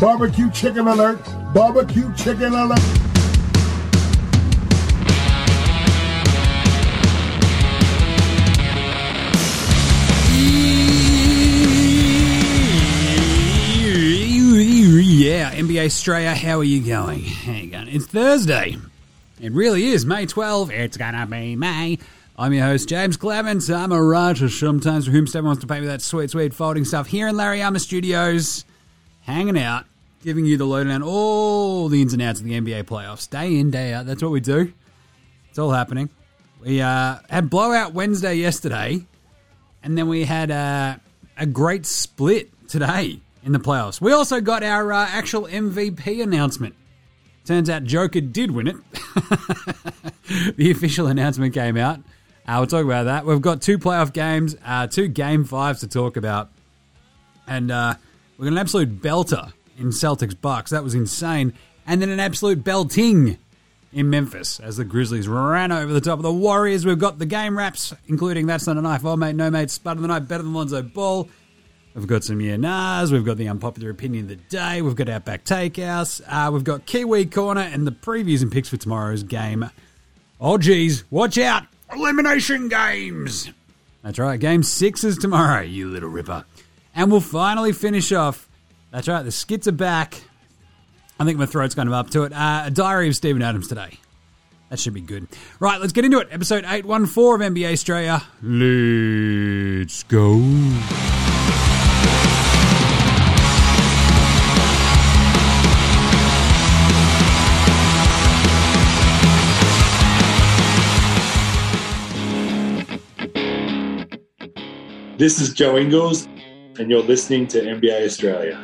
Barbecue 0.00 0.48
chicken 0.52 0.86
alert! 0.86 1.18
Barbecue 1.52 2.14
chicken 2.14 2.54
alert! 2.54 2.78
Yeah, 15.18 15.52
NBA 15.52 15.86
Straya, 15.86 16.34
how 16.34 16.58
are 16.58 16.64
you 16.64 16.80
going? 16.86 17.24
How 17.24 17.52
you 17.52 17.70
going? 17.70 17.88
It's 17.88 18.06
Thursday. 18.06 18.76
It 19.40 19.50
really 19.52 19.86
is 19.86 20.06
May 20.06 20.26
12. 20.26 20.70
It's 20.70 20.96
gonna 20.96 21.26
be 21.26 21.56
May. 21.56 21.98
I'm 22.38 22.52
your 22.52 22.66
host, 22.66 22.88
James 22.88 23.16
Clements. 23.16 23.68
I'm 23.68 23.90
a 23.90 24.00
writer 24.00 24.48
sometimes 24.48 25.06
for 25.06 25.10
whom 25.10 25.26
wants 25.44 25.60
to 25.62 25.66
pay 25.66 25.80
me 25.80 25.88
that 25.88 26.02
sweet, 26.02 26.30
sweet 26.30 26.54
folding 26.54 26.84
stuff 26.84 27.08
here 27.08 27.26
in 27.26 27.36
Larry 27.36 27.60
Armour 27.62 27.80
Studios, 27.80 28.64
hanging 29.28 29.58
out, 29.58 29.84
giving 30.24 30.46
you 30.46 30.56
the 30.56 30.64
lowdown, 30.64 31.02
all 31.02 31.88
the 31.88 32.00
ins 32.00 32.14
and 32.14 32.22
outs 32.22 32.40
of 32.40 32.46
the 32.46 32.58
NBA 32.58 32.84
playoffs, 32.84 33.28
day 33.28 33.58
in, 33.58 33.70
day 33.70 33.92
out. 33.92 34.06
That's 34.06 34.22
what 34.22 34.32
we 34.32 34.40
do. 34.40 34.72
It's 35.50 35.58
all 35.58 35.70
happening. 35.70 36.08
We 36.60 36.80
uh, 36.80 37.18
had 37.28 37.50
blowout 37.50 37.92
Wednesday 37.92 38.34
yesterday, 38.34 39.04
and 39.82 39.98
then 39.98 40.08
we 40.08 40.24
had 40.24 40.50
uh, 40.50 40.96
a 41.36 41.44
great 41.44 41.84
split 41.84 42.48
today 42.68 43.20
in 43.44 43.52
the 43.52 43.58
playoffs. 43.58 44.00
We 44.00 44.12
also 44.12 44.40
got 44.40 44.62
our 44.62 44.92
uh, 44.92 45.06
actual 45.06 45.42
MVP 45.42 46.22
announcement. 46.22 46.74
Turns 47.44 47.68
out 47.68 47.84
Joker 47.84 48.22
did 48.22 48.50
win 48.50 48.66
it. 48.66 48.76
the 50.56 50.70
official 50.70 51.06
announcement 51.06 51.52
came 51.52 51.76
out. 51.76 51.98
Uh, 52.46 52.56
we'll 52.56 52.66
talk 52.66 52.84
about 52.84 53.04
that. 53.04 53.26
We've 53.26 53.42
got 53.42 53.60
two 53.60 53.78
playoff 53.78 54.14
games, 54.14 54.56
uh, 54.64 54.86
two 54.86 55.06
game 55.06 55.44
fives 55.44 55.80
to 55.80 55.86
talk 55.86 56.16
about. 56.16 56.50
And 57.46 57.70
uh, 57.70 57.94
we 58.38 58.44
got 58.44 58.52
an 58.52 58.58
absolute 58.58 59.02
belter 59.02 59.52
in 59.76 59.88
Celtics 59.88 60.40
Bucks. 60.40 60.70
That 60.70 60.84
was 60.84 60.94
insane. 60.94 61.52
And 61.86 62.00
then 62.00 62.08
an 62.08 62.20
absolute 62.20 62.62
belting 62.64 63.38
in 63.92 64.10
Memphis 64.10 64.60
as 64.60 64.76
the 64.76 64.84
Grizzlies 64.84 65.26
ran 65.26 65.72
over 65.72 65.92
the 65.92 66.00
top 66.00 66.18
of 66.18 66.22
the 66.22 66.32
Warriors. 66.32 66.86
We've 66.86 66.98
got 66.98 67.18
the 67.18 67.26
game 67.26 67.56
wraps, 67.56 67.94
including 68.06 68.46
That's 68.46 68.66
Not 68.66 68.76
a 68.76 68.82
Knife, 68.82 69.04
Oh 69.04 69.16
Mate, 69.16 69.34
No 69.34 69.50
Mate, 69.50 69.70
Spud 69.70 69.96
of 69.96 70.02
the 70.02 70.08
Night, 70.08 70.28
Better 70.28 70.42
Than 70.42 70.54
Lonzo 70.54 70.82
Ball. 70.82 71.28
We've 71.94 72.06
got 72.06 72.22
some 72.22 72.40
yeah. 72.40 73.04
We've 73.10 73.24
got 73.24 73.38
the 73.38 73.48
unpopular 73.48 73.90
opinion 73.90 74.24
of 74.24 74.28
the 74.28 74.36
day. 74.36 74.82
We've 74.82 74.94
got 74.94 75.08
Outback 75.08 75.42
Takehouse. 75.44 76.20
Uh, 76.28 76.50
we've 76.52 76.62
got 76.62 76.86
Kiwi 76.86 77.26
Corner 77.26 77.62
and 77.62 77.86
the 77.86 77.92
previews 77.92 78.42
and 78.42 78.52
picks 78.52 78.68
for 78.68 78.76
tomorrow's 78.76 79.24
game. 79.24 79.68
Oh, 80.40 80.58
geez, 80.58 81.02
watch 81.10 81.38
out! 81.38 81.64
Elimination 81.92 82.68
games! 82.68 83.50
That's 84.04 84.20
right, 84.20 84.38
game 84.38 84.62
six 84.62 85.02
is 85.02 85.18
tomorrow, 85.18 85.62
you 85.62 85.90
little 85.90 86.10
ripper. 86.10 86.44
And 86.98 87.12
we'll 87.12 87.20
finally 87.20 87.72
finish 87.72 88.10
off. 88.10 88.48
That's 88.90 89.06
right, 89.06 89.22
the 89.22 89.30
skits 89.30 89.68
are 89.68 89.72
back. 89.72 90.20
I 91.20 91.24
think 91.24 91.38
my 91.38 91.46
throat's 91.46 91.76
kind 91.76 91.88
of 91.88 91.92
up 91.92 92.10
to 92.10 92.24
it. 92.24 92.32
Uh, 92.32 92.64
a 92.66 92.72
diary 92.72 93.06
of 93.06 93.14
Steven 93.14 93.40
Adams 93.40 93.68
today. 93.68 94.00
That 94.68 94.80
should 94.80 94.94
be 94.94 95.00
good. 95.00 95.28
Right, 95.60 95.80
let's 95.80 95.92
get 95.92 96.04
into 96.04 96.18
it. 96.18 96.26
Episode 96.32 96.64
814 96.64 97.46
of 97.46 97.54
NBA 97.54 97.74
Straya. 97.74 98.24
Let's 98.42 100.02
go. 100.02 100.38
This 115.16 115.40
is 115.40 115.52
Joe 115.52 115.76
Ingles, 115.76 116.28
and 116.78 116.90
you're 116.90 117.02
listening 117.02 117.46
to 117.48 117.60
NBA 117.60 118.04
Straya. 118.06 118.56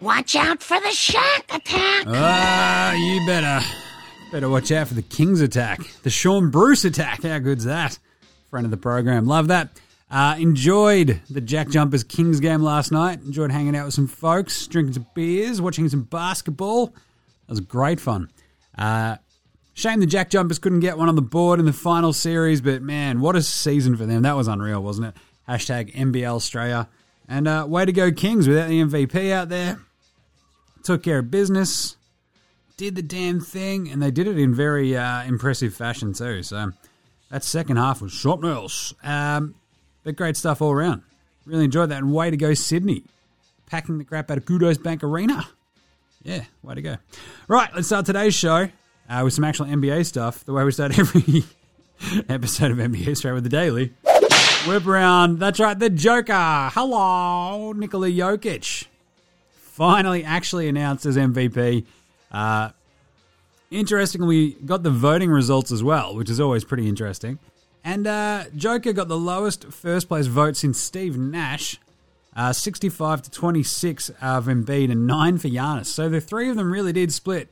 Watch 0.00 0.36
out 0.36 0.62
for 0.62 0.80
the 0.80 0.90
shark 0.90 1.44
attack. 1.54 2.04
Ah, 2.06 2.92
you 2.92 3.26
better 3.26 3.64
better 4.32 4.48
watch 4.48 4.70
out 4.72 4.88
for 4.88 4.94
the 4.94 5.02
Kings 5.02 5.40
attack, 5.40 5.80
the 6.02 6.10
Shaun 6.10 6.50
Bruce 6.50 6.84
attack. 6.84 7.22
How 7.22 7.38
good's 7.38 7.64
that? 7.64 7.98
Friend 8.50 8.64
of 8.64 8.70
the 8.70 8.76
program, 8.76 9.26
love 9.26 9.48
that. 9.48 9.70
Uh, 10.10 10.34
enjoyed 10.38 11.20
the 11.30 11.40
Jack 11.40 11.68
Jumpers 11.68 12.02
Kings 12.02 12.40
game 12.40 12.62
last 12.62 12.90
night. 12.90 13.20
Enjoyed 13.20 13.52
hanging 13.52 13.76
out 13.76 13.84
with 13.84 13.94
some 13.94 14.08
folks, 14.08 14.66
drinking 14.66 14.94
some 14.94 15.06
beers, 15.14 15.60
watching 15.60 15.88
some 15.88 16.02
basketball. 16.02 16.86
That 16.86 17.50
was 17.50 17.60
great 17.60 18.00
fun. 18.00 18.28
Uh, 18.76 19.16
shame 19.80 20.00
the 20.00 20.06
Jack 20.06 20.30
Jumpers 20.30 20.58
couldn't 20.58 20.80
get 20.80 20.98
one 20.98 21.08
on 21.08 21.16
the 21.16 21.22
board 21.22 21.58
in 21.58 21.64
the 21.64 21.72
final 21.72 22.12
series, 22.12 22.60
but 22.60 22.82
man, 22.82 23.20
what 23.20 23.34
a 23.34 23.42
season 23.42 23.96
for 23.96 24.04
them. 24.04 24.22
That 24.22 24.36
was 24.36 24.46
unreal, 24.46 24.82
wasn't 24.82 25.08
it? 25.08 25.14
Hashtag 25.48 25.94
NBL 25.94 26.34
Australia. 26.34 26.88
And 27.26 27.48
uh, 27.48 27.64
way 27.66 27.86
to 27.86 27.92
go, 27.92 28.12
Kings, 28.12 28.46
without 28.46 28.68
the 28.68 28.82
MVP 28.82 29.32
out 29.32 29.48
there. 29.48 29.80
Took 30.84 31.02
care 31.02 31.18
of 31.20 31.30
business, 31.30 31.96
did 32.76 32.94
the 32.94 33.02
damn 33.02 33.40
thing, 33.40 33.90
and 33.90 34.02
they 34.02 34.10
did 34.10 34.26
it 34.26 34.38
in 34.38 34.54
very 34.54 34.96
uh, 34.96 35.24
impressive 35.24 35.74
fashion, 35.74 36.14
too. 36.14 36.42
So 36.42 36.72
that 37.30 37.44
second 37.44 37.76
half 37.76 38.00
was 38.00 38.12
something 38.12 38.48
else. 38.48 38.94
Um, 39.02 39.54
but 40.04 40.16
great 40.16 40.36
stuff 40.36 40.62
all 40.62 40.72
around. 40.72 41.02
Really 41.44 41.64
enjoyed 41.64 41.90
that. 41.90 41.98
And 41.98 42.12
way 42.12 42.30
to 42.30 42.36
go, 42.36 42.54
Sydney. 42.54 43.04
Packing 43.66 43.98
the 43.98 44.04
crap 44.04 44.30
out 44.30 44.38
of 44.38 44.46
Kudos 44.46 44.78
Bank 44.78 45.04
Arena. 45.04 45.46
Yeah, 46.22 46.44
way 46.62 46.74
to 46.74 46.82
go. 46.82 46.96
Right, 47.46 47.70
let's 47.74 47.86
start 47.86 48.06
today's 48.06 48.34
show 48.34 48.68
uh, 49.10 49.22
with 49.24 49.34
some 49.34 49.44
actual 49.44 49.66
NBA 49.66 50.06
stuff. 50.06 50.44
The 50.44 50.52
way 50.52 50.64
we 50.64 50.70
start 50.72 50.98
every 50.98 51.44
episode 52.28 52.70
of 52.70 52.78
NBA 52.78 53.08
Straya 53.08 53.34
with 53.34 53.44
the 53.44 53.50
daily. 53.50 53.92
Whip 54.66 54.86
around. 54.86 55.38
That's 55.38 55.58
right, 55.58 55.78
the 55.78 55.90
Joker. 55.90 56.70
Hello, 56.72 57.72
Nikola 57.72 58.08
Jokic. 58.08 58.86
Finally, 59.52 60.24
actually 60.24 60.68
announced 60.68 61.06
as 61.06 61.16
MVP. 61.16 61.84
Uh, 62.30 62.70
interestingly, 63.70 64.50
got 64.64 64.82
the 64.82 64.90
voting 64.90 65.30
results 65.30 65.72
as 65.72 65.82
well, 65.82 66.14
which 66.14 66.30
is 66.30 66.38
always 66.38 66.64
pretty 66.64 66.88
interesting. 66.88 67.38
And 67.82 68.06
uh, 68.06 68.44
Joker 68.54 68.92
got 68.92 69.08
the 69.08 69.18
lowest 69.18 69.64
first 69.72 70.08
place 70.08 70.26
vote 70.26 70.56
since 70.56 70.78
Steve 70.78 71.16
Nash, 71.16 71.80
uh, 72.36 72.52
65 72.52 73.22
to 73.22 73.30
26 73.30 74.10
of 74.20 74.46
Embiid 74.46 74.92
and 74.92 75.06
9 75.06 75.38
for 75.38 75.48
Giannis. 75.48 75.86
So 75.86 76.10
the 76.10 76.20
three 76.20 76.50
of 76.50 76.56
them 76.56 76.70
really 76.70 76.92
did 76.92 77.10
split 77.10 77.48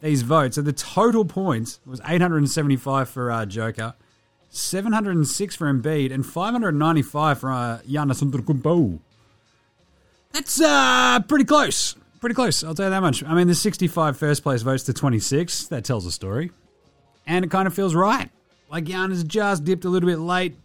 these 0.00 0.22
votes. 0.22 0.56
So 0.56 0.62
the 0.62 0.72
total 0.72 1.24
points 1.24 1.80
was 1.86 2.00
875 2.06 3.08
for 3.08 3.30
uh, 3.30 3.46
Joker, 3.46 3.94
706 4.48 5.56
for 5.56 5.72
Embiid, 5.72 6.12
and 6.12 6.24
595 6.24 7.38
for 7.38 7.52
uh, 7.52 7.80
Giannis 7.88 8.22
Antetokounmpo. 8.22 8.98
That's 10.32 10.60
uh, 10.60 11.20
pretty 11.28 11.44
close. 11.44 11.96
Pretty 12.20 12.34
close, 12.34 12.62
I'll 12.62 12.74
tell 12.74 12.86
you 12.86 12.90
that 12.90 13.00
much. 13.00 13.24
I 13.24 13.34
mean, 13.34 13.46
the 13.46 13.54
65 13.54 14.16
first 14.16 14.42
place 14.42 14.60
votes 14.60 14.82
to 14.84 14.92
26, 14.92 15.68
that 15.68 15.84
tells 15.84 16.04
a 16.04 16.12
story. 16.12 16.50
And 17.26 17.44
it 17.44 17.50
kind 17.50 17.66
of 17.66 17.74
feels 17.74 17.94
right. 17.94 18.30
Like 18.70 18.84
Giannis 18.84 19.26
just 19.26 19.64
dipped 19.64 19.84
a 19.84 19.88
little 19.88 20.08
bit 20.08 20.18
late. 20.18 20.56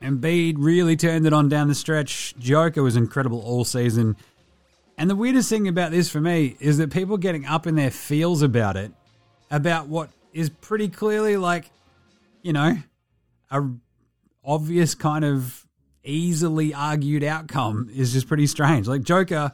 Embiid 0.00 0.54
really 0.58 0.96
turned 0.96 1.26
it 1.26 1.32
on 1.32 1.48
down 1.48 1.68
the 1.68 1.74
stretch. 1.74 2.34
Joker 2.38 2.82
was 2.82 2.96
incredible 2.96 3.42
all 3.42 3.64
season. 3.64 4.16
And 5.00 5.08
the 5.08 5.16
weirdest 5.16 5.48
thing 5.48 5.66
about 5.66 5.92
this 5.92 6.10
for 6.10 6.20
me 6.20 6.58
is 6.60 6.76
that 6.76 6.92
people 6.92 7.16
getting 7.16 7.46
up 7.46 7.66
in 7.66 7.74
their 7.74 7.90
feels 7.90 8.42
about 8.42 8.76
it, 8.76 8.92
about 9.50 9.88
what 9.88 10.10
is 10.34 10.50
pretty 10.50 10.90
clearly 10.90 11.38
like, 11.38 11.70
you 12.42 12.52
know, 12.52 12.76
a 13.50 13.62
obvious 14.44 14.94
kind 14.94 15.24
of 15.24 15.66
easily 16.04 16.74
argued 16.74 17.24
outcome 17.24 17.88
is 17.94 18.12
just 18.12 18.28
pretty 18.28 18.46
strange. 18.46 18.86
Like 18.86 19.00
Joker, 19.00 19.52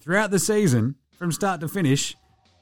throughout 0.00 0.32
the 0.32 0.40
season, 0.40 0.96
from 1.16 1.30
start 1.30 1.60
to 1.60 1.68
finish, 1.68 2.16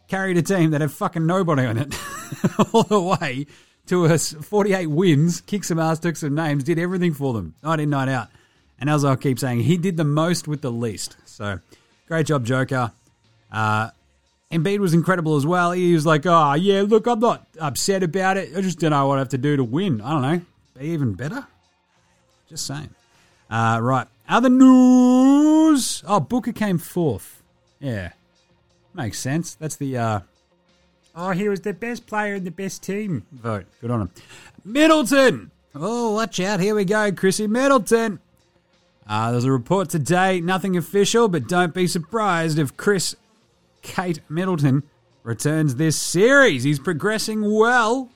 carried 0.06 0.36
a 0.36 0.42
team 0.42 0.72
that 0.72 0.82
had 0.82 0.92
fucking 0.92 1.24
nobody 1.24 1.64
on 1.64 1.78
it 1.78 1.98
all 2.74 2.82
the 2.82 3.00
way 3.00 3.46
to 3.86 4.04
us 4.04 4.34
48 4.34 4.88
wins, 4.88 5.40
kicked 5.40 5.64
some 5.64 5.78
ass, 5.78 6.00
took 6.00 6.16
some 6.16 6.34
names, 6.34 6.64
did 6.64 6.78
everything 6.78 7.14
for 7.14 7.32
them, 7.32 7.54
night 7.62 7.80
in, 7.80 7.88
night 7.88 8.10
out. 8.10 8.28
And 8.78 8.90
as 8.90 9.06
I 9.06 9.16
keep 9.16 9.38
saying, 9.38 9.60
he 9.60 9.78
did 9.78 9.96
the 9.96 10.04
most 10.04 10.46
with 10.46 10.60
the 10.60 10.70
least. 10.70 11.16
So, 11.24 11.60
great 12.06 12.26
job, 12.26 12.44
Joker. 12.44 12.92
Uh, 13.50 13.90
Embiid 14.50 14.78
was 14.78 14.94
incredible 14.94 15.36
as 15.36 15.46
well. 15.46 15.72
He 15.72 15.92
was 15.94 16.06
like, 16.06 16.24
oh, 16.26 16.54
yeah, 16.54 16.82
look, 16.86 17.06
I'm 17.06 17.20
not 17.20 17.46
upset 17.60 18.02
about 18.02 18.36
it. 18.36 18.56
I 18.56 18.60
just 18.60 18.78
don't 18.78 18.90
know 18.90 19.06
what 19.06 19.16
I 19.16 19.20
have 19.20 19.28
to 19.30 19.38
do 19.38 19.56
to 19.56 19.64
win. 19.64 20.00
I 20.00 20.10
don't 20.10 20.22
know. 20.22 20.40
Be 20.78 20.86
even 20.88 21.14
better? 21.14 21.46
Just 22.48 22.66
saying. 22.66 22.90
Uh, 23.50 23.80
right. 23.82 24.06
Other 24.28 24.48
news. 24.48 26.02
Oh, 26.06 26.20
Booker 26.20 26.52
came 26.52 26.78
fourth. 26.78 27.42
Yeah. 27.80 28.12
Makes 28.94 29.18
sense. 29.18 29.54
That's 29.54 29.76
the 29.76 29.96
uh, 29.98 30.20
Oh, 31.18 31.30
he 31.30 31.48
was 31.48 31.62
the 31.62 31.72
best 31.72 32.06
player 32.06 32.34
in 32.34 32.44
the 32.44 32.50
best 32.50 32.82
team 32.82 33.24
vote. 33.32 33.64
Good 33.80 33.90
on 33.90 34.02
him. 34.02 34.10
Middleton. 34.64 35.50
Oh, 35.74 36.12
watch 36.12 36.38
out. 36.40 36.60
Here 36.60 36.74
we 36.74 36.84
go. 36.84 37.10
Chrissy 37.10 37.46
Middleton. 37.46 38.20
Uh, 39.08 39.30
there's 39.30 39.44
a 39.44 39.52
report 39.52 39.88
today, 39.88 40.40
nothing 40.40 40.76
official, 40.76 41.28
but 41.28 41.46
don't 41.46 41.72
be 41.72 41.86
surprised 41.86 42.58
if 42.58 42.76
Chris 42.76 43.14
Kate 43.82 44.20
Middleton 44.28 44.82
returns 45.22 45.76
this 45.76 45.96
series. 45.96 46.64
He's 46.64 46.80
progressing 46.80 47.54
well, 47.54 48.10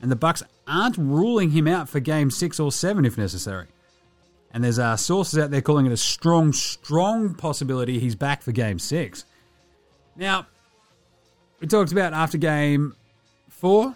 and 0.00 0.10
the 0.10 0.16
Bucks 0.16 0.42
aren't 0.66 0.96
ruling 0.98 1.50
him 1.50 1.66
out 1.66 1.88
for 1.88 2.00
game 2.00 2.30
six 2.30 2.60
or 2.60 2.70
seven 2.70 3.04
if 3.04 3.18
necessary. 3.18 3.66
And 4.52 4.62
there's 4.62 4.78
uh, 4.78 4.96
sources 4.96 5.38
out 5.38 5.50
there 5.50 5.60
calling 5.60 5.86
it 5.86 5.92
a 5.92 5.96
strong, 5.96 6.52
strong 6.52 7.34
possibility 7.34 7.98
he's 7.98 8.14
back 8.14 8.42
for 8.42 8.52
game 8.52 8.78
six. 8.78 9.24
Now, 10.14 10.46
we 11.60 11.66
talked 11.66 11.92
about 11.92 12.14
after 12.14 12.38
game 12.38 12.94
four, 13.48 13.94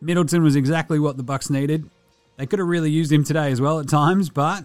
Middleton 0.00 0.42
was 0.42 0.56
exactly 0.56 0.98
what 0.98 1.16
the 1.16 1.22
Bucks 1.22 1.50
needed. 1.50 1.88
They 2.36 2.46
could 2.46 2.60
have 2.60 2.68
really 2.68 2.90
used 2.90 3.12
him 3.12 3.24
today 3.24 3.50
as 3.50 3.60
well 3.60 3.78
at 3.78 3.88
times, 3.88 4.30
but 4.30 4.64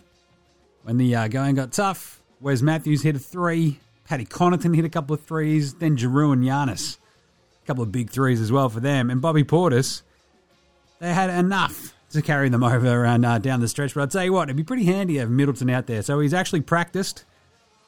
when 0.84 0.98
the 0.98 1.16
uh, 1.16 1.28
going 1.28 1.56
got 1.56 1.72
tough, 1.72 2.22
Wes 2.40 2.62
Matthews 2.62 3.02
hit 3.02 3.16
a 3.16 3.20
three, 3.20 3.80
Paddy 4.06 4.26
Connaughton 4.26 4.76
hit 4.76 4.86
a 4.86 4.90
couple 4.90 5.14
of 5.14 5.24
threes, 5.24 5.74
then 5.76 5.98
Jrue 5.98 6.34
and 6.34 6.44
Giannis, 6.44 6.98
a 7.64 7.66
couple 7.66 7.84
of 7.84 7.92
big 7.92 8.10
threes 8.10 8.42
as 8.42 8.52
well 8.52 8.70
for 8.70 8.80
them, 8.80 9.10
and 9.10 9.22
Bobby 9.22 9.44
Portis, 9.44 10.04
they 11.00 11.14
had 11.14 11.30
enough 11.30 11.94
to 12.12 12.22
carry 12.22 12.50
them 12.50 12.64
over 12.64 13.06
and 13.06 13.26
uh, 13.26 13.40
down 13.40 13.60
the 13.60 13.68
stretch. 13.68 13.94
But 13.94 14.04
I'd 14.04 14.12
tell 14.12 14.24
you 14.24 14.34
what, 14.34 14.44
it'd 14.44 14.58
be 14.58 14.64
pretty 14.64 14.86
handy 14.86 15.16
to 15.16 15.22
have 15.22 15.30
Middleton 15.30 15.70
out 15.70 15.88
there. 15.88 16.02
So 16.02 16.20
he's 16.20 16.34
actually 16.34 16.62
practiced, 16.62 17.26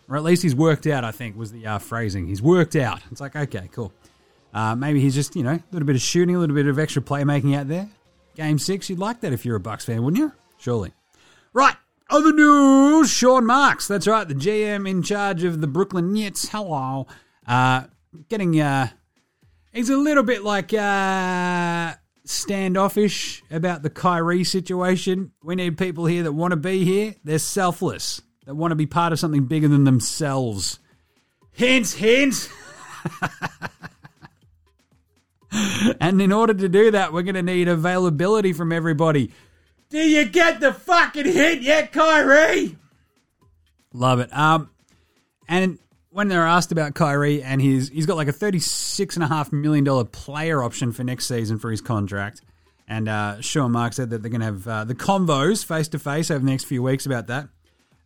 or 0.09 0.15
at 0.15 0.23
least 0.23 0.43
he's 0.43 0.55
worked 0.55 0.87
out. 0.87 1.03
I 1.03 1.11
think 1.11 1.37
was 1.37 1.51
the 1.51 1.65
uh, 1.65 1.77
phrasing. 1.79 2.27
He's 2.27 2.41
worked 2.41 2.75
out. 2.75 3.01
It's 3.11 3.21
like 3.21 3.35
okay, 3.35 3.69
cool. 3.71 3.93
Uh, 4.53 4.73
maybe 4.73 5.01
he's 5.01 5.15
just 5.15 5.35
you 5.35 5.43
know 5.43 5.51
a 5.51 5.63
little 5.71 5.85
bit 5.85 5.95
of 5.95 6.01
shooting, 6.01 6.35
a 6.35 6.39
little 6.39 6.55
bit 6.55 6.67
of 6.67 6.79
extra 6.79 7.01
playmaking 7.01 7.55
out 7.55 7.67
there. 7.67 7.89
Game 8.35 8.59
six, 8.59 8.89
you'd 8.89 8.99
like 8.99 9.21
that 9.21 9.31
if 9.31 9.45
you're 9.45 9.55
a 9.55 9.61
Bucks 9.61 9.85
fan, 9.85 10.03
wouldn't 10.03 10.21
you? 10.21 10.31
Surely. 10.57 10.91
Right. 11.53 11.75
Other 12.09 12.33
news, 12.33 13.09
Sean 13.09 13.45
Marks. 13.45 13.87
That's 13.87 14.05
right, 14.07 14.27
the 14.27 14.35
GM 14.35 14.87
in 14.87 15.01
charge 15.01 15.43
of 15.43 15.59
the 15.59 15.67
Brooklyn 15.67 16.13
Nets. 16.13 16.49
Hello. 16.49 17.07
Uh, 17.47 17.85
getting, 18.29 18.59
uh, 18.59 18.89
he's 19.73 19.89
a 19.89 19.97
little 19.97 20.23
bit 20.23 20.43
like, 20.43 20.71
uh, 20.71 21.95
standoffish 22.23 23.43
about 23.49 23.81
the 23.81 23.89
Kyrie 23.89 24.43
situation. 24.43 25.31
We 25.43 25.55
need 25.55 25.79
people 25.79 26.05
here 26.05 26.23
that 26.23 26.33
want 26.33 26.51
to 26.51 26.57
be 26.57 26.85
here. 26.85 27.15
They're 27.23 27.39
selfless, 27.39 28.21
they 28.45 28.51
want 28.51 28.71
to 28.71 28.75
be 28.75 28.85
part 28.85 29.11
of 29.11 29.19
something 29.19 29.45
bigger 29.45 29.67
than 29.67 29.83
themselves. 29.83 30.79
Hint, 31.53 31.89
hint. 31.89 32.51
and 35.99 36.21
in 36.21 36.31
order 36.31 36.53
to 36.53 36.69
do 36.69 36.91
that, 36.91 37.13
we're 37.13 37.23
going 37.23 37.35
to 37.35 37.41
need 37.41 37.67
availability 37.67 38.53
from 38.53 38.71
everybody. 38.71 39.31
Do 39.89 39.99
you 39.99 40.25
get 40.25 40.59
the 40.59 40.73
fucking 40.73 41.25
hit 41.25 41.61
yet, 41.61 41.91
Kyrie? 41.91 42.75
Love 43.93 44.19
it. 44.19 44.35
Um, 44.35 44.69
and 45.47 45.79
when 46.09 46.27
they're 46.27 46.45
asked 46.45 46.71
about 46.71 46.95
Kyrie 46.95 47.43
and 47.43 47.61
his, 47.61 47.89
he's 47.89 48.05
got 48.05 48.17
like 48.17 48.27
a 48.27 48.33
thirty-six 48.33 49.15
and 49.15 49.23
a 49.23 49.27
half 49.27 49.51
million 49.51 49.83
dollar 49.83 50.05
player 50.05 50.63
option 50.63 50.91
for 50.91 51.03
next 51.03 51.27
season 51.27 51.59
for 51.59 51.71
his 51.71 51.81
contract. 51.81 52.41
And 52.87 53.09
uh, 53.09 53.41
Sean 53.41 53.71
Mark 53.71 53.93
said 53.93 54.09
that 54.11 54.21
they're 54.21 54.29
going 54.29 54.41
to 54.41 54.45
have 54.45 54.67
uh, 54.67 54.83
the 54.83 54.95
convos 54.95 55.65
face 55.65 55.87
to 55.89 55.99
face 55.99 56.29
over 56.29 56.39
the 56.43 56.51
next 56.51 56.65
few 56.65 56.83
weeks 56.83 57.05
about 57.05 57.27
that. 57.27 57.49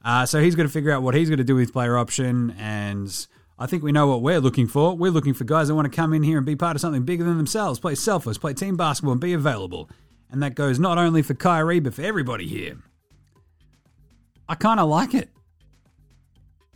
Uh, 0.03 0.25
so 0.25 0.39
he's 0.41 0.55
got 0.55 0.63
to 0.63 0.69
figure 0.69 0.91
out 0.91 1.03
what 1.03 1.15
he's 1.15 1.29
going 1.29 1.39
to 1.39 1.43
do 1.43 1.55
with 1.55 1.63
his 1.63 1.71
player 1.71 1.97
option. 1.97 2.55
And 2.57 3.27
I 3.57 3.65
think 3.65 3.83
we 3.83 3.91
know 3.91 4.07
what 4.07 4.21
we're 4.21 4.39
looking 4.39 4.67
for. 4.67 4.95
We're 4.95 5.11
looking 5.11 5.33
for 5.33 5.43
guys 5.43 5.67
that 5.67 5.75
want 5.75 5.91
to 5.91 5.95
come 5.95 6.13
in 6.13 6.23
here 6.23 6.37
and 6.37 6.45
be 6.45 6.55
part 6.55 6.77
of 6.77 6.81
something 6.81 7.03
bigger 7.03 7.25
than 7.25 7.35
themselves, 7.35 7.79
play 7.79 7.95
selfless, 7.95 8.37
play 8.37 8.53
team 8.53 8.77
basketball, 8.77 9.11
and 9.11 9.21
be 9.21 9.33
available. 9.33 9.89
And 10.29 10.43
that 10.43 10.55
goes 10.55 10.79
not 10.79 10.97
only 10.97 11.21
for 11.21 11.33
Kyrie, 11.33 11.79
but 11.79 11.93
for 11.93 12.03
everybody 12.03 12.47
here. 12.47 12.77
I 14.47 14.55
kind 14.55 14.79
of 14.79 14.89
like 14.89 15.13
it. 15.13 15.29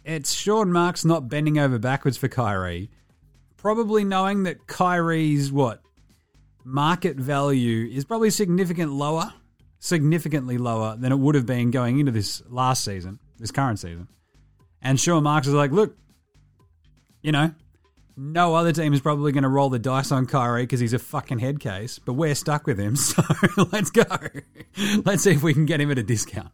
It's 0.03 0.33
Sean 0.33 0.71
Marks 0.71 1.05
not 1.05 1.29
bending 1.29 1.57
over 1.57 1.79
backwards 1.79 2.17
for 2.17 2.27
Kyrie. 2.27 2.89
Probably 3.57 4.03
knowing 4.03 4.43
that 4.43 4.67
Kyrie's 4.67 5.51
what? 5.51 5.81
Market 6.65 7.17
value 7.17 7.89
is 7.89 8.05
probably 8.05 8.29
significant 8.29 8.91
lower, 8.91 9.33
significantly 9.79 10.57
lower 10.57 10.95
than 10.97 11.11
it 11.11 11.19
would 11.19 11.35
have 11.35 11.45
been 11.45 11.71
going 11.71 11.99
into 11.99 12.11
this 12.11 12.41
last 12.47 12.83
season, 12.83 13.19
this 13.39 13.51
current 13.51 13.79
season. 13.79 14.07
And 14.81 14.99
Sean 14.99 15.23
Marks 15.23 15.47
is 15.47 15.53
like, 15.53 15.71
look, 15.71 15.95
you 17.21 17.31
know, 17.31 17.53
no 18.15 18.55
other 18.55 18.71
team 18.71 18.93
is 18.93 19.01
probably 19.01 19.31
going 19.31 19.43
to 19.43 19.49
roll 19.49 19.69
the 19.69 19.79
dice 19.79 20.11
on 20.11 20.25
Kyrie 20.25 20.63
because 20.63 20.79
he's 20.79 20.93
a 20.93 20.99
fucking 20.99 21.39
head 21.39 21.59
case, 21.59 21.99
but 21.99 22.13
we're 22.13 22.35
stuck 22.35 22.67
with 22.67 22.79
him, 22.79 22.95
so 22.97 23.23
let's 23.71 23.89
go. 23.89 24.03
Let's 25.05 25.23
see 25.23 25.31
if 25.31 25.43
we 25.43 25.53
can 25.53 25.65
get 25.65 25.81
him 25.81 25.91
at 25.91 25.97
a 25.97 26.03
discount. 26.03 26.51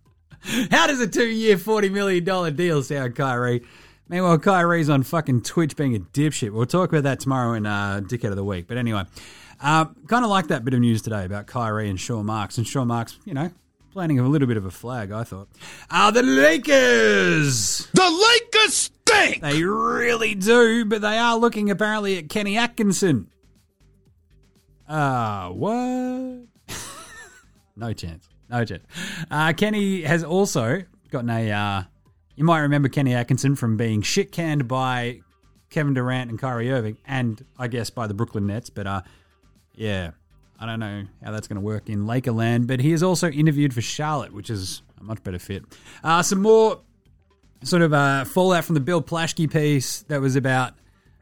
How 0.71 0.87
does 0.87 1.01
a 1.01 1.07
two 1.07 1.27
year, 1.27 1.57
$40 1.57 1.91
million 1.91 2.55
deal 2.55 2.81
sound, 2.81 3.15
Kyrie? 3.15 3.63
Meanwhile, 4.07 4.39
Kyrie's 4.39 4.89
on 4.89 5.03
fucking 5.03 5.43
Twitch 5.43 5.75
being 5.75 5.95
a 5.95 5.99
dipshit. 5.99 6.51
We'll 6.51 6.65
talk 6.65 6.89
about 6.89 7.03
that 7.03 7.19
tomorrow 7.19 7.53
in 7.53 7.65
uh, 7.65 8.01
Dickhead 8.03 8.31
of 8.31 8.37
the 8.37 8.43
Week. 8.43 8.67
But 8.67 8.77
anyway, 8.77 9.03
uh, 9.61 9.85
kind 10.07 10.25
of 10.25 10.31
like 10.31 10.47
that 10.47 10.65
bit 10.65 10.73
of 10.73 10.79
news 10.79 11.03
today 11.03 11.25
about 11.25 11.45
Kyrie 11.45 11.89
and 11.89 11.99
Sean 11.99 12.25
Marks. 12.25 12.57
And 12.57 12.65
Sean 12.65 12.87
Marks, 12.87 13.19
you 13.25 13.35
know, 13.35 13.51
planting 13.99 14.17
a 14.17 14.25
little 14.25 14.47
bit 14.47 14.55
of 14.55 14.63
a 14.63 14.71
flag, 14.71 15.11
I 15.11 15.25
thought. 15.25 15.49
Uh, 15.91 16.09
the 16.09 16.23
Lakers! 16.23 17.85
The 17.93 18.09
Lakers 18.09 18.73
stink! 18.73 19.41
They 19.41 19.61
really 19.61 20.35
do, 20.35 20.85
but 20.85 21.01
they 21.01 21.17
are 21.17 21.37
looking 21.37 21.69
apparently 21.69 22.17
at 22.17 22.29
Kenny 22.29 22.57
Atkinson. 22.57 23.29
Uh, 24.87 25.49
what? 25.49 26.45
no 27.75 27.91
chance. 27.91 28.29
No 28.49 28.63
chance. 28.63 28.85
Uh, 29.29 29.51
Kenny 29.51 30.03
has 30.03 30.23
also 30.23 30.81
gotten 31.11 31.29
a. 31.29 31.51
Uh, 31.51 31.83
you 32.37 32.45
might 32.45 32.61
remember 32.61 32.87
Kenny 32.87 33.13
Atkinson 33.13 33.57
from 33.57 33.75
being 33.75 34.01
shit 34.01 34.31
canned 34.31 34.65
by 34.69 35.19
Kevin 35.69 35.93
Durant 35.93 36.29
and 36.29 36.39
Kyrie 36.39 36.71
Irving, 36.71 36.95
and 37.05 37.45
I 37.57 37.67
guess 37.67 37.89
by 37.89 38.07
the 38.07 38.13
Brooklyn 38.13 38.47
Nets. 38.47 38.69
But 38.69 38.87
uh, 38.87 39.01
yeah, 39.75 40.11
I 40.59 40.65
don't 40.65 40.79
know 40.79 41.05
how 41.23 41.31
that's 41.31 41.47
going 41.47 41.55
to 41.55 41.65
work 41.65 41.89
in 41.89 42.05
Lakerland. 42.05 42.67
But 42.67 42.79
he 42.79 42.91
is 42.91 43.01
also 43.01 43.29
interviewed 43.29 43.73
for 43.73 43.81
Charlotte, 43.81 44.33
which 44.33 44.49
is 44.49 44.81
a 44.99 45.03
much 45.03 45.23
better 45.23 45.39
fit. 45.39 45.63
Uh, 46.03 46.21
some 46.21 46.41
more 46.41 46.81
sort 47.63 47.81
of 47.81 47.93
uh, 47.93 48.25
fallout 48.25 48.65
from 48.65 48.75
the 48.75 48.81
Bill 48.81 49.01
Plaschke 49.01 49.51
piece 49.51 50.01
that 50.03 50.21
was 50.21 50.35
about 50.35 50.73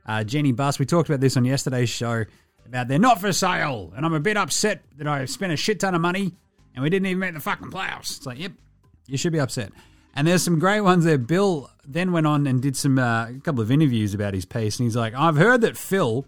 uh, 0.05 0.23
Jenny 0.23 0.51
Buss. 0.51 0.79
We 0.79 0.85
talked 0.85 1.09
about 1.09 1.19
this 1.19 1.37
on 1.37 1.45
yesterday's 1.45 1.89
show 1.89 2.25
about 2.65 2.87
they're 2.87 2.99
not 2.99 3.21
for 3.21 3.31
sale, 3.31 3.93
and 3.95 4.05
I'm 4.05 4.13
a 4.13 4.19
bit 4.19 4.37
upset 4.37 4.83
that 4.97 5.07
I 5.07 5.25
spent 5.25 5.53
a 5.53 5.57
shit 5.57 5.79
ton 5.79 5.95
of 5.95 6.01
money 6.01 6.33
and 6.77 6.83
we 6.83 6.91
didn't 6.91 7.07
even 7.07 7.17
make 7.19 7.33
the 7.33 7.39
fucking 7.39 7.71
playoffs. 7.71 8.17
It's 8.17 8.25
like, 8.27 8.37
yep, 8.37 8.51
you 9.07 9.17
should 9.17 9.33
be 9.33 9.39
upset. 9.39 9.71
And 10.15 10.27
there's 10.27 10.43
some 10.43 10.59
great 10.59 10.81
ones 10.81 11.05
there. 11.05 11.17
Bill 11.17 11.71
then 11.83 12.11
went 12.11 12.27
on 12.27 12.45
and 12.45 12.61
did 12.61 12.77
some 12.77 12.99
uh, 12.99 13.29
a 13.29 13.39
couple 13.43 13.61
of 13.61 13.71
interviews 13.71 14.13
about 14.13 14.35
his 14.35 14.45
piece, 14.45 14.77
and 14.77 14.85
he's 14.85 14.95
like, 14.95 15.15
I've 15.15 15.37
heard 15.37 15.61
that 15.61 15.75
Phil 15.75 16.27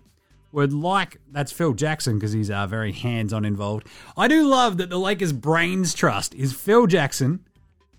would 0.51 0.73
like 0.73 1.17
that's 1.31 1.51
Phil 1.51 1.73
Jackson 1.73 2.15
because 2.17 2.33
he's 2.33 2.49
uh, 2.49 2.65
very 2.67 2.91
hands-on 2.91 3.45
involved. 3.45 3.87
I 4.17 4.27
do 4.27 4.43
love 4.47 4.77
that 4.77 4.89
the 4.89 4.97
Lakers 4.97 5.33
brains 5.33 5.93
trust 5.93 6.33
is 6.33 6.53
Phil 6.53 6.87
Jackson, 6.87 7.45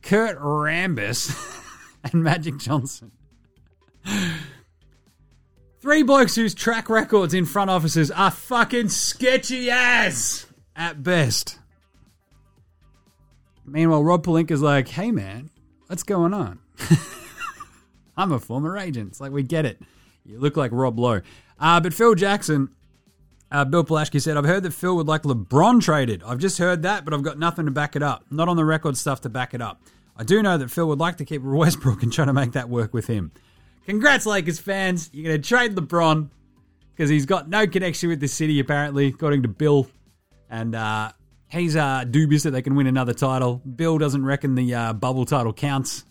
Kurt 0.02 0.38
Rambis, 0.38 1.34
and 2.04 2.22
Magic 2.24 2.58
Johnson. 2.58 3.12
Three 5.80 6.02
blokes 6.02 6.34
whose 6.34 6.54
track 6.54 6.90
records 6.90 7.32
in 7.32 7.46
front 7.46 7.70
offices 7.70 8.10
are 8.10 8.30
fucking 8.30 8.90
sketchy 8.90 9.70
as 9.70 10.46
at 10.76 11.02
best. 11.02 11.58
Meanwhile, 13.64 14.02
Rob 14.02 14.24
Pelinka's 14.24 14.62
like, 14.62 14.88
hey 14.88 15.10
man, 15.10 15.50
what's 15.86 16.02
going 16.02 16.34
on? 16.34 16.58
I'm 18.16 18.32
a 18.32 18.38
former 18.38 18.76
agent. 18.76 19.10
It's 19.10 19.20
like, 19.20 19.32
we 19.32 19.42
get 19.42 19.64
it. 19.64 19.80
You 20.26 20.38
look 20.38 20.56
like 20.56 20.72
Rob 20.72 20.98
Lowe. 20.98 21.22
Uh, 21.60 21.78
but 21.78 21.92
Phil 21.92 22.14
Jackson, 22.14 22.70
uh, 23.52 23.64
Bill 23.64 23.84
Plaschke 23.84 24.20
said, 24.20 24.36
I've 24.36 24.46
heard 24.46 24.62
that 24.62 24.72
Phil 24.72 24.96
would 24.96 25.06
like 25.06 25.22
LeBron 25.22 25.82
traded. 25.82 26.22
I've 26.24 26.38
just 26.38 26.58
heard 26.58 26.82
that, 26.82 27.04
but 27.04 27.12
I've 27.12 27.22
got 27.22 27.38
nothing 27.38 27.66
to 27.66 27.70
back 27.70 27.94
it 27.94 28.02
up. 28.02 28.24
Not 28.30 28.48
on 28.48 28.56
the 28.56 28.64
record 28.64 28.96
stuff 28.96 29.20
to 29.22 29.28
back 29.28 29.52
it 29.52 29.60
up. 29.60 29.82
I 30.16 30.24
do 30.24 30.42
know 30.42 30.56
that 30.58 30.70
Phil 30.70 30.88
would 30.88 30.98
like 30.98 31.16
to 31.18 31.24
keep 31.24 31.42
Westbrook 31.44 32.02
and 32.02 32.12
try 32.12 32.24
to 32.24 32.32
make 32.32 32.52
that 32.52 32.68
work 32.68 32.94
with 32.94 33.06
him. 33.06 33.32
Congrats, 33.86 34.26
Lakers 34.26 34.58
fans. 34.58 35.10
You're 35.12 35.28
going 35.28 35.40
to 35.40 35.48
trade 35.48 35.74
LeBron 35.74 36.30
because 36.92 37.10
he's 37.10 37.26
got 37.26 37.48
no 37.48 37.66
connection 37.66 38.08
with 38.08 38.20
the 38.20 38.28
city, 38.28 38.60
apparently, 38.60 39.06
according 39.08 39.42
to 39.42 39.48
Bill. 39.48 39.88
And 40.48 40.74
uh, 40.74 41.12
he's 41.48 41.76
uh, 41.76 42.04
dubious 42.04 42.44
that 42.44 42.50
they 42.52 42.62
can 42.62 42.74
win 42.74 42.86
another 42.86 43.14
title. 43.14 43.56
Bill 43.56 43.98
doesn't 43.98 44.24
reckon 44.24 44.54
the 44.54 44.74
uh, 44.74 44.92
bubble 44.92 45.24
title 45.24 45.52
counts, 45.52 46.04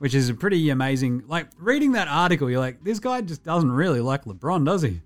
which 0.00 0.14
is 0.14 0.30
a 0.30 0.34
pretty 0.34 0.70
amazing. 0.70 1.24
Like, 1.26 1.48
reading 1.58 1.92
that 1.92 2.08
article, 2.08 2.48
you're 2.48 2.58
like, 2.58 2.82
this 2.82 2.98
guy 2.98 3.20
just 3.20 3.44
doesn't 3.44 3.70
really 3.70 4.00
like 4.00 4.24
LeBron, 4.24 4.64
does 4.64 4.80
he? 4.80 5.02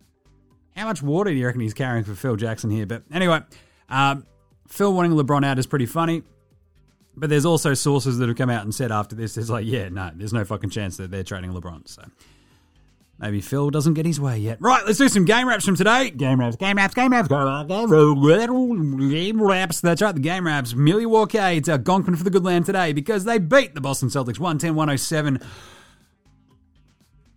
How 0.76 0.86
much 0.86 1.02
water 1.02 1.30
do 1.30 1.36
you 1.36 1.46
reckon 1.46 1.60
he's 1.60 1.74
carrying 1.74 2.04
for 2.04 2.14
Phil 2.14 2.36
Jackson 2.36 2.70
here? 2.70 2.86
But 2.86 3.02
anyway, 3.12 3.40
um, 3.88 4.24
Phil 4.68 4.94
wanting 4.94 5.10
LeBron 5.10 5.44
out 5.44 5.58
is 5.58 5.66
pretty 5.66 5.86
funny. 5.86 6.22
But 7.16 7.28
there's 7.28 7.44
also 7.44 7.74
sources 7.74 8.18
that 8.18 8.28
have 8.28 8.38
come 8.38 8.50
out 8.50 8.62
and 8.62 8.72
said 8.72 8.92
after 8.92 9.16
this, 9.16 9.36
it's 9.36 9.50
like, 9.50 9.66
yeah, 9.66 9.88
no, 9.88 10.12
there's 10.14 10.32
no 10.32 10.44
fucking 10.44 10.70
chance 10.70 10.96
that 10.98 11.10
they're 11.10 11.24
trading 11.24 11.50
LeBron. 11.50 11.88
So 11.88 12.04
maybe 13.18 13.40
Phil 13.40 13.70
doesn't 13.70 13.94
get 13.94 14.06
his 14.06 14.20
way 14.20 14.38
yet. 14.38 14.58
Right, 14.60 14.84
let's 14.86 14.98
do 14.98 15.08
some 15.08 15.24
game 15.24 15.48
wraps 15.48 15.64
from 15.64 15.76
today. 15.76 16.10
Game 16.10 16.38
wraps, 16.40 16.56
game 16.56 16.76
wraps, 16.76 16.94
game 16.94 17.12
wraps, 17.12 17.28
game 17.28 17.50
wraps. 19.40 19.80
That's 19.80 20.02
right, 20.02 20.14
the 20.14 20.20
game 20.20 20.46
wraps. 20.46 20.74
Milwaukee, 20.74 21.38
it's 21.38 21.68
Algonquin 21.68 22.16
for 22.16 22.24
the 22.24 22.30
good 22.30 22.44
land 22.44 22.66
today 22.66 22.92
because 22.92 23.24
they 23.24 23.38
beat 23.38 23.74
the 23.74 23.80
Boston 23.80 24.08
Celtics 24.08 24.38
110 24.38 24.74
107. 24.74 25.40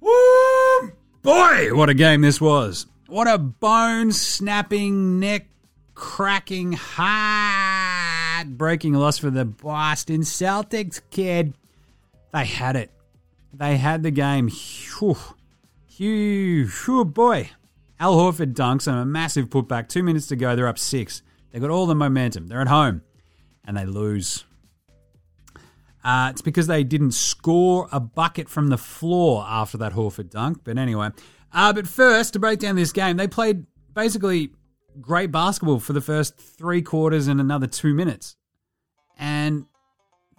Woo! 0.02 0.92
Boy, 1.22 1.76
what 1.76 1.90
a 1.90 1.94
game 1.94 2.22
this 2.22 2.40
was. 2.40 2.86
What 3.08 3.28
a 3.28 3.38
bone 3.38 4.12
snapping, 4.12 5.20
neck 5.20 5.48
cracking, 5.94 6.74
heart-breaking 6.74 8.94
loss 8.94 9.18
for 9.18 9.30
the 9.30 9.46
Boston 9.46 10.22
Celtics, 10.22 11.02
kid. 11.10 11.54
They 12.34 12.46
had 12.46 12.76
it. 12.76 12.92
They 13.54 13.78
had 13.78 14.04
the 14.04 14.12
game. 14.12 14.50
Phew. 14.50 15.16
Phew. 15.98 16.68
Phew, 16.68 17.06
boy. 17.06 17.50
Al 18.00 18.16
Horford 18.16 18.54
dunks 18.54 18.92
on 18.92 19.00
a 19.00 19.06
massive 19.06 19.50
putback. 19.50 19.90
Two 19.90 20.04
minutes 20.04 20.28
to 20.28 20.36
go. 20.36 20.56
They're 20.56 20.68
up 20.68 20.78
six. 20.78 21.24
They've 21.50 21.60
got 21.60 21.72
all 21.72 21.88
the 21.88 21.96
momentum. 21.96 22.46
They're 22.46 22.62
at 22.62 22.68
home. 22.68 23.02
And 23.66 23.76
they 23.76 23.86
lose. 23.86 24.46
Uh, 26.04 26.28
it's 26.30 26.44
because 26.44 26.68
they 26.68 26.84
didn't 26.84 27.14
score 27.14 27.90
a 27.92 28.00
bucket 28.00 28.48
from 28.48 28.68
the 28.68 28.78
floor 28.78 29.44
after 29.48 29.80
that 29.80 29.94
Horford 29.94 30.30
dunk. 30.30 30.60
But 30.64 30.78
anyway. 30.78 31.10
Uh, 31.52 31.74
but 31.74 31.88
first, 31.88 32.34
to 32.34 32.40
break 32.40 32.60
down 32.60 32.76
this 32.76 32.92
game, 32.92 33.18
they 33.18 33.28
played 33.28 33.66
basically 33.96 34.52
great 35.02 35.32
basketball 35.32 35.80
for 35.80 35.94
the 35.94 36.02
first 36.02 36.38
three 36.38 36.84
quarters 36.84 37.28
and 37.28 37.42
another 37.42 37.66
two 37.66 37.96
minutes. 37.96 38.36
And 39.18 39.66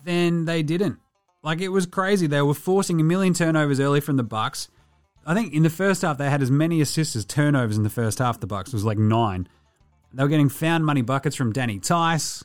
then 0.05 0.45
they 0.45 0.63
didn't. 0.63 1.01
Like 1.43 1.61
it 1.61 1.71
was 1.71 1.85
crazy. 1.85 2.29
They 2.29 2.43
were 2.43 2.55
forcing 2.55 3.01
a 3.01 3.05
million 3.05 3.35
turnovers 3.35 3.81
early 3.81 4.01
from 4.01 4.19
the 4.19 4.23
Bucks. 4.23 4.69
I 5.27 5.35
think 5.35 5.53
in 5.53 5.63
the 5.63 5.71
first 5.71 6.03
half 6.03 6.19
they 6.19 6.31
had 6.31 6.43
as 6.43 6.51
many 6.51 6.81
assists 6.81 7.15
as 7.17 7.25
turnovers 7.25 7.77
in 7.77 7.83
the 7.83 7.91
first 7.91 8.19
half. 8.19 8.41
The 8.41 8.47
Bucks 8.47 8.71
it 8.71 8.75
was 8.75 8.85
like 8.85 8.99
nine. 8.99 9.49
They 10.13 10.23
were 10.23 10.29
getting 10.29 10.49
found 10.49 10.87
money 10.87 11.03
buckets 11.03 11.37
from 11.37 11.53
Danny 11.53 11.79
Theis. 11.79 12.45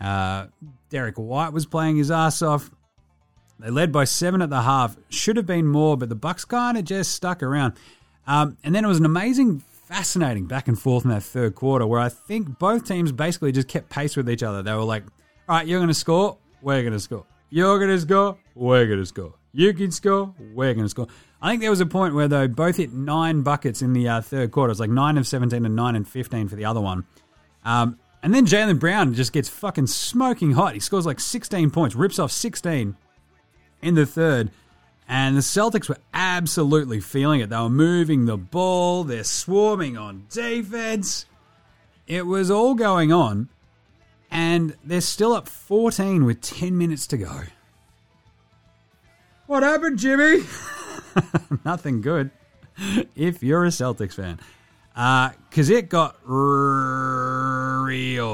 Uh, 0.00 0.46
Derrick 0.90 1.16
White 1.16 1.52
was 1.52 1.66
playing 1.66 1.96
his 1.96 2.10
ass 2.10 2.42
off. 2.42 2.70
They 3.58 3.70
led 3.70 3.92
by 3.92 4.04
seven 4.04 4.42
at 4.42 4.50
the 4.50 4.62
half. 4.62 4.96
Should 5.08 5.36
have 5.36 5.46
been 5.46 5.66
more, 5.66 5.96
but 5.96 6.08
the 6.08 6.14
Bucks 6.14 6.44
kind 6.44 6.76
of 6.76 6.84
just 6.84 7.12
stuck 7.12 7.42
around. 7.42 7.74
Um, 8.26 8.56
and 8.64 8.74
then 8.74 8.84
it 8.84 8.88
was 8.88 8.98
an 8.98 9.06
amazing, 9.06 9.60
fascinating 9.60 10.46
back 10.46 10.68
and 10.68 10.78
forth 10.78 11.04
in 11.04 11.10
that 11.10 11.22
third 11.22 11.54
quarter 11.54 11.86
where 11.86 12.00
I 12.00 12.08
think 12.08 12.58
both 12.58 12.84
teams 12.84 13.12
basically 13.12 13.52
just 13.52 13.68
kept 13.68 13.88
pace 13.88 14.16
with 14.16 14.28
each 14.28 14.42
other. 14.42 14.62
They 14.62 14.74
were 14.74 14.82
like, 14.82 15.04
all 15.48 15.56
right, 15.56 15.66
you're 15.66 15.78
going 15.78 15.88
to 15.88 15.94
score, 15.94 16.36
we're 16.60 16.82
going 16.82 16.92
to 16.92 17.00
score. 17.00 17.24
You're 17.50 17.78
going 17.78 17.90
to 17.90 18.00
score, 18.00 18.36
we're 18.54 18.86
going 18.86 18.98
to 18.98 19.06
score. 19.06 19.34
You 19.56 19.72
can 19.72 19.90
score, 19.90 20.34
we're 20.52 20.74
going 20.74 20.84
to 20.84 20.90
score. 20.90 21.06
I 21.40 21.48
think 21.48 21.62
there 21.62 21.70
was 21.70 21.80
a 21.80 21.86
point 21.86 22.14
where 22.14 22.28
they 22.28 22.46
both 22.46 22.76
hit 22.76 22.92
nine 22.92 23.40
buckets 23.40 23.80
in 23.80 23.94
the 23.94 24.06
uh, 24.06 24.20
third 24.20 24.50
quarter. 24.50 24.70
It's 24.70 24.80
like 24.80 24.90
9 24.90 25.16
of 25.16 25.26
17 25.26 25.64
and 25.64 25.74
9 25.74 25.96
and 25.96 26.06
15 26.06 26.48
for 26.48 26.56
the 26.56 26.66
other 26.66 26.80
one. 26.82 27.06
Um, 27.64 27.98
and 28.22 28.34
then 28.34 28.44
Jaylen 28.44 28.78
Brown 28.78 29.14
just 29.14 29.32
gets 29.32 29.48
fucking 29.48 29.86
smoking 29.86 30.52
hot. 30.52 30.74
He 30.74 30.80
scores 30.80 31.06
like 31.06 31.20
16 31.20 31.70
points, 31.70 31.96
rips 31.96 32.18
off 32.18 32.32
16 32.32 32.98
in 33.80 33.94
the 33.94 34.04
third. 34.04 34.50
And 35.08 35.34
the 35.34 35.40
Celtics 35.40 35.88
were 35.88 35.98
absolutely 36.12 37.00
feeling 37.00 37.40
it. 37.40 37.48
They 37.48 37.56
were 37.56 37.70
moving 37.70 38.26
the 38.26 38.36
ball, 38.36 39.04
they're 39.04 39.24
swarming 39.24 39.96
on 39.96 40.26
defense. 40.28 41.24
It 42.06 42.26
was 42.26 42.50
all 42.50 42.74
going 42.74 43.10
on. 43.10 43.48
And 44.30 44.76
they're 44.84 45.00
still 45.00 45.32
up 45.32 45.48
14 45.48 46.26
with 46.26 46.42
10 46.42 46.76
minutes 46.76 47.06
to 47.06 47.16
go. 47.16 47.44
What 49.46 49.62
happened, 49.62 49.98
Jimmy? 49.98 50.42
Nothing 51.64 52.00
good 52.00 52.30
if 53.14 53.42
you're 53.42 53.64
a 53.64 53.68
Celtics 53.68 54.14
fan. 54.14 54.40
Because 54.94 55.70
uh, 55.70 55.74
it 55.74 55.88
got 55.88 56.16
real 56.24 56.38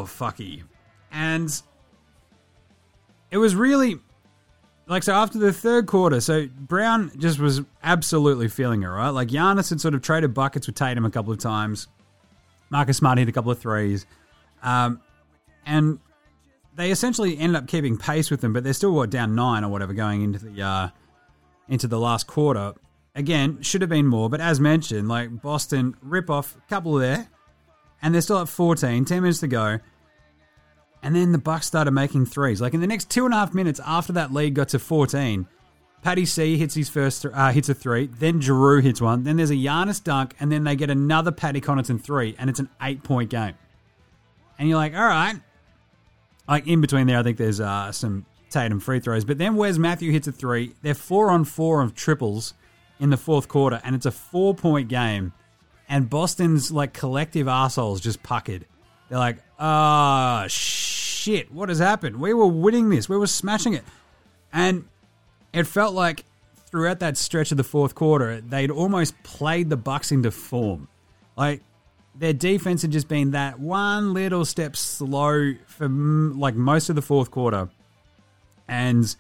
fucky. 0.04 0.62
And 1.10 1.62
it 3.30 3.36
was 3.36 3.54
really 3.54 3.98
like 4.86 5.02
so 5.02 5.12
after 5.12 5.38
the 5.38 5.52
third 5.52 5.86
quarter, 5.86 6.20
so 6.20 6.46
Brown 6.46 7.12
just 7.18 7.38
was 7.38 7.60
absolutely 7.82 8.48
feeling 8.48 8.82
it, 8.82 8.86
right? 8.86 9.10
Like 9.10 9.28
Giannis 9.28 9.70
had 9.70 9.80
sort 9.80 9.94
of 9.94 10.02
traded 10.02 10.34
buckets 10.34 10.66
with 10.66 10.76
Tatum 10.76 11.04
a 11.04 11.10
couple 11.10 11.32
of 11.32 11.38
times. 11.38 11.88
Marcus 12.70 12.96
Smart 12.96 13.18
hit 13.18 13.28
a 13.28 13.32
couple 13.32 13.50
of 13.50 13.58
threes. 13.58 14.06
Um, 14.62 15.00
and 15.66 15.98
they 16.74 16.90
essentially 16.90 17.36
ended 17.38 17.56
up 17.56 17.68
keeping 17.68 17.98
pace 17.98 18.30
with 18.30 18.40
them, 18.40 18.52
but 18.52 18.64
they're 18.64 18.72
still 18.72 18.92
what 18.92 19.10
down 19.10 19.34
nine 19.34 19.62
or 19.62 19.68
whatever 19.68 19.92
going 19.92 20.22
into 20.22 20.38
the 20.38 20.62
uh, 20.62 20.88
into 21.72 21.88
the 21.88 21.98
last 21.98 22.26
quarter. 22.26 22.74
Again, 23.14 23.62
should 23.62 23.80
have 23.80 23.88
been 23.88 24.06
more, 24.06 24.28
but 24.28 24.42
as 24.42 24.60
mentioned, 24.60 25.08
like 25.08 25.40
Boston 25.40 25.96
rip 26.02 26.28
off 26.28 26.54
a 26.54 26.60
couple 26.68 26.92
there, 26.94 27.28
and 28.02 28.14
they're 28.14 28.20
still 28.20 28.40
at 28.40 28.48
14, 28.48 29.06
10 29.06 29.22
minutes 29.22 29.40
to 29.40 29.48
go. 29.48 29.78
And 31.02 31.16
then 31.16 31.32
the 31.32 31.38
Bucks 31.38 31.66
started 31.66 31.92
making 31.92 32.26
threes. 32.26 32.60
Like 32.60 32.74
in 32.74 32.80
the 32.80 32.86
next 32.86 33.10
two 33.10 33.24
and 33.24 33.32
a 33.32 33.38
half 33.38 33.54
minutes 33.54 33.80
after 33.84 34.12
that 34.12 34.32
lead 34.32 34.54
got 34.54 34.68
to 34.68 34.78
14, 34.78 35.48
Patty 36.02 36.26
C 36.26 36.58
hits 36.58 36.74
his 36.74 36.90
first 36.90 37.22
th- 37.22 37.34
uh, 37.34 37.50
hits 37.52 37.70
a 37.70 37.74
three. 37.74 38.06
Then 38.06 38.40
Jrue 38.40 38.82
hits 38.82 39.00
one. 39.00 39.24
Then 39.24 39.36
there's 39.36 39.50
a 39.50 39.54
Giannis 39.54 40.02
dunk, 40.02 40.34
and 40.38 40.52
then 40.52 40.64
they 40.64 40.76
get 40.76 40.90
another 40.90 41.32
Patty 41.32 41.60
Connaughton 41.60 42.00
three, 42.02 42.36
and 42.38 42.50
it's 42.50 42.60
an 42.60 42.68
eight 42.82 43.02
point 43.02 43.30
game. 43.30 43.54
And 44.58 44.68
you're 44.68 44.78
like, 44.78 44.94
all 44.94 45.06
right. 45.06 45.36
Like 46.46 46.66
in 46.66 46.82
between 46.82 47.06
there, 47.06 47.18
I 47.18 47.22
think 47.22 47.38
there's 47.38 47.60
uh, 47.60 47.92
some 47.92 48.26
Tatum 48.52 48.80
free 48.80 49.00
throws. 49.00 49.24
But 49.24 49.38
then 49.38 49.56
Wes 49.56 49.78
Matthew 49.78 50.12
hits 50.12 50.28
a 50.28 50.32
three. 50.32 50.74
They're 50.82 50.94
four 50.94 51.30
on 51.30 51.44
four 51.44 51.82
of 51.82 51.94
triples 51.94 52.54
in 53.00 53.10
the 53.10 53.16
fourth 53.16 53.48
quarter, 53.48 53.80
and 53.84 53.96
it's 53.96 54.06
a 54.06 54.12
four 54.12 54.54
point 54.54 54.88
game. 54.88 55.32
And 55.88 56.08
Boston's 56.08 56.70
like 56.70 56.92
collective 56.92 57.48
assholes 57.48 58.00
just 58.00 58.22
puckered. 58.22 58.66
They're 59.08 59.18
like, 59.18 59.38
ah, 59.58 60.44
oh, 60.44 60.48
shit, 60.48 61.52
what 61.52 61.68
has 61.68 61.78
happened? 61.78 62.16
We 62.16 62.32
were 62.32 62.46
winning 62.46 62.88
this, 62.88 63.08
we 63.08 63.16
were 63.16 63.26
smashing 63.26 63.74
it. 63.74 63.84
And 64.52 64.86
it 65.52 65.66
felt 65.66 65.94
like 65.94 66.24
throughout 66.66 67.00
that 67.00 67.18
stretch 67.18 67.50
of 67.50 67.56
the 67.58 67.64
fourth 67.64 67.94
quarter, 67.94 68.40
they'd 68.40 68.70
almost 68.70 69.20
played 69.22 69.68
the 69.68 69.76
Bucks 69.76 70.12
into 70.12 70.30
form. 70.30 70.88
Like 71.36 71.60
their 72.14 72.32
defense 72.32 72.82
had 72.82 72.92
just 72.92 73.08
been 73.08 73.32
that 73.32 73.58
one 73.58 74.14
little 74.14 74.44
step 74.44 74.76
slow 74.76 75.54
for 75.66 75.88
like 75.88 76.54
most 76.54 76.88
of 76.88 76.96
the 76.96 77.02
fourth 77.02 77.30
quarter, 77.30 77.68
and 78.72 79.14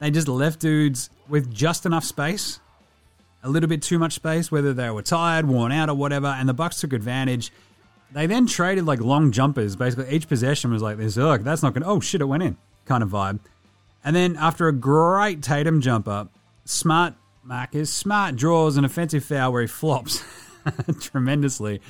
they 0.00 0.10
just 0.10 0.28
left 0.28 0.60
dudes 0.60 1.08
with 1.28 1.50
just 1.50 1.86
enough 1.86 2.04
space, 2.04 2.60
a 3.42 3.48
little 3.48 3.68
bit 3.68 3.80
too 3.80 3.98
much 3.98 4.12
space, 4.12 4.52
whether 4.52 4.74
they 4.74 4.90
were 4.90 5.02
tired, 5.02 5.48
worn 5.48 5.72
out, 5.72 5.88
or 5.88 5.94
whatever. 5.94 6.26
And 6.26 6.46
the 6.46 6.52
Bucks 6.52 6.80
took 6.80 6.92
advantage. 6.92 7.50
They 8.12 8.26
then 8.26 8.46
traded 8.46 8.84
like 8.84 9.00
long 9.00 9.32
jumpers. 9.32 9.76
Basically, 9.76 10.14
each 10.14 10.28
possession 10.28 10.70
was 10.70 10.82
like 10.82 10.98
this. 10.98 11.16
Oh, 11.16 11.38
that's 11.38 11.62
not 11.62 11.72
going. 11.72 11.84
to 11.84 11.88
Oh 11.88 12.00
shit, 12.00 12.20
it 12.20 12.26
went 12.26 12.42
in. 12.42 12.58
Kind 12.84 13.02
of 13.02 13.08
vibe. 13.08 13.40
And 14.04 14.14
then 14.14 14.36
after 14.36 14.68
a 14.68 14.72
great 14.72 15.42
Tatum 15.42 15.80
jumper, 15.80 16.28
smart 16.66 17.14
Marcus 17.42 17.90
smart 17.90 18.36
draws 18.36 18.76
an 18.76 18.84
offensive 18.84 19.24
foul 19.24 19.52
where 19.52 19.62
he 19.62 19.68
flops 19.68 20.22
tremendously. 21.00 21.80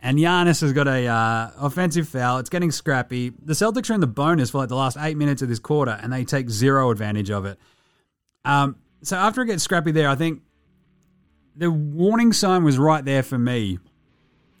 And 0.00 0.18
Giannis 0.18 0.60
has 0.60 0.72
got 0.72 0.86
a 0.86 1.06
uh, 1.06 1.50
offensive 1.58 2.08
foul. 2.08 2.38
It's 2.38 2.50
getting 2.50 2.70
scrappy. 2.70 3.30
The 3.30 3.54
Celtics 3.54 3.90
are 3.90 3.94
in 3.94 4.00
the 4.00 4.06
bonus 4.06 4.50
for 4.50 4.58
like 4.58 4.68
the 4.68 4.76
last 4.76 4.96
eight 5.00 5.16
minutes 5.16 5.42
of 5.42 5.48
this 5.48 5.58
quarter, 5.58 5.98
and 6.00 6.12
they 6.12 6.24
take 6.24 6.50
zero 6.50 6.90
advantage 6.90 7.30
of 7.30 7.44
it. 7.44 7.58
Um, 8.44 8.76
so 9.02 9.16
after 9.16 9.42
it 9.42 9.46
gets 9.46 9.62
scrappy 9.62 9.90
there, 9.90 10.08
I 10.08 10.14
think 10.14 10.42
the 11.56 11.70
warning 11.70 12.32
sign 12.32 12.62
was 12.62 12.78
right 12.78 13.04
there 13.04 13.24
for 13.24 13.38
me 13.38 13.78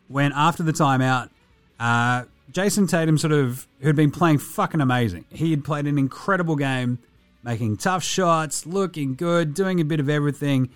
when 0.08 0.32
after 0.32 0.62
the 0.62 0.72
timeout, 0.72 1.30
uh, 1.78 2.24
Jayson 2.50 2.88
Tatum 2.88 3.18
sort 3.18 3.32
of 3.32 3.68
who 3.80 3.86
had 3.86 3.96
been 3.96 4.10
playing 4.10 4.38
fucking 4.38 4.80
amazing. 4.80 5.24
He 5.30 5.52
had 5.52 5.64
played 5.64 5.86
an 5.86 5.98
incredible 5.98 6.56
game, 6.56 6.98
making 7.44 7.76
tough 7.76 8.02
shots, 8.02 8.66
looking 8.66 9.14
good, 9.14 9.54
doing 9.54 9.80
a 9.80 9.84
bit 9.84 10.00
of 10.00 10.08
everything. 10.08 10.70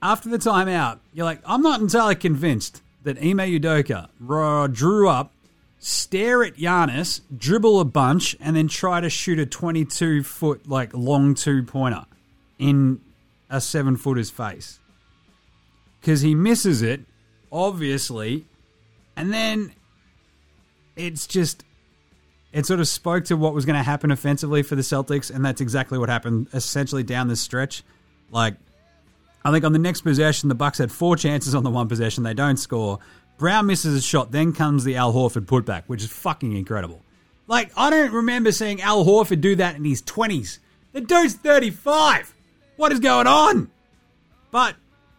After 0.00 0.28
the 0.28 0.38
timeout, 0.38 0.98
you're 1.12 1.24
like, 1.24 1.40
I'm 1.46 1.62
not 1.62 1.80
entirely 1.80 2.16
convinced 2.16 2.81
that 3.04 3.18
Ime 3.18 3.38
Udoka 3.38 4.08
drew 4.72 5.08
up, 5.08 5.32
stare 5.78 6.44
at 6.44 6.56
Giannis, 6.56 7.20
dribble 7.36 7.80
a 7.80 7.84
bunch, 7.84 8.36
and 8.40 8.56
then 8.56 8.68
try 8.68 9.00
to 9.00 9.10
shoot 9.10 9.38
a 9.38 9.46
22 9.46 10.22
foot 10.22 10.68
like 10.68 10.94
long 10.94 11.34
two 11.34 11.62
pointer 11.62 12.04
in 12.58 13.00
a 13.50 13.60
seven 13.60 13.96
footer's 13.96 14.30
face 14.30 14.78
because 16.00 16.20
he 16.22 16.34
misses 16.34 16.82
it 16.82 17.02
obviously. 17.52 18.46
And 19.14 19.32
then 19.32 19.72
it's 20.96 21.26
just 21.26 21.64
it 22.52 22.66
sort 22.66 22.80
of 22.80 22.88
spoke 22.88 23.26
to 23.26 23.36
what 23.36 23.54
was 23.54 23.64
going 23.64 23.76
to 23.76 23.82
happen 23.82 24.10
offensively 24.10 24.62
for 24.62 24.74
the 24.74 24.82
Celtics, 24.82 25.34
and 25.34 25.44
that's 25.44 25.60
exactly 25.60 25.98
what 25.98 26.08
happened 26.08 26.48
essentially 26.52 27.02
down 27.02 27.28
this 27.28 27.40
stretch. 27.40 27.84
Like, 28.30 28.56
I 29.44 29.50
think 29.50 29.64
on 29.64 29.72
the 29.72 29.78
next 29.78 30.02
possession, 30.02 30.48
the 30.48 30.54
Bucks 30.54 30.78
had 30.78 30.92
four 30.92 31.16
chances 31.16 31.54
on 31.54 31.64
the 31.64 31.70
one 31.70 31.88
possession, 31.88 32.22
they 32.22 32.34
don't 32.34 32.56
score. 32.56 32.98
Brown 33.38 33.66
misses 33.66 33.96
a 33.96 34.00
shot, 34.00 34.30
then 34.30 34.52
comes 34.52 34.84
the 34.84 34.96
Al 34.96 35.12
Horford 35.12 35.46
putback, 35.46 35.84
which 35.86 36.02
is 36.02 36.10
fucking 36.10 36.56
incredible. 36.56 37.02
Like, 37.48 37.72
I 37.76 37.90
don't 37.90 38.12
remember 38.12 38.52
seeing 38.52 38.80
Al 38.80 39.04
Horford 39.04 39.40
do 39.40 39.56
that 39.56 39.76
in 39.76 39.84
his 39.84 40.02
20s. 40.02 40.58
The 40.92 41.00
dude's 41.00 41.34
35. 41.34 42.34
What 42.76 42.92
is 42.92 43.00
going 43.00 43.26
on? 43.26 43.70
But 44.50 44.76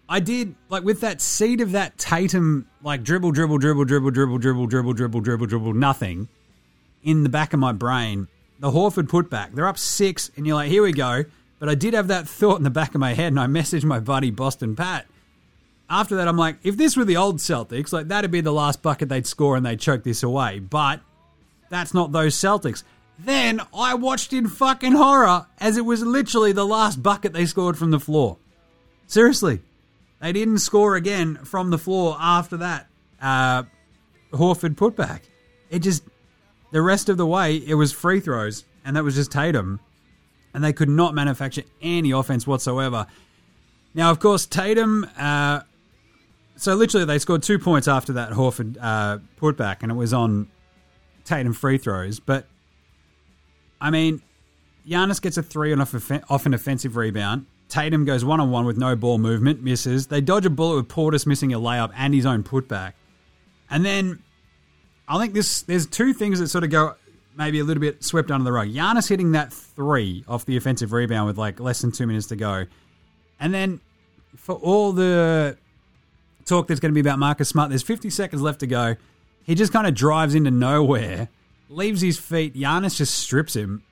I 0.07 0.19
did 0.19 0.55
like 0.69 0.83
with 0.83 1.01
that 1.01 1.21
seed 1.21 1.61
of 1.61 1.71
that 1.71 1.97
Tatum 1.97 2.67
like 2.81 3.03
dribble, 3.03 3.31
dribble, 3.31 3.57
dribble, 3.57 3.85
dribble, 3.85 4.11
dribble, 4.11 4.37
dribble, 4.37 4.67
dribble, 4.67 4.93
dribble, 4.93 5.21
dribble, 5.21 5.45
dribble, 5.47 5.73
nothing 5.73 6.27
in 7.03 7.23
the 7.23 7.29
back 7.29 7.53
of 7.53 7.59
my 7.59 7.71
brain. 7.71 8.27
The 8.59 8.71
Horford 8.71 9.07
putback, 9.07 9.53
they're 9.53 9.67
up 9.67 9.77
six, 9.77 10.31
and 10.37 10.45
you're 10.45 10.55
like, 10.55 10.69
here 10.69 10.83
we 10.83 10.93
go. 10.93 11.25
But 11.63 11.69
I 11.69 11.75
did 11.75 11.93
have 11.93 12.09
that 12.09 12.27
thought 12.27 12.57
in 12.57 12.65
the 12.65 12.69
back 12.69 12.93
of 12.93 12.99
my 12.99 13.13
head, 13.13 13.31
and 13.31 13.39
I 13.39 13.47
messaged 13.47 13.85
my 13.85 14.01
buddy 14.01 14.31
Boston 14.31 14.75
Pat 14.75 15.05
after 15.93 16.15
that, 16.15 16.27
I'm 16.27 16.37
like, 16.37 16.57
if 16.63 16.75
this 16.75 16.97
were 16.97 17.05
the 17.05 17.17
old 17.17 17.37
Celtics, 17.37 17.93
like 17.93 18.07
that'd 18.07 18.31
be 18.31 18.41
the 18.41 18.51
last 18.51 18.81
bucket 18.81 19.09
they'd 19.09 19.27
score 19.27 19.55
and 19.55 19.65
they'd 19.65 19.79
choke 19.79 20.03
this 20.03 20.23
away. 20.23 20.59
But 20.59 21.01
that's 21.69 21.93
not 21.93 22.11
those 22.11 22.35
Celtics. 22.35 22.83
Then 23.19 23.61
I 23.73 23.93
watched 23.93 24.33
in 24.33 24.47
fucking 24.47 24.93
horror 24.93 25.45
as 25.59 25.77
it 25.77 25.85
was 25.85 26.01
literally 26.01 26.51
the 26.51 26.65
last 26.65 27.03
bucket 27.03 27.33
they 27.33 27.45
scored 27.45 27.77
from 27.77 27.91
the 27.91 27.99
floor. 27.99 28.37
Seriously, 29.05 29.61
they 30.19 30.31
didn't 30.31 30.59
score 30.59 30.95
again 30.95 31.35
from 31.43 31.69
the 31.69 31.77
floor 31.77 32.17
after 32.19 32.57
that. 32.57 32.87
Uh, 33.21 33.63
Horford 34.31 34.75
putback. 34.75 35.21
It 35.69 35.79
just 35.79 36.03
the 36.71 36.81
rest 36.81 37.07
of 37.07 37.17
the 37.17 37.27
way 37.27 37.57
it 37.57 37.75
was 37.75 37.91
free 37.91 38.19
throws, 38.19 38.65
and 38.83 38.95
that 38.95 39.03
was 39.03 39.13
just 39.13 39.31
Tatum, 39.31 39.79
and 40.53 40.63
they 40.63 40.73
could 40.73 40.89
not 40.89 41.13
manufacture 41.13 41.63
any 41.81 42.11
offense 42.11 42.45
whatsoever. 42.45 43.07
Now, 43.93 44.11
of 44.11 44.19
course, 44.19 44.45
Tatum. 44.45 45.07
Uh, 45.17 45.61
so 46.55 46.75
literally, 46.75 47.05
they 47.05 47.19
scored 47.19 47.43
two 47.43 47.59
points 47.59 47.87
after 47.87 48.13
that 48.13 48.31
Horford 48.31 48.77
uh, 48.79 49.19
putback, 49.39 49.77
and 49.81 49.91
it 49.91 49.95
was 49.95 50.13
on 50.13 50.47
Tatum 51.25 51.53
free 51.53 51.77
throws. 51.77 52.19
But 52.19 52.47
I 53.81 53.89
mean, 53.89 54.21
Giannis 54.87 55.21
gets 55.21 55.37
a 55.37 55.43
three 55.43 55.73
off, 55.73 56.11
off 56.29 56.45
an 56.45 56.53
offensive 56.53 56.95
rebound. 56.95 57.47
Tatum 57.69 58.05
goes 58.05 58.23
one 58.23 58.39
on 58.39 58.51
one 58.51 58.65
with 58.65 58.77
no 58.77 58.95
ball 58.95 59.17
movement, 59.17 59.63
misses. 59.63 60.07
They 60.07 60.21
dodge 60.21 60.45
a 60.45 60.49
bullet 60.49 60.75
with 60.75 60.87
Portis 60.87 61.25
missing 61.25 61.53
a 61.53 61.59
layup 61.59 61.91
and 61.95 62.13
his 62.13 62.25
own 62.25 62.43
putback. 62.43 62.93
And 63.69 63.83
then 63.83 64.21
I 65.07 65.19
think 65.19 65.33
this 65.33 65.63
there's 65.63 65.87
two 65.87 66.13
things 66.13 66.39
that 66.39 66.49
sort 66.49 66.63
of 66.63 66.69
go 66.69 66.95
maybe 67.35 67.59
a 67.59 67.63
little 67.63 67.81
bit 67.81 68.03
swept 68.03 68.31
under 68.31 68.43
the 68.43 68.51
rug. 68.51 68.69
Giannis 68.69 69.09
hitting 69.09 69.31
that 69.31 69.51
three 69.51 70.23
off 70.27 70.45
the 70.45 70.57
offensive 70.57 70.91
rebound 70.91 71.27
with 71.27 71.37
like 71.37 71.59
less 71.59 71.81
than 71.81 71.91
two 71.91 72.07
minutes 72.07 72.27
to 72.27 72.35
go. 72.35 72.65
And 73.39 73.53
then 73.53 73.81
for 74.35 74.55
all 74.55 74.93
the 74.93 75.57
talk 76.45 76.67
that's 76.67 76.79
going 76.79 76.91
to 76.91 76.93
be 76.93 77.07
about 77.07 77.19
Marcus 77.19 77.49
Smart, 77.49 77.69
there's 77.69 77.83
50 77.83 78.09
seconds 78.09 78.41
left 78.41 78.59
to 78.61 78.67
go. 78.67 78.95
He 79.43 79.55
just 79.55 79.73
kind 79.73 79.87
of 79.87 79.93
drives 79.93 80.35
into 80.35 80.51
nowhere, 80.51 81.29
leaves 81.69 82.01
his 82.01 82.17
feet. 82.17 82.55
Giannis 82.55 82.97
just 82.97 83.15
strips 83.15 83.55
him. 83.55 83.83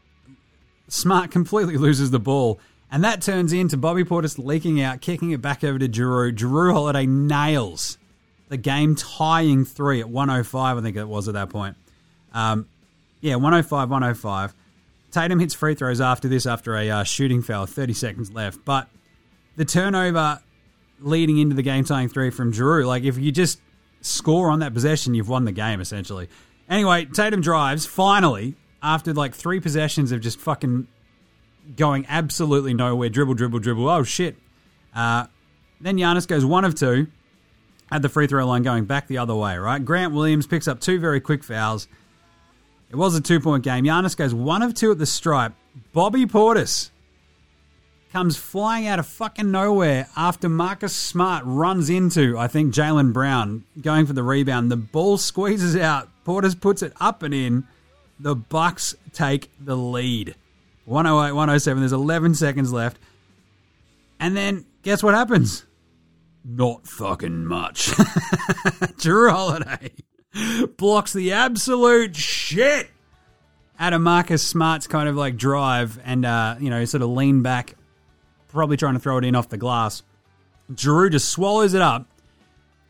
Smart 0.88 1.32
completely 1.32 1.78
loses 1.78 2.12
the 2.12 2.20
ball. 2.20 2.60
And 2.92 3.04
that 3.04 3.22
turns 3.22 3.54
into 3.54 3.78
Bobby 3.78 4.04
Portis 4.04 4.38
leaking 4.38 4.82
out, 4.82 5.00
kicking 5.00 5.32
it 5.32 5.42
back 5.42 5.64
over 5.64 5.80
to 5.80 5.88
Jrue. 5.88 6.36
Jrue 6.36 6.74
Holiday 6.74 7.06
nails 7.06 7.98
the 8.52 8.58
game 8.58 8.96
tying 8.96 9.64
three 9.64 10.02
at 10.02 10.10
105, 10.10 10.78
I 10.78 10.82
think 10.82 10.98
it 10.98 11.08
was 11.08 11.30
at 11.30 11.36
that 11.36 11.50
point. 11.50 11.78
Um, 12.34 12.68
yeah, 13.22 13.36
105, 13.36 13.90
105. 13.90 14.56
Tatum 15.12 15.40
hits 15.40 15.54
free 15.54 15.76
throws 15.76 16.02
after 16.02 16.28
this, 16.28 16.46
after 16.46 16.76
a 16.76 16.90
uh, 16.90 17.04
shooting 17.04 17.42
foul, 17.42 17.66
30 17.66 17.94
seconds 17.94 18.32
left. 18.32 18.64
But 18.66 18.88
the 19.56 19.66
turnover 19.66 20.42
leading 21.00 21.38
into 21.38 21.56
the 21.56 21.64
game 21.64 21.84
tying 21.84 22.08
three 22.08 22.30
from 22.30 22.54
Jrue, 22.54 22.86
like 22.86 23.04
if 23.04 23.18
you 23.18 23.32
just 23.32 23.60
score 24.02 24.50
on 24.50 24.60
that 24.60 24.74
possession, 24.74 25.14
you've 25.14 25.30
won 25.30 25.46
the 25.46 25.52
game 25.52 25.82
essentially. 25.82 26.30
Anyway, 26.70 27.06
Tatum 27.06 27.42
drives 27.42 27.86
finally 27.86 28.56
after 28.82 29.14
like 29.14 29.36
three 29.36 29.60
possessions 29.60 30.12
of 30.12 30.22
just 30.22 30.40
fucking 30.40 30.88
going 31.76 32.06
absolutely 32.08 32.74
nowhere. 32.74 33.10
Dribble, 33.10 33.36
dribble, 33.36 33.60
dribble. 33.60 33.90
Oh 33.90 34.04
shit. 34.04 34.36
Uh, 34.96 35.28
then 35.80 35.98
Giannis 35.98 36.28
goes 36.28 36.46
one 36.46 36.66
of 36.66 36.76
two 36.76 37.08
at 37.92 38.02
the 38.02 38.10
free 38.10 38.28
throw 38.28 38.46
line 38.46 38.64
going 38.64 38.86
back 38.86 39.08
the 39.08 39.18
other 39.18 39.36
way, 39.36 39.58
right? 39.58 39.84
Grant 39.84 40.14
Williams 40.14 40.48
picks 40.48 40.68
up 40.68 40.80
two 40.80 41.00
very 41.00 41.20
quick 41.20 41.44
fouls. 41.44 41.88
It 42.92 42.98
was 42.98 43.16
a 43.16 43.22
two 43.22 43.40
point 43.40 43.64
game. 43.64 43.86
Giannis 43.86 44.18
goes 44.18 44.34
one 44.34 44.62
of 44.62 44.74
two 44.74 44.92
at 44.92 44.98
the 44.98 45.06
stripe. 45.06 45.54
Bobby 45.94 46.26
Portis 46.26 46.90
comes 48.12 48.36
flying 48.36 48.86
out 48.86 49.00
of 49.00 49.08
fucking 49.08 49.50
nowhere 49.50 50.10
after 50.18 50.50
Marcus 50.50 50.94
Smart 50.94 51.44
runs 51.46 51.90
into, 51.90 52.38
I 52.38 52.50
think, 52.50 52.74
Jaylen 52.74 53.14
Brown 53.14 53.64
going 53.80 54.06
for 54.06 54.12
the 54.12 54.24
rebound. 54.24 54.70
The 54.70 54.76
ball 54.76 55.18
squeezes 55.18 55.78
out. 55.78 56.10
Portis 56.26 56.60
puts 56.60 56.82
it 56.84 56.92
up 57.00 57.24
and 57.24 57.34
in. 57.34 57.66
The 58.20 58.36
Bucks 58.36 58.94
take 59.14 59.50
the 59.58 59.78
lead. 59.78 60.36
108, 60.84 61.32
107. 61.32 61.82
There's 61.82 61.94
11 61.94 62.36
seconds 62.36 62.74
left. 62.74 62.98
And 64.20 64.36
then 64.36 64.66
guess 64.84 65.02
what 65.02 65.14
happens? 65.14 65.66
Not 66.44 66.86
fucking 66.86 67.46
much. 67.46 67.88
Jrue 68.98 69.32
Holiday 69.32 69.92
blocks 70.78 71.14
the 71.14 71.34
absolute 71.34 72.16
shit 72.16 72.90
out 73.80 73.94
of 73.94 74.02
Marcus 74.02 74.46
Smart's 74.46 74.88
kind 74.88 75.10
of 75.10 75.16
like 75.16 75.38
drive 75.38 76.00
and, 76.04 76.26
uh, 76.26 76.56
you 76.60 76.70
know, 76.70 76.86
sort 76.86 77.02
of 77.02 77.10
lean 77.10 77.42
back, 77.42 77.76
probably 78.48 78.78
trying 78.78 78.94
to 78.94 79.00
throw 79.00 79.18
it 79.18 79.26
in 79.26 79.36
off 79.36 79.50
the 79.50 79.58
glass. 79.58 80.04
Jrue 80.72 81.12
just 81.12 81.30
swallows 81.30 81.74
it 81.74 81.82
up, 81.82 82.08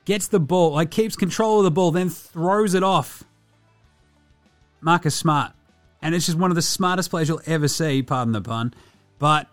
gets 0.06 0.28
the 0.28 0.40
ball, 0.40 0.74
like 0.74 0.92
keeps 0.92 1.16
control 1.16 1.60
of 1.60 1.64
the 1.64 1.72
ball, 1.72 1.92
then 1.92 2.10
throws 2.10 2.74
it 2.74 2.84
off. 2.84 3.24
Marcus 4.82 5.16
Smart. 5.16 5.54
And 6.02 6.16
it's 6.16 6.26
just 6.26 6.38
one 6.38 6.50
of 6.50 6.56
the 6.56 6.64
smartest 6.64 7.12
plays 7.12 7.30
you'll 7.30 7.42
ever 7.46 7.68
see, 7.68 8.02
pardon 8.02 8.32
the 8.34 8.42
pun. 8.42 8.74
But 9.20 9.48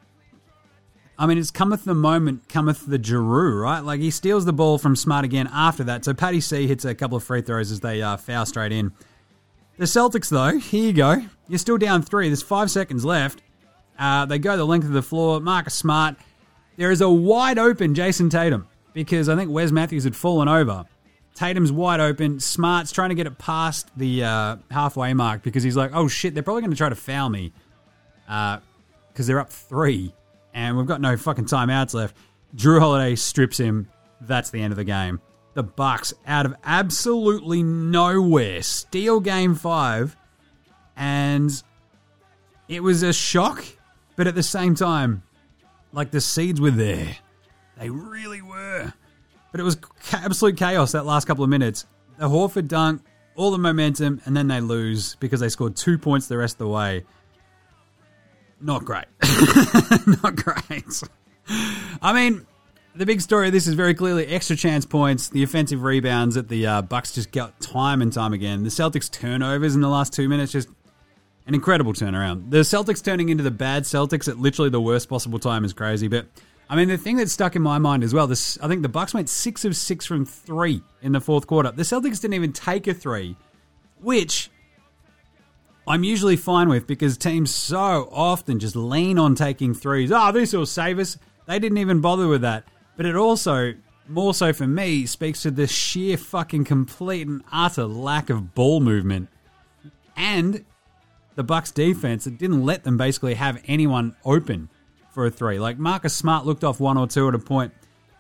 I 1.19 1.27
mean, 1.27 1.37
it's 1.37 1.51
cometh 1.51 1.85
the 1.85 1.95
moment, 1.95 2.49
cometh 2.49 2.87
the 2.87 2.99
Jrue, 2.99 3.61
right? 3.61 3.81
Like 3.81 4.01
he 4.01 4.11
steals 4.11 4.45
the 4.45 4.53
ball 4.53 4.79
from 4.79 4.95
Smart 4.95 5.25
again 5.25 5.49
after 5.53 5.83
that. 5.85 6.05
So 6.05 6.15
Patty 6.15 6.41
C 6.41 6.69
hits 6.69 6.85
a 6.85 6.95
couple 6.95 7.17
of 7.17 7.25
free 7.25 7.43
throws 7.43 7.73
as 7.73 7.81
they 7.81 8.01
uh, 8.01 8.17
foul 8.17 8.47
straight 8.47 8.71
in. 8.71 8.93
The 9.79 9.85
Celtics, 9.85 10.29
though, 10.29 10.59
here 10.59 10.87
you 10.87 10.93
go. 10.93 11.25
You're 11.49 11.59
still 11.59 11.79
down 11.79 12.03
three. 12.03 12.29
There's 12.29 12.43
five 12.43 12.71
seconds 12.71 13.05
left. 13.05 13.43
Uh, 13.99 14.27
they 14.27 14.39
go 14.39 14.57
the 14.57 14.65
length 14.65 14.85
of 14.85 14.93
the 14.93 15.03
floor. 15.03 15.41
Marcus 15.41 15.75
Smart. 15.75 16.17
There 16.77 16.93
is 16.93 17.01
a 17.01 17.09
wide 17.09 17.59
open 17.59 17.95
Jayson 17.95 18.31
Tatum 18.31 18.69
because 18.93 19.29
I 19.29 19.35
think 19.35 19.51
Wes 19.51 19.73
Matthews 19.73 20.05
had 20.05 20.15
fallen 20.15 20.47
over. 20.47 20.85
Tatum's 21.35 21.73
wide 21.73 21.99
open. 21.99 22.39
Smart's 22.39 22.93
trying 22.93 23.09
to 23.09 23.15
get 23.17 23.27
it 23.27 23.39
past 23.39 23.91
the 23.97 24.23
uh, 24.23 24.57
halfway 24.71 25.15
mark 25.15 25.43
because 25.43 25.65
he's 25.65 25.77
like, 25.77 25.91
oh 25.95 26.07
shit, 26.07 26.35
they're 26.35 26.45
probably 26.45 26.63
going 26.63 26.71
to 26.71 26.77
try 26.77 26.89
to 26.89 26.95
foul 26.95 27.29
me 27.29 27.53
because 28.27 28.61
uh, 29.19 29.23
they're 29.23 29.41
up 29.41 29.51
three 29.51 30.13
and 30.55 30.77
we've 30.77 30.87
got 30.87 31.01
no 31.01 31.17
fucking 31.17 31.47
timeouts 31.47 31.95
left. 31.95 32.17
Jrue 32.57 32.81
Holiday 32.81 33.15
strips 33.15 33.59
him. 33.59 33.89
That's 34.21 34.51
the 34.51 34.61
end 34.61 34.73
of 34.73 34.77
the 34.77 34.85
game. 34.85 35.21
The 35.55 35.63
Bucks, 35.63 36.15
out 36.27 36.47
of 36.47 36.55
absolutely 36.65 37.63
nowhere, 37.63 38.63
steal 38.63 39.21
Game 39.21 39.55
Five, 39.55 40.17
and 40.97 41.51
it 42.69 42.83
was 42.83 43.03
a 43.03 43.13
shock. 43.13 43.65
But 44.17 44.27
at 44.27 44.35
the 44.35 44.43
same 44.43 44.75
time, 44.75 45.23
like 45.93 46.11
the 46.11 46.21
seeds 46.21 46.61
were 46.61 46.71
there, 46.71 47.17
they 47.79 47.91
really 47.91 48.43
were. 48.43 48.93
But 49.51 49.61
it 49.61 49.65
was 49.65 49.79
absolute 50.13 50.57
chaos 50.57 50.93
that 50.93 51.07
last 51.07 51.27
couple 51.27 51.45
of 51.45 51.51
minutes. 51.51 51.87
The 52.19 52.29
Horford 52.29 52.69
dunk, 52.69 53.03
all 53.37 53.51
the 53.51 53.59
momentum, 53.59 54.21
and 54.25 54.37
then 54.37 54.49
they 54.49 54.61
lose 54.61 55.15
because 55.17 55.41
they 55.41 55.49
scored 55.49 55.77
two 55.77 55.99
points 55.99 56.27
the 56.27 56.37
rest 56.37 56.55
of 56.55 56.59
the 56.59 56.69
way 56.69 57.05
not 58.61 58.85
great. 58.85 59.07
not 60.23 60.37
great. 60.37 61.03
I 62.03 62.13
mean, 62.13 62.47
the 62.95 63.07
big 63.07 63.21
story 63.21 63.47
of 63.47 63.53
this 63.53 63.67
is 63.67 63.75
very 63.75 63.95
clearly 63.95 64.27
extra 64.27 64.57
chance 64.57 64.85
points, 64.85 65.29
the 65.29 65.43
offensive 65.43 65.83
rebounds 65.83 66.35
that 66.35 66.49
the 66.49 66.67
uh, 66.67 66.83
Bucks 66.83 67.13
just 67.13 67.31
got 67.31 67.61
time 67.61 68.03
and 68.03 68.13
time 68.13 68.33
again. 68.33 68.65
The 68.65 68.71
Celtics 68.71 69.11
turnovers 69.11 69.75
in 69.75 69.81
the 69.81 69.89
last 69.89 70.13
two 70.13 70.29
minutes 70.29 70.53
just 70.53 70.69
an 71.47 71.55
incredible 71.55 71.93
turnaround. 71.93 72.51
The 72.51 72.59
Celtics 72.59 73.03
turning 73.03 73.29
into 73.31 73.43
the 73.43 73.51
bad 73.51 73.85
Celtics 73.85 74.29
at 74.29 74.39
literally 74.39 74.71
the 74.71 74.81
worst 74.81 75.09
possible 75.09 75.39
time 75.39 75.65
is 75.65 75.73
crazy. 75.73 76.09
But 76.09 76.27
I 76.69 76.77
mean, 76.77 76.89
the 76.89 76.99
thing 76.99 77.17
that 77.17 77.31
stuck 77.31 77.57
in 77.57 77.63
my 77.63 77.79
mind 77.79 78.05
as 78.05 78.13
well, 78.13 78.27
this 78.27 78.59
I 78.61 78.69
think 78.69 78.83
the 78.83 78.89
Bucks 78.89 79.15
went 79.15 79.29
six 79.29 79.65
of 79.65 79.75
six 79.77 80.05
from 80.05 80.27
three 80.27 80.83
in 81.01 81.13
the 81.13 81.21
fourth 81.21 81.47
quarter. 81.47 81.71
The 81.71 81.85
Celtics 81.85 82.21
didn't 82.21 82.35
even 82.35 82.53
take 82.53 82.87
a 82.87 82.95
three, 82.95 83.37
which 84.01 84.51
I'm 85.89 86.05
usually 86.05 86.37
fine 86.37 86.69
with 86.69 86.87
because 86.87 87.17
teams 87.17 87.51
so 87.51 88.11
often 88.13 88.59
just 88.59 88.77
lean 88.77 89.19
on 89.19 89.35
taking 89.35 89.73
threes. 89.73 90.13
Oh, 90.13 90.31
this 90.33 90.53
will 90.53 90.67
save 90.67 90.99
us. 90.99 91.17
They 91.47 91.59
didn't 91.59 91.79
even 91.79 92.03
bother 92.03 92.29
with 92.29 92.43
that. 92.43 92.65
But 92.99 93.07
it 93.07 93.17
also, 93.17 93.73
more 94.07 94.35
so 94.35 94.53
for 94.53 94.67
me, 94.67 95.07
speaks 95.07 95.43
to 95.43 95.51
the 95.51 95.67
sheer 95.67 96.19
fucking 96.19 96.65
complete 96.65 97.27
and 97.27 97.43
utter 97.51 97.87
lack 97.87 98.29
of 98.29 98.55
ball 98.55 98.81
movement. 98.81 99.31
And 100.15 100.67
the 101.37 101.43
Bucks 101.43 101.71
defense 101.71 102.25
that 102.25 102.37
didn't 102.37 102.67
let 102.67 102.85
them 102.85 102.99
basically 102.99 103.35
have 103.35 103.63
anyone 103.67 104.15
open 104.27 104.69
for 105.15 105.25
a 105.25 105.31
three. 105.31 105.59
Like 105.59 105.79
Marcus 105.79 106.15
Smart 106.15 106.45
looked 106.45 106.65
off 106.65 106.81
one 106.81 106.99
or 106.99 107.07
two 107.07 107.29
at 107.29 107.35
a 107.35 107.39
point, 107.39 107.73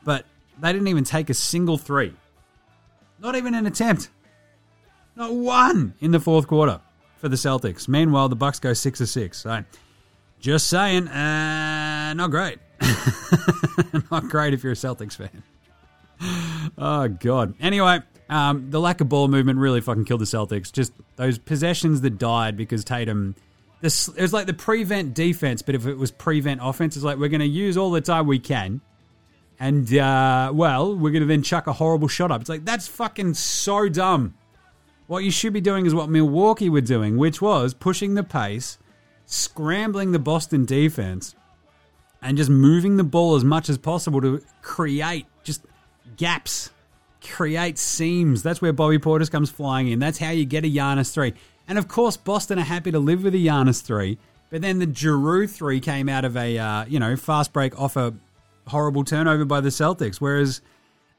but 0.04 0.24
they 0.58 0.72
didn't 0.72 0.88
even 0.88 1.04
take 1.04 1.28
a 1.28 1.34
single 1.34 1.76
three. 1.76 2.14
Not 3.18 3.36
even 3.36 3.54
an 3.54 3.66
attempt. 3.66 4.08
Not 5.16 5.34
one 5.34 5.94
in 6.00 6.12
the 6.12 6.20
fourth 6.20 6.46
quarter 6.46 6.80
for 7.18 7.28
the 7.28 7.36
Celtics. 7.36 7.88
Meanwhile, 7.88 8.28
the 8.28 8.36
Bucks 8.36 8.58
go 8.58 8.72
six 8.72 9.00
of 9.00 9.08
six. 9.08 9.38
So, 9.38 9.64
just 10.40 10.68
saying, 10.68 11.08
uh, 11.08 12.14
not 12.14 12.30
great. 12.30 12.58
not 14.10 14.28
great 14.28 14.54
if 14.54 14.62
you're 14.62 14.72
a 14.72 14.76
Celtics 14.76 15.16
fan. 15.16 15.42
Oh 16.76 17.08
God. 17.08 17.54
Anyway, 17.60 18.00
um, 18.28 18.70
the 18.70 18.80
lack 18.80 19.00
of 19.00 19.08
ball 19.08 19.28
movement 19.28 19.58
really 19.58 19.80
fucking 19.80 20.04
killed 20.04 20.20
the 20.20 20.26
Celtics. 20.26 20.72
Just 20.72 20.92
those 21.16 21.38
possessions 21.38 22.00
that 22.02 22.18
died 22.18 22.56
because 22.56 22.84
Tatum. 22.84 23.34
This 23.80 24.08
it 24.08 24.20
was 24.20 24.32
like 24.32 24.46
the 24.46 24.54
prevent 24.54 25.14
defense, 25.14 25.62
but 25.62 25.76
if 25.76 25.86
it 25.86 25.94
was 25.94 26.10
prevent 26.10 26.60
offense, 26.62 26.96
it's 26.96 27.04
like 27.04 27.16
we're 27.18 27.28
going 27.28 27.40
to 27.40 27.46
use 27.46 27.76
all 27.76 27.92
the 27.92 28.00
time 28.00 28.26
we 28.26 28.40
can, 28.40 28.80
And, 29.60 29.92
uh, 29.96 30.50
well, 30.52 30.96
we're 30.96 31.12
going 31.12 31.22
to 31.22 31.28
then 31.28 31.42
chuck 31.44 31.68
a 31.68 31.72
horrible 31.72 32.08
shot 32.08 32.32
up. 32.32 32.40
It's 32.40 32.50
like, 32.50 32.64
that's 32.64 32.88
fucking 32.88 33.34
so 33.34 33.88
dumb. 33.88 34.34
What 35.08 35.24
you 35.24 35.30
should 35.30 35.54
be 35.54 35.62
doing 35.62 35.86
is 35.86 35.94
what 35.94 36.10
Milwaukee 36.10 36.68
were 36.68 36.82
doing, 36.82 37.16
which 37.16 37.40
was 37.40 37.72
pushing 37.72 38.12
the 38.12 38.22
pace, 38.22 38.76
scrambling 39.24 40.12
the 40.12 40.18
Boston 40.18 40.66
defense, 40.66 41.34
and 42.20 42.36
just 42.36 42.50
moving 42.50 42.98
the 42.98 43.04
ball 43.04 43.34
as 43.34 43.42
much 43.42 43.70
as 43.70 43.78
possible 43.78 44.20
to 44.20 44.42
create 44.60 45.24
just 45.44 45.64
gaps, 46.18 46.70
create 47.22 47.78
seams. 47.78 48.42
That's 48.42 48.60
where 48.60 48.74
Bobby 48.74 48.98
Portis 48.98 49.30
comes 49.30 49.48
flying 49.48 49.88
in. 49.88 49.98
That's 49.98 50.18
how 50.18 50.28
you 50.28 50.44
get 50.44 50.66
a 50.66 50.68
Giannis 50.68 51.10
three. 51.10 51.32
And 51.66 51.78
of 51.78 51.88
course, 51.88 52.18
Boston 52.18 52.58
are 52.58 52.64
happy 52.64 52.90
to 52.90 52.98
live 52.98 53.22
with 53.22 53.34
a 53.34 53.38
Giannis 53.38 53.82
three. 53.82 54.18
But 54.50 54.60
then 54.60 54.78
the 54.78 54.86
Jrue 54.86 55.48
three 55.48 55.80
came 55.80 56.10
out 56.10 56.26
of 56.26 56.36
a 56.36 56.58
uh, 56.58 56.84
you 56.84 57.00
know 57.00 57.16
fast 57.16 57.54
break 57.54 57.80
off 57.80 57.96
a 57.96 58.12
horrible 58.66 59.04
turnover 59.04 59.46
by 59.46 59.62
the 59.62 59.70
Celtics, 59.70 60.16
whereas 60.16 60.60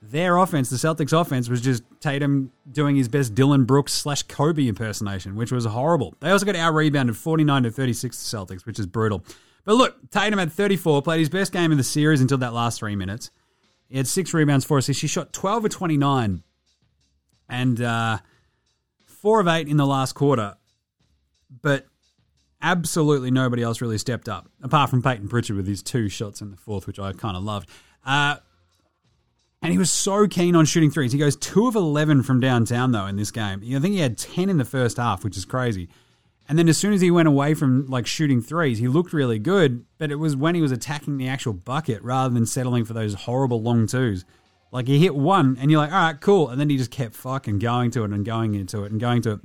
their 0.02 0.38
offense, 0.38 0.70
the 0.70 0.78
Celtics 0.78 1.20
offense, 1.20 1.50
was 1.50 1.62
just 1.62 1.84
Tatum 2.00 2.52
doing 2.72 2.96
his 2.96 3.10
best 3.10 3.36
Dillon 3.36 3.66
Brooks 3.66 3.94
slash 3.94 4.24
Kobe 4.24 4.68
impersonation, 4.68 5.36
which 5.36 5.52
was 5.52 5.66
horrible. 5.66 6.16
They 6.22 6.32
also 6.32 6.46
got 6.46 6.56
out 6.56 6.74
rebounded 6.74 7.18
49 7.18 7.64
to 7.64 7.72
36 7.72 8.18
to 8.18 8.38
Celtics, 8.38 8.66
which 8.66 8.80
is 8.80 8.86
brutal. 8.86 9.24
But 9.66 9.76
look, 9.76 10.10
Tatum 10.10 10.40
had 10.40 10.52
34, 10.52 11.02
played 11.02 11.20
his 11.20 11.30
best 11.30 11.52
game 11.52 11.72
in 11.72 11.78
the 11.78 11.84
series 11.84 12.22
until 12.22 12.38
that 12.38 12.54
last 12.54 12.80
three 12.80 12.96
minutes. 12.96 13.30
He 13.90 13.98
had 13.98 14.08
six 14.08 14.34
rebounds, 14.34 14.66
four 14.66 14.78
assists. 14.78 15.02
He 15.02 15.08
shot 15.08 15.34
12 15.34 15.66
of 15.66 15.72
29 15.72 16.44
and 17.50 17.82
uh, 17.82 18.20
four 19.06 19.42
of 19.42 19.48
eight 19.48 19.68
in 19.68 19.78
the 19.78 19.86
last 19.86 20.14
quarter. 20.14 20.56
But 21.62 21.88
absolutely 22.62 23.32
nobody 23.32 23.64
else 23.64 23.82
really 23.82 23.98
stepped 23.98 24.30
up, 24.30 24.50
apart 24.62 24.90
from 24.90 25.02
Peyton 25.02 25.28
Pritchard 25.28 25.58
with 25.58 25.68
his 25.68 25.84
two 25.84 26.08
shots 26.08 26.42
in 26.42 26.52
the 26.52 26.58
fourth, 26.58 26.88
which 26.88 27.00
I 27.00 27.12
kind 27.14 27.36
of 27.36 27.44
loved. 27.44 27.70
Uh, 28.06 28.38
and 29.62 29.72
he 29.72 29.78
was 29.78 29.92
so 29.92 30.28
keen 30.28 30.56
on 30.56 30.66
shooting 30.66 30.90
threes. 30.92 31.12
He 31.12 31.20
goes 31.20 31.36
two 31.36 31.68
of 31.68 31.76
11 31.76 32.24
from 32.24 32.40
downtown, 32.40 32.92
though, 32.92 33.06
in 33.06 33.18
this 33.18 33.32
game. 33.32 33.62
I 33.64 33.80
think 33.80 33.94
he 33.94 34.00
had 34.00 34.18
10 34.18 34.50
in 34.50 34.58
the 34.58 34.66
first 34.66 34.98
half, 34.98 35.24
which 35.24 35.38
is 35.38 35.46
crazy. 35.46 35.90
And 36.48 36.58
then 36.58 36.68
as 36.68 36.78
soon 36.78 36.94
as 36.94 37.02
he 37.02 37.12
went 37.12 37.28
away 37.28 37.54
from 37.54 37.86
like 37.88 38.08
shooting 38.08 38.42
threes, 38.42 38.80
he 38.80 38.88
looked 38.88 39.14
really 39.14 39.38
good, 39.38 39.86
but 40.00 40.10
it 40.12 40.16
was 40.16 40.36
when 40.36 40.56
he 40.56 40.62
was 40.62 40.72
attacking 40.72 41.18
the 41.18 41.28
actual 41.28 41.54
bucket 41.54 42.02
rather 42.02 42.34
than 42.34 42.48
settling 42.48 42.86
for 42.86 42.94
those 42.94 43.14
horrible 43.14 43.62
long 43.62 43.86
twos. 43.86 44.26
Like 44.72 44.88
he 44.88 45.00
hit 45.00 45.14
one 45.14 45.58
and 45.60 45.70
you're 45.70 45.80
like, 45.80 45.92
all 45.92 46.02
right, 46.02 46.20
cool. 46.20 46.50
And 46.50 46.60
then 46.60 46.70
he 46.70 46.78
just 46.78 46.90
kept 46.90 47.14
fucking 47.14 47.60
going 47.60 47.92
to 47.92 48.04
it 48.04 48.12
and 48.12 48.26
going 48.26 48.56
into 48.56 48.84
it 48.84 48.92
and 48.92 49.00
going 49.00 49.22
to 49.24 49.34
it. 49.34 49.40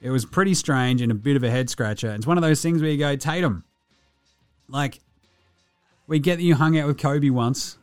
It 0.00 0.10
was 0.10 0.24
pretty 0.24 0.54
strange 0.54 1.00
and 1.00 1.10
a 1.10 1.14
bit 1.14 1.34
of 1.34 1.42
a 1.42 1.50
head 1.50 1.70
scratcher. 1.70 2.14
It's 2.14 2.26
one 2.26 2.38
of 2.38 2.42
those 2.42 2.62
things 2.62 2.80
where 2.80 2.90
you 2.90 2.98
go, 2.98 3.16
Tatum, 3.16 3.64
like, 4.68 5.00
we 6.06 6.18
get 6.18 6.36
that 6.36 6.42
you 6.42 6.54
hung 6.54 6.78
out 6.78 6.86
with 6.86 6.98
Kobe 6.98 7.30
once. 7.30 7.78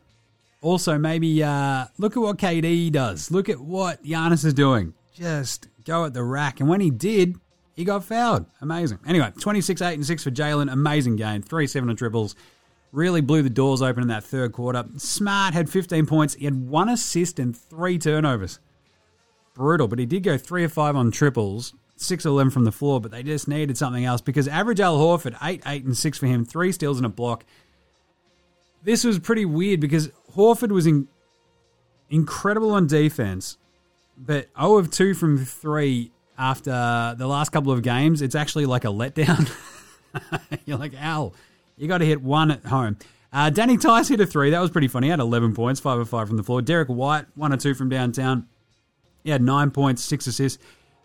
Also, 0.62 0.96
maybe 0.96 1.42
uh, 1.42 1.86
look 1.98 2.16
at 2.16 2.20
what 2.20 2.38
KD 2.38 2.90
does. 2.92 3.30
Look 3.32 3.48
at 3.48 3.58
what 3.58 4.02
Giannis 4.04 4.44
is 4.44 4.54
doing. 4.54 4.94
Just 5.12 5.68
go 5.84 6.04
at 6.04 6.14
the 6.14 6.22
rack. 6.22 6.60
And 6.60 6.68
when 6.68 6.80
he 6.80 6.88
did, 6.88 7.36
he 7.74 7.84
got 7.84 8.04
fouled. 8.04 8.46
Amazing. 8.60 9.00
Anyway, 9.06 9.32
26 9.40 9.82
8 9.82 9.94
and 9.94 10.06
6 10.06 10.22
for 10.24 10.30
Jaylen. 10.30 10.72
Amazing 10.72 11.16
game. 11.16 11.42
3 11.42 11.66
7 11.66 11.90
on 11.90 11.96
triples. 11.96 12.36
Really 12.92 13.20
blew 13.20 13.42
the 13.42 13.50
doors 13.50 13.82
open 13.82 14.02
in 14.02 14.08
that 14.08 14.22
third 14.22 14.52
quarter. 14.52 14.84
Smart 14.98 15.52
had 15.52 15.68
15 15.68 16.06
points. 16.06 16.34
He 16.34 16.44
had 16.44 16.68
one 16.68 16.88
assist 16.88 17.40
and 17.40 17.56
three 17.56 17.98
turnovers. 17.98 18.60
Brutal, 19.54 19.88
but 19.88 19.98
he 19.98 20.06
did 20.06 20.22
go 20.22 20.38
3 20.38 20.64
of 20.64 20.72
5 20.72 20.94
on 20.94 21.10
triples. 21.10 21.74
6 21.96 22.24
11 22.24 22.50
from 22.50 22.64
the 22.64 22.72
floor, 22.72 23.00
but 23.00 23.10
they 23.10 23.22
just 23.22 23.48
needed 23.48 23.78
something 23.78 24.04
else 24.04 24.20
because 24.20 24.48
average 24.48 24.80
Al 24.80 24.98
Horford, 24.98 25.36
8 25.42 25.62
8 25.64 25.84
and 25.84 25.96
6 25.96 26.18
for 26.18 26.26
him, 26.26 26.44
three 26.44 26.72
steals 26.72 26.98
and 26.98 27.06
a 27.06 27.08
block. 27.08 27.44
This 28.84 29.04
was 29.04 29.18
pretty 29.18 29.44
weird 29.44 29.80
because 29.80 30.08
Horford 30.34 30.70
was 30.70 30.86
in, 30.86 31.08
incredible 32.10 32.72
on 32.72 32.86
defense, 32.86 33.58
but 34.16 34.48
0 34.58 34.76
of 34.76 34.90
2 34.90 35.14
from 35.14 35.44
3 35.44 36.10
after 36.38 37.14
the 37.16 37.26
last 37.26 37.50
couple 37.50 37.72
of 37.72 37.82
games. 37.82 38.22
It's 38.22 38.34
actually 38.34 38.66
like 38.66 38.84
a 38.84 38.88
letdown. 38.88 39.50
You're 40.66 40.78
like, 40.78 40.94
Al, 40.94 41.34
you 41.76 41.88
got 41.88 41.98
to 41.98 42.06
hit 42.06 42.22
one 42.22 42.50
at 42.50 42.64
home. 42.64 42.98
Uh, 43.32 43.50
Danny 43.50 43.78
Theis 43.78 44.08
hit 44.08 44.20
a 44.20 44.26
three. 44.26 44.50
That 44.50 44.60
was 44.60 44.70
pretty 44.70 44.88
funny. 44.88 45.06
He 45.06 45.10
had 45.10 45.20
11 45.20 45.54
points, 45.54 45.80
5 45.80 46.00
of 46.00 46.08
5 46.08 46.28
from 46.28 46.36
the 46.36 46.42
floor. 46.42 46.60
Derrick 46.60 46.88
White, 46.88 47.26
1 47.34 47.52
or 47.52 47.56
2 47.56 47.74
from 47.74 47.88
downtown. 47.88 48.46
He 49.24 49.30
had 49.30 49.40
9 49.40 49.70
points, 49.70 50.04
6 50.04 50.26
assists 50.26 50.62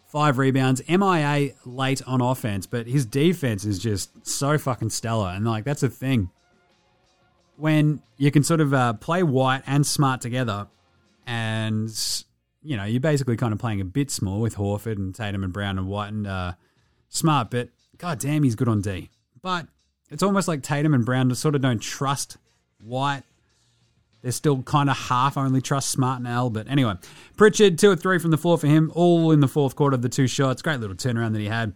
five 0.07 0.37
rebounds. 0.37 0.81
MIA 0.89 1.51
late 1.65 2.01
on 2.07 2.21
offense, 2.21 2.65
but 2.65 2.87
his 2.87 3.05
defense 3.05 3.65
is 3.65 3.77
just 3.77 4.27
so 4.27 4.57
fucking 4.57 4.89
stellar. 4.89 5.29
And 5.29 5.45
like 5.45 5.63
that's 5.63 5.83
a 5.83 5.89
thing. 5.89 6.31
When 7.57 8.01
you 8.17 8.31
can 8.31 8.43
sort 8.43 8.61
of 8.61 8.73
uh, 8.73 8.93
play 8.93 9.23
White 9.23 9.63
and 9.67 9.85
Smart 9.85 10.21
together, 10.21 10.67
and 11.25 11.91
you 12.63 12.77
know 12.77 12.85
you're 12.85 13.01
basically 13.01 13.35
kind 13.35 13.51
of 13.51 13.59
playing 13.59 13.81
a 13.81 13.85
bit 13.85 14.09
small 14.09 14.39
with 14.39 14.55
Horford 14.55 14.97
and 14.97 15.13
Tatum 15.13 15.43
and 15.43 15.51
Brown 15.51 15.77
and 15.77 15.87
White 15.87 16.09
and 16.09 16.25
uh, 16.25 16.53
Smart, 17.09 17.51
but 17.51 17.69
god 17.97 18.19
damn, 18.19 18.43
he's 18.43 18.55
good 18.55 18.67
on 18.67 18.81
D. 18.81 19.09
But 19.41 19.67
it's 20.09 20.23
almost 20.23 20.47
like 20.47 20.63
Tatum 20.63 20.93
and 20.93 21.05
Brown 21.05 21.33
sort 21.35 21.55
of 21.55 21.61
don't 21.61 21.79
trust 21.79 22.37
White 22.79 23.23
they're 24.21 24.31
still 24.31 24.61
kind 24.63 24.89
of 24.89 24.97
half 24.97 25.37
only 25.37 25.61
trust 25.61 25.89
Smart 25.89 26.19
and 26.19 26.27
Al. 26.27 26.49
But 26.49 26.67
anyway, 26.69 26.95
Pritchard, 27.37 27.77
two 27.77 27.91
or 27.91 27.95
three 27.95 28.19
from 28.19 28.31
the 28.31 28.37
floor 28.37 28.57
for 28.57 28.67
him, 28.67 28.91
all 28.95 29.31
in 29.31 29.39
the 29.39 29.47
fourth 29.47 29.75
quarter 29.75 29.95
of 29.95 30.01
the 30.01 30.09
two 30.09 30.27
shots. 30.27 30.61
Great 30.61 30.79
little 30.79 30.95
turnaround 30.95 31.33
that 31.33 31.39
he 31.39 31.47
had. 31.47 31.73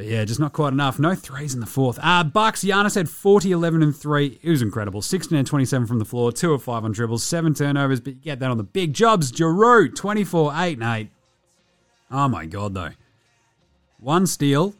But 0.00 0.08
yeah, 0.08 0.24
just 0.24 0.40
not 0.40 0.54
quite 0.54 0.72
enough. 0.72 0.98
No 0.98 1.14
threes 1.14 1.52
in 1.52 1.60
the 1.60 1.66
fourth. 1.66 1.98
Uh, 2.02 2.24
Bucks, 2.24 2.64
Giannis 2.64 2.94
had 2.94 3.10
40, 3.10 3.52
11, 3.52 3.82
and 3.82 3.94
3. 3.94 4.38
It 4.42 4.48
was 4.48 4.62
incredible. 4.62 5.02
16 5.02 5.36
and 5.36 5.46
27 5.46 5.86
from 5.86 5.98
the 5.98 6.06
floor, 6.06 6.32
2 6.32 6.54
of 6.54 6.62
5 6.62 6.86
on 6.86 6.92
dribbles, 6.92 7.22
7 7.22 7.52
turnovers, 7.52 8.00
but 8.00 8.14
you 8.14 8.20
get 8.20 8.38
that 8.38 8.50
on 8.50 8.56
the 8.56 8.62
big 8.62 8.94
jobs. 8.94 9.30
Jrue, 9.30 9.94
24, 9.94 10.54
8, 10.56 10.78
and 10.78 10.82
8. 10.82 11.10
Oh 12.10 12.28
my 12.28 12.46
God, 12.46 12.72
though. 12.72 12.92
One 13.98 14.26
steal. 14.26 14.74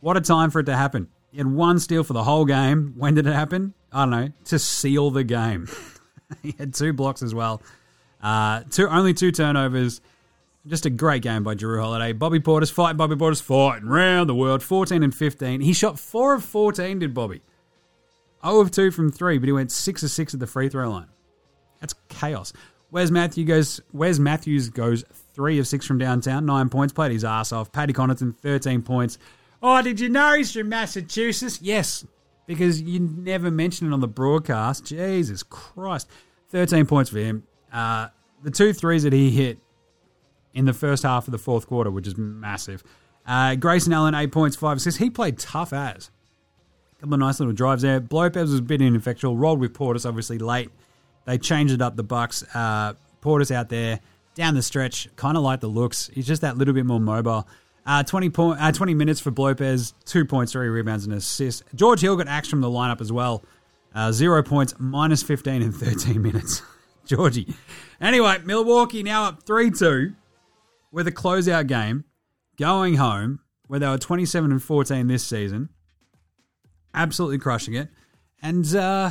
What 0.00 0.16
a 0.16 0.22
time 0.22 0.50
for 0.50 0.60
it 0.60 0.64
to 0.64 0.74
happen. 0.74 1.08
He 1.32 1.36
had 1.36 1.48
one 1.48 1.78
steal 1.78 2.02
for 2.02 2.14
the 2.14 2.24
whole 2.24 2.46
game. 2.46 2.94
When 2.96 3.14
did 3.14 3.26
it 3.26 3.34
happen? 3.34 3.74
I 3.92 4.06
don't 4.06 4.10
know. 4.10 4.32
To 4.46 4.58
seal 4.58 5.10
the 5.10 5.22
game. 5.22 5.68
he 6.42 6.54
had 6.58 6.72
two 6.72 6.94
blocks 6.94 7.22
as 7.22 7.34
well. 7.34 7.60
Uh, 8.22 8.62
two 8.70 8.88
only 8.88 9.12
two 9.12 9.32
turnovers. 9.32 10.00
Just 10.66 10.86
a 10.86 10.90
great 10.90 11.22
game 11.22 11.42
by 11.42 11.56
Jrue 11.56 11.80
Holiday. 11.80 12.12
Bobby 12.12 12.38
Portis 12.38 12.72
fighting, 12.72 12.96
Bobby 12.96 13.16
Portis 13.16 13.42
fighting 13.42 13.88
round 13.88 14.28
the 14.28 14.34
world. 14.34 14.62
14 14.62 15.02
and 15.02 15.14
15. 15.14 15.60
He 15.60 15.72
shot 15.72 15.98
4 15.98 16.34
of 16.34 16.44
14, 16.44 17.00
did 17.00 17.12
Bobby. 17.12 17.42
0 18.44 18.60
of 18.60 18.70
2 18.70 18.92
from 18.92 19.10
3, 19.10 19.38
but 19.38 19.46
he 19.46 19.52
went 19.52 19.72
6 19.72 20.02
of 20.04 20.10
6 20.10 20.34
at 20.34 20.40
the 20.40 20.46
free 20.46 20.68
throw 20.68 20.88
line. 20.88 21.08
That's 21.80 21.94
chaos. 22.08 22.52
Wes 22.92 23.10
Matthews 23.10 23.48
goes 23.48 23.80
Wes 23.92 24.18
Matthews 24.18 24.68
goes 24.68 25.04
3 25.34 25.58
of 25.58 25.66
6 25.66 25.84
from 25.84 25.98
downtown, 25.98 26.46
9 26.46 26.68
points, 26.68 26.92
played 26.92 27.10
his 27.10 27.24
ass 27.24 27.50
off. 27.50 27.72
Paddy 27.72 27.92
Connaughton 27.92 28.36
13 28.36 28.82
points. 28.82 29.18
Oh, 29.62 29.82
did 29.82 29.98
you 29.98 30.08
know 30.08 30.34
he's 30.34 30.52
from 30.52 30.68
Massachusetts? 30.68 31.60
Yes, 31.60 32.04
because 32.46 32.80
you 32.80 33.00
never 33.00 33.50
mention 33.50 33.88
it 33.88 33.92
on 33.92 34.00
the 34.00 34.08
broadcast. 34.08 34.84
Jesus 34.84 35.42
Christ. 35.42 36.08
13 36.50 36.86
points 36.86 37.10
for 37.10 37.18
him. 37.18 37.44
Uh, 37.72 38.08
the 38.42 38.50
two 38.50 38.72
threes 38.72 39.04
that 39.04 39.12
he 39.12 39.30
hit 39.30 39.58
in 40.54 40.64
the 40.64 40.72
first 40.72 41.02
half 41.02 41.26
of 41.26 41.32
the 41.32 41.38
fourth 41.38 41.66
quarter, 41.66 41.90
which 41.90 42.06
is 42.06 42.16
massive. 42.16 42.82
Uh, 43.26 43.54
Grayson 43.54 43.92
Allen, 43.92 44.14
eight 44.14 44.32
points, 44.32 44.56
five 44.56 44.76
assists. 44.78 44.98
He 44.98 45.10
played 45.10 45.38
tough 45.38 45.72
as. 45.72 46.10
A 46.96 47.00
couple 47.00 47.14
of 47.14 47.20
nice 47.20 47.40
little 47.40 47.54
drives 47.54 47.82
there. 47.82 48.04
Lopez 48.10 48.50
was 48.50 48.58
a 48.58 48.62
bit 48.62 48.80
ineffectual. 48.82 49.36
Rolled 49.36 49.60
with 49.60 49.72
Portis, 49.72 50.06
obviously 50.06 50.38
late. 50.38 50.70
They 51.24 51.38
changed 51.38 51.72
it 51.72 51.80
up. 51.82 51.96
The 51.96 52.02
Bucks. 52.02 52.44
Uh, 52.54 52.94
Portis 53.22 53.50
out 53.50 53.68
there 53.68 54.00
down 54.34 54.54
the 54.54 54.62
stretch, 54.62 55.08
kind 55.16 55.36
of 55.36 55.42
like 55.42 55.60
the 55.60 55.68
looks. 55.68 56.10
He's 56.12 56.26
just 56.26 56.42
that 56.42 56.56
little 56.56 56.74
bit 56.74 56.86
more 56.86 57.00
mobile. 57.00 57.46
Uh, 57.84 58.02
20, 58.02 58.30
point, 58.30 58.60
uh, 58.60 58.70
20 58.70 58.94
minutes 58.94 59.20
for 59.20 59.30
Lopez, 59.30 59.92
two 60.04 60.24
points, 60.24 60.52
three 60.52 60.68
rebounds, 60.68 61.04
and 61.04 61.14
assist. 61.14 61.64
George 61.74 62.00
Hill 62.00 62.16
got 62.16 62.28
axe 62.28 62.48
from 62.48 62.60
the 62.60 62.68
lineup 62.68 63.00
as 63.00 63.12
well. 63.12 63.44
Uh, 63.94 64.12
zero 64.12 64.42
points, 64.42 64.74
minus 64.78 65.22
15 65.22 65.62
in 65.62 65.72
13 65.72 66.22
minutes. 66.22 66.62
Georgie. 67.04 67.54
Anyway, 68.00 68.38
Milwaukee 68.44 69.02
now 69.02 69.24
up 69.24 69.42
3 69.42 69.70
2 69.70 70.14
with 70.92 71.08
a 71.08 71.12
closeout 71.12 71.66
game, 71.66 72.04
going 72.58 72.94
home, 72.94 73.40
where 73.66 73.80
they 73.80 73.88
were 73.88 73.98
27 73.98 74.52
and 74.52 74.62
14 74.62 75.06
this 75.08 75.24
season. 75.24 75.70
Absolutely 76.94 77.38
crushing 77.38 77.74
it. 77.74 77.88
And 78.42 78.74
uh, 78.76 79.10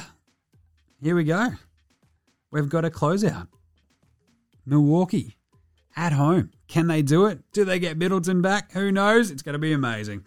here 1.02 1.16
we 1.16 1.24
go. 1.24 1.50
We've 2.52 2.70
got 2.70 2.86
a 2.86 2.90
closeout. 2.90 3.48
Milwaukee 4.66 5.38
at 5.96 6.14
home. 6.14 6.52
Can 6.68 6.88
they 6.88 7.02
do 7.02 7.26
it? 7.26 7.40
Do 7.52 7.66
they 7.66 7.80
get 7.80 7.98
Middleton 7.98 8.42
back? 8.42 8.72
Who 8.74 8.92
knows? 8.92 9.32
It's 9.32 9.42
going 9.42 9.54
to 9.54 9.60
be 9.60 9.74
amazing. 9.74 10.24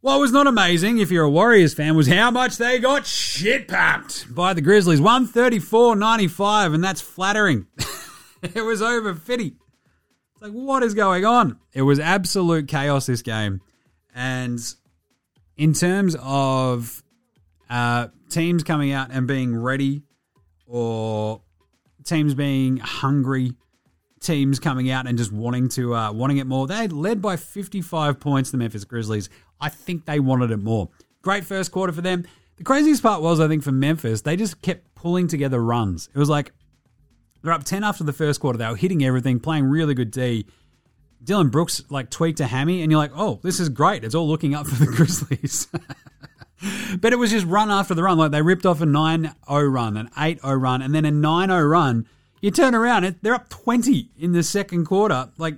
What 0.00 0.20
was 0.20 0.32
not 0.32 0.46
amazing, 0.46 0.98
if 0.98 1.10
you're 1.10 1.24
a 1.24 1.30
Warriors 1.30 1.72
fan, 1.72 1.96
was 1.96 2.06
how 2.06 2.30
much 2.30 2.58
they 2.58 2.78
got 2.78 3.06
shit 3.06 3.68
papped 3.68 4.34
by 4.34 4.52
the 4.52 4.60
Grizzlies. 4.60 5.00
134.95, 5.00 6.74
and 6.74 6.84
that's 6.84 7.00
flattering. 7.00 7.66
it 8.42 8.62
was 8.62 8.82
over 8.82 9.14
50. 9.14 9.56
Like, 10.44 10.52
what 10.52 10.82
is 10.82 10.92
going 10.92 11.24
on? 11.24 11.58
It 11.72 11.80
was 11.80 11.98
absolute 11.98 12.68
chaos 12.68 13.06
this 13.06 13.22
game. 13.22 13.62
And 14.14 14.60
in 15.56 15.72
terms 15.72 16.18
of 16.20 17.02
uh, 17.70 18.08
teams 18.28 18.62
coming 18.62 18.92
out 18.92 19.08
and 19.10 19.26
being 19.26 19.56
ready 19.56 20.02
or 20.66 21.40
teams 22.04 22.34
being 22.34 22.76
hungry, 22.76 23.54
teams 24.20 24.60
coming 24.60 24.90
out 24.90 25.06
and 25.06 25.16
just 25.16 25.32
wanting 25.32 25.70
to 25.70 25.94
uh, 25.94 26.12
wanting 26.12 26.36
it 26.36 26.46
more. 26.46 26.66
They 26.66 26.88
led 26.88 27.22
by 27.22 27.36
55 27.36 28.20
points. 28.20 28.50
The 28.50 28.58
Memphis 28.58 28.84
Grizzlies. 28.84 29.30
I 29.62 29.70
think 29.70 30.04
they 30.04 30.20
wanted 30.20 30.50
it 30.50 30.58
more. 30.58 30.90
Great 31.22 31.46
first 31.46 31.72
quarter 31.72 31.94
for 31.94 32.02
them. 32.02 32.26
The 32.58 32.64
craziest 32.64 33.02
part 33.02 33.22
was, 33.22 33.40
I 33.40 33.48
think, 33.48 33.62
for 33.62 33.72
Memphis, 33.72 34.20
they 34.20 34.36
just 34.36 34.60
kept 34.60 34.94
pulling 34.94 35.26
together 35.26 35.64
runs. 35.64 36.10
It 36.14 36.18
was 36.18 36.28
like 36.28 36.52
they're 37.44 37.52
up 37.52 37.62
10 37.62 37.84
after 37.84 38.02
the 38.02 38.12
first 38.14 38.40
quarter. 38.40 38.56
They 38.56 38.66
were 38.66 38.74
hitting 38.74 39.04
everything, 39.04 39.38
playing 39.38 39.66
really 39.66 39.92
good 39.92 40.10
D. 40.10 40.46
Dillon 41.22 41.50
Brooks 41.50 41.82
like 41.90 42.08
tweaked 42.08 42.40
a 42.40 42.46
hammy, 42.46 42.80
and 42.82 42.90
you're 42.90 42.98
like, 42.98 43.12
oh, 43.14 43.38
this 43.42 43.60
is 43.60 43.68
great. 43.68 44.02
It's 44.02 44.14
all 44.14 44.26
looking 44.26 44.54
up 44.54 44.66
for 44.66 44.82
the 44.82 44.86
Grizzlies. 44.90 45.68
but 47.00 47.12
it 47.12 47.16
was 47.16 47.30
just 47.30 47.46
run 47.46 47.70
after 47.70 47.94
the 47.94 48.02
run. 48.02 48.16
Like 48.16 48.30
they 48.30 48.40
ripped 48.40 48.64
off 48.64 48.80
a 48.80 48.86
9 48.86 49.34
0 49.46 49.62
run, 49.64 49.96
an 49.98 50.08
8 50.16 50.40
0 50.40 50.54
run, 50.54 50.80
and 50.80 50.94
then 50.94 51.04
a 51.04 51.10
9 51.10 51.48
0 51.50 51.62
run. 51.64 52.06
You 52.40 52.50
turn 52.50 52.74
around, 52.74 53.16
they're 53.20 53.34
up 53.34 53.50
20 53.50 54.10
in 54.18 54.32
the 54.32 54.42
second 54.42 54.86
quarter. 54.86 55.30
Like, 55.36 55.56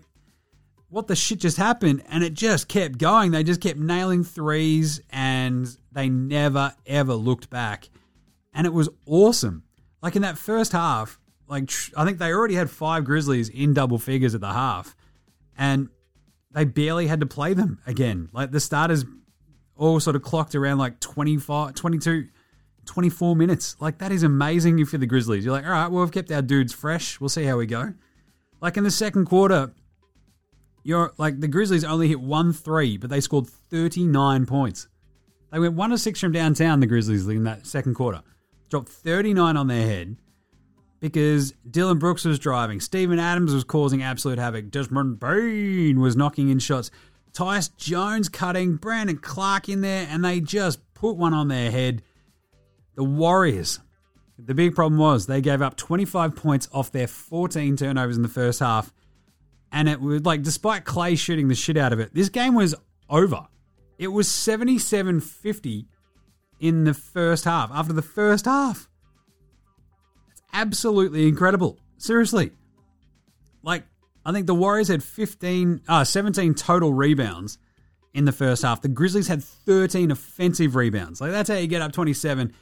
what 0.88 1.06
the 1.06 1.16
shit 1.16 1.38
just 1.38 1.56
happened? 1.56 2.02
And 2.08 2.24
it 2.24 2.34
just 2.34 2.66
kept 2.66 2.98
going. 2.98 3.30
They 3.30 3.44
just 3.44 3.60
kept 3.60 3.78
nailing 3.78 4.24
threes, 4.24 5.00
and 5.10 5.68
they 5.92 6.08
never, 6.08 6.74
ever 6.84 7.14
looked 7.14 7.48
back. 7.48 7.90
And 8.52 8.66
it 8.66 8.72
was 8.72 8.88
awesome. 9.06 9.62
Like 10.02 10.16
in 10.16 10.22
that 10.22 10.38
first 10.38 10.72
half, 10.72 11.18
like 11.48 11.70
I 11.96 12.04
think 12.04 12.18
they 12.18 12.32
already 12.32 12.54
had 12.54 12.70
five 12.70 13.04
Grizzlies 13.04 13.48
in 13.48 13.74
double 13.74 13.98
figures 13.98 14.34
at 14.34 14.40
the 14.40 14.52
half 14.52 14.96
and 15.56 15.88
they 16.52 16.64
barely 16.64 17.06
had 17.06 17.20
to 17.20 17.26
play 17.26 17.54
them 17.54 17.80
again. 17.86 18.28
Like 18.32 18.50
the 18.50 18.60
starters 18.60 19.04
all 19.76 20.00
sort 20.00 20.16
of 20.16 20.22
clocked 20.22 20.54
around 20.54 20.78
like 20.78 21.00
25, 21.00 21.74
22, 21.74 22.28
24 22.86 23.36
minutes. 23.36 23.76
Like 23.78 23.98
that 23.98 24.12
is 24.12 24.22
amazing 24.22 24.78
you're 24.78 24.86
the 24.86 25.06
Grizzlies. 25.06 25.44
You're 25.44 25.52
like, 25.52 25.66
all 25.66 25.70
right, 25.70 25.88
well, 25.88 26.02
we've 26.02 26.12
kept 26.12 26.30
our 26.32 26.42
dudes 26.42 26.72
fresh. 26.72 27.20
We'll 27.20 27.28
see 27.28 27.44
how 27.44 27.58
we 27.58 27.66
go. 27.66 27.92
Like 28.60 28.76
in 28.76 28.84
the 28.84 28.90
second 28.90 29.26
quarter, 29.26 29.72
you're 30.82 31.12
like 31.18 31.40
the 31.40 31.48
Grizzlies 31.48 31.84
only 31.84 32.08
hit 32.08 32.20
one 32.20 32.52
three, 32.52 32.96
but 32.96 33.10
they 33.10 33.20
scored 33.20 33.46
39 33.46 34.46
points. 34.46 34.88
They 35.52 35.58
went 35.58 35.74
one 35.74 35.90
to 35.90 35.98
six 35.98 36.20
from 36.20 36.32
downtown, 36.32 36.80
the 36.80 36.86
Grizzlies, 36.86 37.26
in 37.28 37.44
that 37.44 37.66
second 37.66 37.94
quarter. 37.94 38.22
Dropped 38.70 38.88
39 38.88 39.56
on 39.56 39.66
their 39.68 39.86
head 39.86 40.16
because 41.00 41.52
Dillon 41.70 41.98
Brooks 41.98 42.24
was 42.24 42.38
driving. 42.38 42.80
Steven 42.80 43.18
Adams 43.18 43.52
was 43.52 43.64
causing 43.64 44.02
absolute 44.02 44.38
havoc. 44.38 44.70
Desmond 44.70 45.18
Bane 45.18 46.00
was 46.00 46.16
knocking 46.16 46.48
in 46.48 46.58
shots. 46.58 46.90
Tyus 47.32 47.74
Jones 47.76 48.28
cutting. 48.28 48.76
Brandon 48.76 49.18
Clarke 49.18 49.68
in 49.68 49.82
there, 49.82 50.06
and 50.10 50.24
they 50.24 50.40
just 50.40 50.80
put 50.94 51.16
one 51.16 51.34
on 51.34 51.48
their 51.48 51.70
head. 51.70 52.02
The 52.94 53.04
Warriors. 53.04 53.80
The 54.38 54.54
big 54.54 54.74
problem 54.74 54.98
was 54.98 55.26
they 55.26 55.40
gave 55.40 55.62
up 55.62 55.76
25 55.76 56.34
points 56.34 56.68
off 56.72 56.92
their 56.92 57.06
14 57.06 57.76
turnovers 57.76 58.16
in 58.16 58.22
the 58.22 58.28
first 58.28 58.60
half. 58.60 58.92
And 59.72 59.88
it 59.88 60.00
was 60.00 60.24
like, 60.24 60.42
despite 60.42 60.84
Clay 60.84 61.16
shooting 61.16 61.48
the 61.48 61.54
shit 61.54 61.76
out 61.76 61.92
of 61.92 62.00
it, 62.00 62.14
this 62.14 62.28
game 62.28 62.54
was 62.54 62.74
over. 63.08 63.46
It 63.98 64.08
was 64.08 64.30
77 64.30 65.20
50 65.20 65.88
in 66.60 66.84
the 66.84 66.94
first 66.94 67.44
half. 67.44 67.70
After 67.72 67.92
the 67.92 68.02
first 68.02 68.44
half 68.44 68.88
absolutely 70.56 71.28
incredible. 71.28 71.78
Seriously. 71.98 72.50
Like, 73.62 73.84
I 74.24 74.32
think 74.32 74.46
the 74.46 74.54
Warriors 74.54 74.88
had 74.88 75.02
15, 75.02 75.82
uh, 75.86 76.04
17 76.04 76.54
total 76.54 76.92
rebounds 76.92 77.58
in 78.14 78.24
the 78.24 78.32
first 78.32 78.62
half. 78.62 78.80
The 78.80 78.88
Grizzlies 78.88 79.28
had 79.28 79.44
13 79.44 80.10
offensive 80.10 80.74
rebounds. 80.74 81.20
Like, 81.20 81.30
that's 81.30 81.48
how 81.48 81.56
you 81.56 81.66
get 81.66 81.82
up 81.82 81.92
27. 81.92 82.52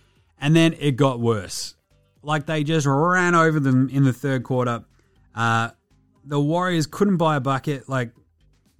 And 0.40 0.56
then 0.56 0.74
it 0.78 0.92
got 0.96 1.20
worse. 1.20 1.74
Like, 2.22 2.46
they 2.46 2.64
just 2.64 2.86
ran 2.86 3.34
over 3.34 3.60
them 3.60 3.88
in 3.88 4.04
the 4.04 4.12
third 4.12 4.42
quarter. 4.42 4.84
Uh, 5.34 5.70
the 6.24 6.40
Warriors 6.40 6.86
couldn't 6.86 7.18
buy 7.18 7.36
a 7.36 7.40
bucket. 7.40 7.88
Like, 7.88 8.12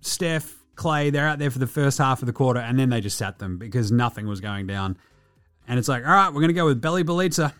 Steph, 0.00 0.54
Clay, 0.74 1.10
they're 1.10 1.28
out 1.28 1.38
there 1.38 1.50
for 1.50 1.58
the 1.58 1.66
first 1.66 1.98
half 1.98 2.22
of 2.22 2.26
the 2.26 2.32
quarter, 2.32 2.60
and 2.60 2.78
then 2.78 2.88
they 2.90 3.00
just 3.00 3.16
sat 3.16 3.38
them 3.38 3.58
because 3.58 3.92
nothing 3.92 4.26
was 4.26 4.40
going 4.40 4.66
down. 4.66 4.96
And 5.68 5.78
it's 5.78 5.88
like, 5.88 6.04
all 6.04 6.12
right, 6.12 6.28
we're 6.28 6.40
going 6.40 6.48
to 6.48 6.54
go 6.54 6.66
with 6.66 6.80
Belly 6.80 7.04
Bjelica. 7.04 7.52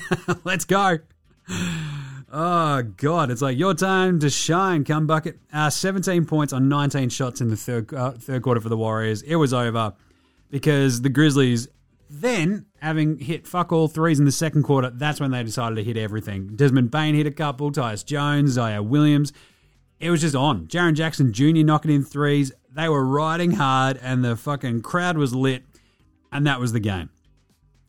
Let's 0.44 0.64
go. 0.64 0.98
Oh 2.30 2.82
God! 2.82 3.30
It's 3.30 3.40
like 3.40 3.56
your 3.56 3.74
time 3.74 4.18
to 4.20 4.28
shine. 4.28 4.84
Come 4.84 5.06
bucket. 5.06 5.38
Uh, 5.52 5.70
Seventeen 5.70 6.26
points 6.26 6.52
on 6.52 6.68
nineteen 6.68 7.08
shots 7.08 7.40
in 7.40 7.48
the 7.48 7.56
third 7.56 7.92
uh, 7.94 8.12
third 8.12 8.42
quarter 8.42 8.60
for 8.60 8.68
the 8.68 8.76
Warriors. 8.76 9.22
It 9.22 9.36
was 9.36 9.54
over 9.54 9.94
because 10.50 11.00
the 11.00 11.08
Grizzlies 11.08 11.68
then, 12.10 12.66
having 12.80 13.18
hit 13.18 13.46
fuck 13.46 13.72
all 13.72 13.88
threes 13.88 14.18
in 14.18 14.24
the 14.24 14.32
second 14.32 14.62
quarter, 14.62 14.90
that's 14.90 15.20
when 15.20 15.30
they 15.30 15.42
decided 15.42 15.76
to 15.76 15.84
hit 15.84 15.96
everything. 15.96 16.48
Desmond 16.54 16.90
Bane 16.90 17.14
hit 17.14 17.26
a 17.26 17.30
couple. 17.30 17.70
Tyus 17.70 18.04
Jones, 18.04 18.56
Ziaire 18.56 18.86
Williams. 18.86 19.32
It 20.00 20.10
was 20.10 20.20
just 20.20 20.36
on. 20.36 20.66
Jaren 20.68 20.94
Jackson 20.94 21.32
Jr. 21.32 21.64
knocking 21.64 21.90
in 21.90 22.04
threes. 22.04 22.52
They 22.70 22.88
were 22.88 23.04
riding 23.04 23.52
hard, 23.52 23.98
and 24.00 24.24
the 24.24 24.36
fucking 24.36 24.82
crowd 24.82 25.18
was 25.18 25.34
lit, 25.34 25.64
and 26.30 26.46
that 26.46 26.60
was 26.60 26.72
the 26.72 26.80
game. 26.80 27.10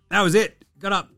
That 0.09 0.21
was 0.21 0.33
it. 0.33 0.63
Got 0.79 0.93
up 0.93 1.09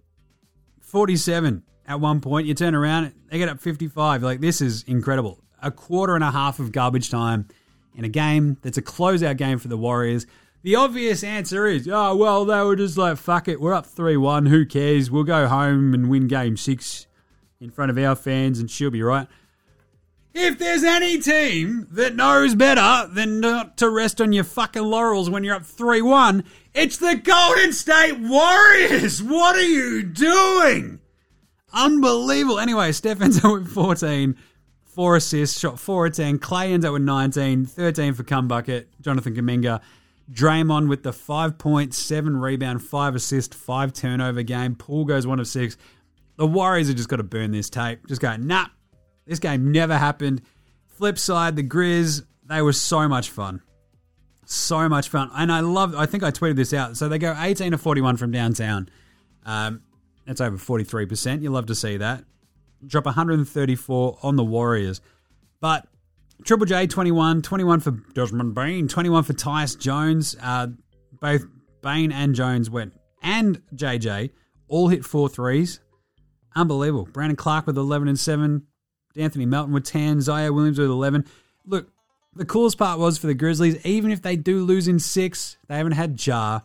47 0.92 1.64
at 1.88 2.02
one 2.02 2.20
point. 2.20 2.46
You 2.46 2.54
turn 2.54 2.76
around, 2.76 3.14
they 3.30 3.38
get 3.38 3.48
up 3.48 3.62
55. 3.62 4.22
Like, 4.22 4.42
this 4.42 4.60
is 4.60 4.84
incredible. 4.84 5.40
A 5.64 5.72
quarter 5.72 6.16
and 6.16 6.24
a 6.24 6.32
half 6.32 6.60
of 6.60 6.74
garbage 6.74 7.10
time 7.10 7.48
in 7.96 8.04
a 8.04 8.10
game 8.10 8.58
that's 8.62 8.78
a 8.78 8.82
closeout 8.82 9.38
game 9.38 9.58
for 9.58 9.70
the 9.70 9.78
Warriors. 9.78 10.26
The 10.64 10.76
obvious 10.76 11.24
answer 11.24 11.66
is, 11.66 11.88
oh, 11.88 12.16
well, 12.18 12.44
they 12.44 12.62
were 12.62 12.76
just 12.76 12.98
like, 12.98 13.18
fuck 13.18 13.48
it, 13.48 13.62
we're 13.62 13.74
up 13.74 13.86
3 13.86 14.18
1. 14.18 14.48
Who 14.48 14.66
cares? 14.66 15.10
We'll 15.10 15.24
go 15.24 15.48
home 15.48 15.94
and 15.94 16.10
win 16.10 16.28
game 16.28 16.58
six 16.58 17.08
in 17.62 17.70
front 17.70 17.90
of 17.90 17.98
our 17.98 18.16
fans 18.16 18.60
and 18.60 18.70
she'll 18.70 18.92
be 18.92 19.02
right. 19.02 19.28
If 20.34 20.60
there's 20.60 20.84
any 20.84 21.20
team 21.20 21.88
that 21.92 22.16
knows 22.16 22.56
better 22.56 23.12
than 23.12 23.42
not 23.42 23.78
to 23.78 23.90
rest 23.90 24.22
on 24.22 24.32
your 24.32 24.46
fucking 24.46 24.82
laurels 24.82 25.30
when 25.30 25.44
you're 25.44 25.56
up 25.56 25.66
3 25.66 26.02
1, 26.02 26.46
it's 26.74 26.98
the 26.98 27.16
Golden 27.16 27.74
State 27.74 28.18
Warriors. 28.18 29.22
What 29.22 29.58
are 29.58 29.62
you 29.62 30.04
doing? 30.04 31.00
Unbelievable. 31.74 32.60
Anyway, 32.60 32.94
Steph 32.94 33.22
ends 33.22 33.44
up 33.44 33.52
with 33.52 33.68
14, 33.74 34.38
four 34.86 35.18
assists, 35.18 35.60
shot 35.60 35.80
4 35.80 36.08
of 36.08 36.14
10. 36.14 36.40
Clay 36.40 36.72
ends 36.72 36.86
up 36.86 36.94
with 36.94 37.02
19, 37.02 37.66
13 37.66 38.14
for 38.14 38.24
come 38.24 38.48
bucket. 38.48 38.90
Jonathan 39.02 39.36
Kuminga. 39.36 39.82
Draymond 40.32 40.88
with 40.88 41.04
the 41.04 41.12
5.7 41.12 42.42
rebound, 42.42 42.82
5 42.82 43.16
assist, 43.16 43.54
5 43.54 43.92
turnover 43.92 44.44
game. 44.44 44.76
Poole 44.76 45.04
goes 45.04 45.28
1 45.28 45.42
of 45.42 45.48
6. 45.48 45.76
The 46.38 46.48
Warriors 46.48 46.88
have 46.88 46.96
just 46.96 47.10
got 47.10 47.18
to 47.18 47.24
burn 47.24 47.52
this 47.52 47.70
tape. 47.70 48.08
Just 48.08 48.22
go, 48.22 48.38
nah, 48.38 48.68
this 49.32 49.40
game 49.40 49.72
never 49.72 49.98
happened. 49.98 50.44
Flip 50.98 51.18
side, 51.18 51.56
the 51.56 51.64
Grizz, 51.64 52.24
they 52.46 52.62
were 52.62 52.74
so 52.74 53.08
much 53.08 53.32
fun 53.32 53.62
so 54.52 54.90
much 54.90 55.10
fun. 55.10 55.30
And 55.34 55.52
I 55.52 55.62
love, 55.62 55.96
I 55.96 56.06
think 56.06 56.24
I 56.24 56.32
tweeted 56.32 56.56
this 56.56 56.74
out. 56.74 56.98
So 56.98 57.08
they 57.08 57.18
go 57.18 57.36
18 57.38 57.72
to 57.72 57.78
41 57.78 58.18
from 58.18 58.32
downtown. 58.32 58.90
Um, 59.46 59.82
that's 60.26 60.42
over 60.42 60.58
43%. 60.58 61.42
You 61.42 61.50
love 61.50 61.68
to 61.68 61.76
see 61.76 61.98
that. 61.98 62.24
Drop 62.86 63.06
134 63.06 64.20
on 64.22 64.36
the 64.36 64.44
Warriors. 64.44 65.02
But 65.60 65.88
Triple 66.44 66.66
J 66.66 66.88
21, 66.88 67.42
21 67.42 67.80
for 67.80 67.92
Desmond 68.14 68.56
Bane, 68.56 68.88
21 68.88 69.24
for 69.24 69.34
Tyus 69.34 69.78
Jones. 69.78 70.36
Uh, 70.42 70.68
both 71.20 71.46
Bane 71.82 72.12
and 72.12 72.34
Jones 72.34 72.70
went, 72.70 72.94
and 73.22 73.62
JJ 73.76 74.32
all 74.68 74.88
hit 74.88 75.06
four 75.06 75.30
threes. 75.30 75.80
Unbelievable. 76.56 77.08
Brandon 77.12 77.36
Clarke 77.36 77.68
with 77.68 77.78
11 77.78 78.08
and 78.08 78.20
7. 78.20 78.66
Anthony 79.16 79.46
Melton 79.46 79.74
with 79.74 79.86
10. 79.86 80.20
Ziaire 80.20 80.54
Williams 80.54 80.80
with 80.80 80.90
11. 80.90 81.26
Look, 81.66 81.90
the 82.36 82.46
coolest 82.46 82.78
part 82.78 83.00
was 83.00 83.18
for 83.18 83.28
the 83.28 83.34
Grizzlies, 83.34 83.86
even 83.86 84.12
if 84.12 84.22
they 84.22 84.36
do 84.36 84.64
lose 84.64 84.88
in 84.88 85.00
six, 85.00 85.58
they 85.68 85.78
haven't 85.78 85.94
had 85.94 86.26
Ja, 86.26 86.62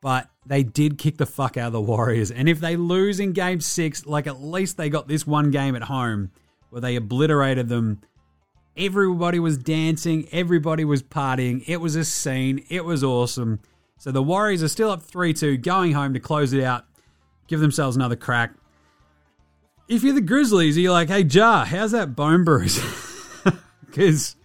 But 0.00 0.28
they 0.44 0.62
did 0.62 0.98
kick 0.98 1.18
the 1.18 1.26
fuck 1.26 1.56
out 1.56 1.68
of 1.68 1.72
the 1.72 1.80
Warriors. 1.80 2.30
And 2.30 2.48
if 2.48 2.58
they 2.60 2.76
lose 2.76 3.20
in 3.20 3.32
game 3.32 3.60
six, 3.60 4.06
like 4.06 4.26
at 4.26 4.42
least 4.42 4.76
they 4.76 4.88
got 4.88 5.06
this 5.06 5.26
one 5.26 5.50
game 5.50 5.76
at 5.76 5.82
home 5.82 6.30
where 6.70 6.80
they 6.80 6.96
obliterated 6.96 7.68
them. 7.68 8.00
Everybody 8.76 9.40
was 9.40 9.58
dancing, 9.58 10.28
everybody 10.30 10.84
was 10.84 11.02
partying. 11.02 11.64
It 11.66 11.78
was 11.80 11.96
a 11.96 12.04
scene, 12.04 12.64
it 12.68 12.84
was 12.84 13.02
awesome. 13.02 13.60
So 13.98 14.12
the 14.12 14.22
Warriors 14.22 14.62
are 14.62 14.68
still 14.68 14.90
up 14.90 15.02
3 15.02 15.32
2, 15.32 15.58
going 15.58 15.92
home 15.92 16.14
to 16.14 16.20
close 16.20 16.52
it 16.52 16.62
out, 16.62 16.84
give 17.48 17.60
themselves 17.60 17.96
another 17.96 18.16
crack. 18.16 18.52
If 19.88 20.02
you're 20.02 20.14
the 20.14 20.20
Grizzlies, 20.20 20.76
you're 20.76 20.92
like, 20.92 21.08
hey, 21.08 21.22
Ja, 21.22 21.64
how's 21.64 21.92
that 21.92 22.14
bone 22.14 22.44
bruise? 22.44 22.78
because 23.86 24.36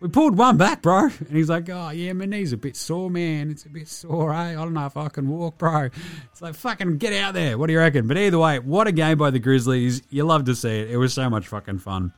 we 0.00 0.08
pulled 0.08 0.36
one 0.36 0.58
back, 0.58 0.82
bro. 0.82 1.04
And 1.04 1.30
he's 1.30 1.48
like, 1.48 1.70
oh, 1.70 1.88
yeah, 1.88 2.12
my 2.12 2.26
knee's 2.26 2.52
a 2.52 2.58
bit 2.58 2.76
sore, 2.76 3.08
man. 3.08 3.50
It's 3.50 3.64
a 3.64 3.70
bit 3.70 3.88
sore, 3.88 4.34
eh? 4.34 4.50
I 4.50 4.54
don't 4.54 4.74
know 4.74 4.84
if 4.84 4.98
I 4.98 5.08
can 5.08 5.30
walk, 5.30 5.56
bro. 5.56 5.88
It's 6.30 6.42
like, 6.42 6.54
fucking 6.56 6.98
get 6.98 7.14
out 7.14 7.32
there. 7.32 7.56
What 7.56 7.68
do 7.68 7.72
you 7.72 7.78
reckon? 7.78 8.06
But 8.06 8.18
either 8.18 8.38
way, 8.38 8.58
what 8.58 8.86
a 8.86 8.92
game 8.92 9.16
by 9.16 9.30
the 9.30 9.38
Grizzlies. 9.38 10.02
You 10.10 10.24
love 10.24 10.44
to 10.44 10.54
see 10.54 10.80
it. 10.80 10.90
It 10.90 10.98
was 10.98 11.14
so 11.14 11.30
much 11.30 11.48
fucking 11.48 11.78
fun. 11.78 12.12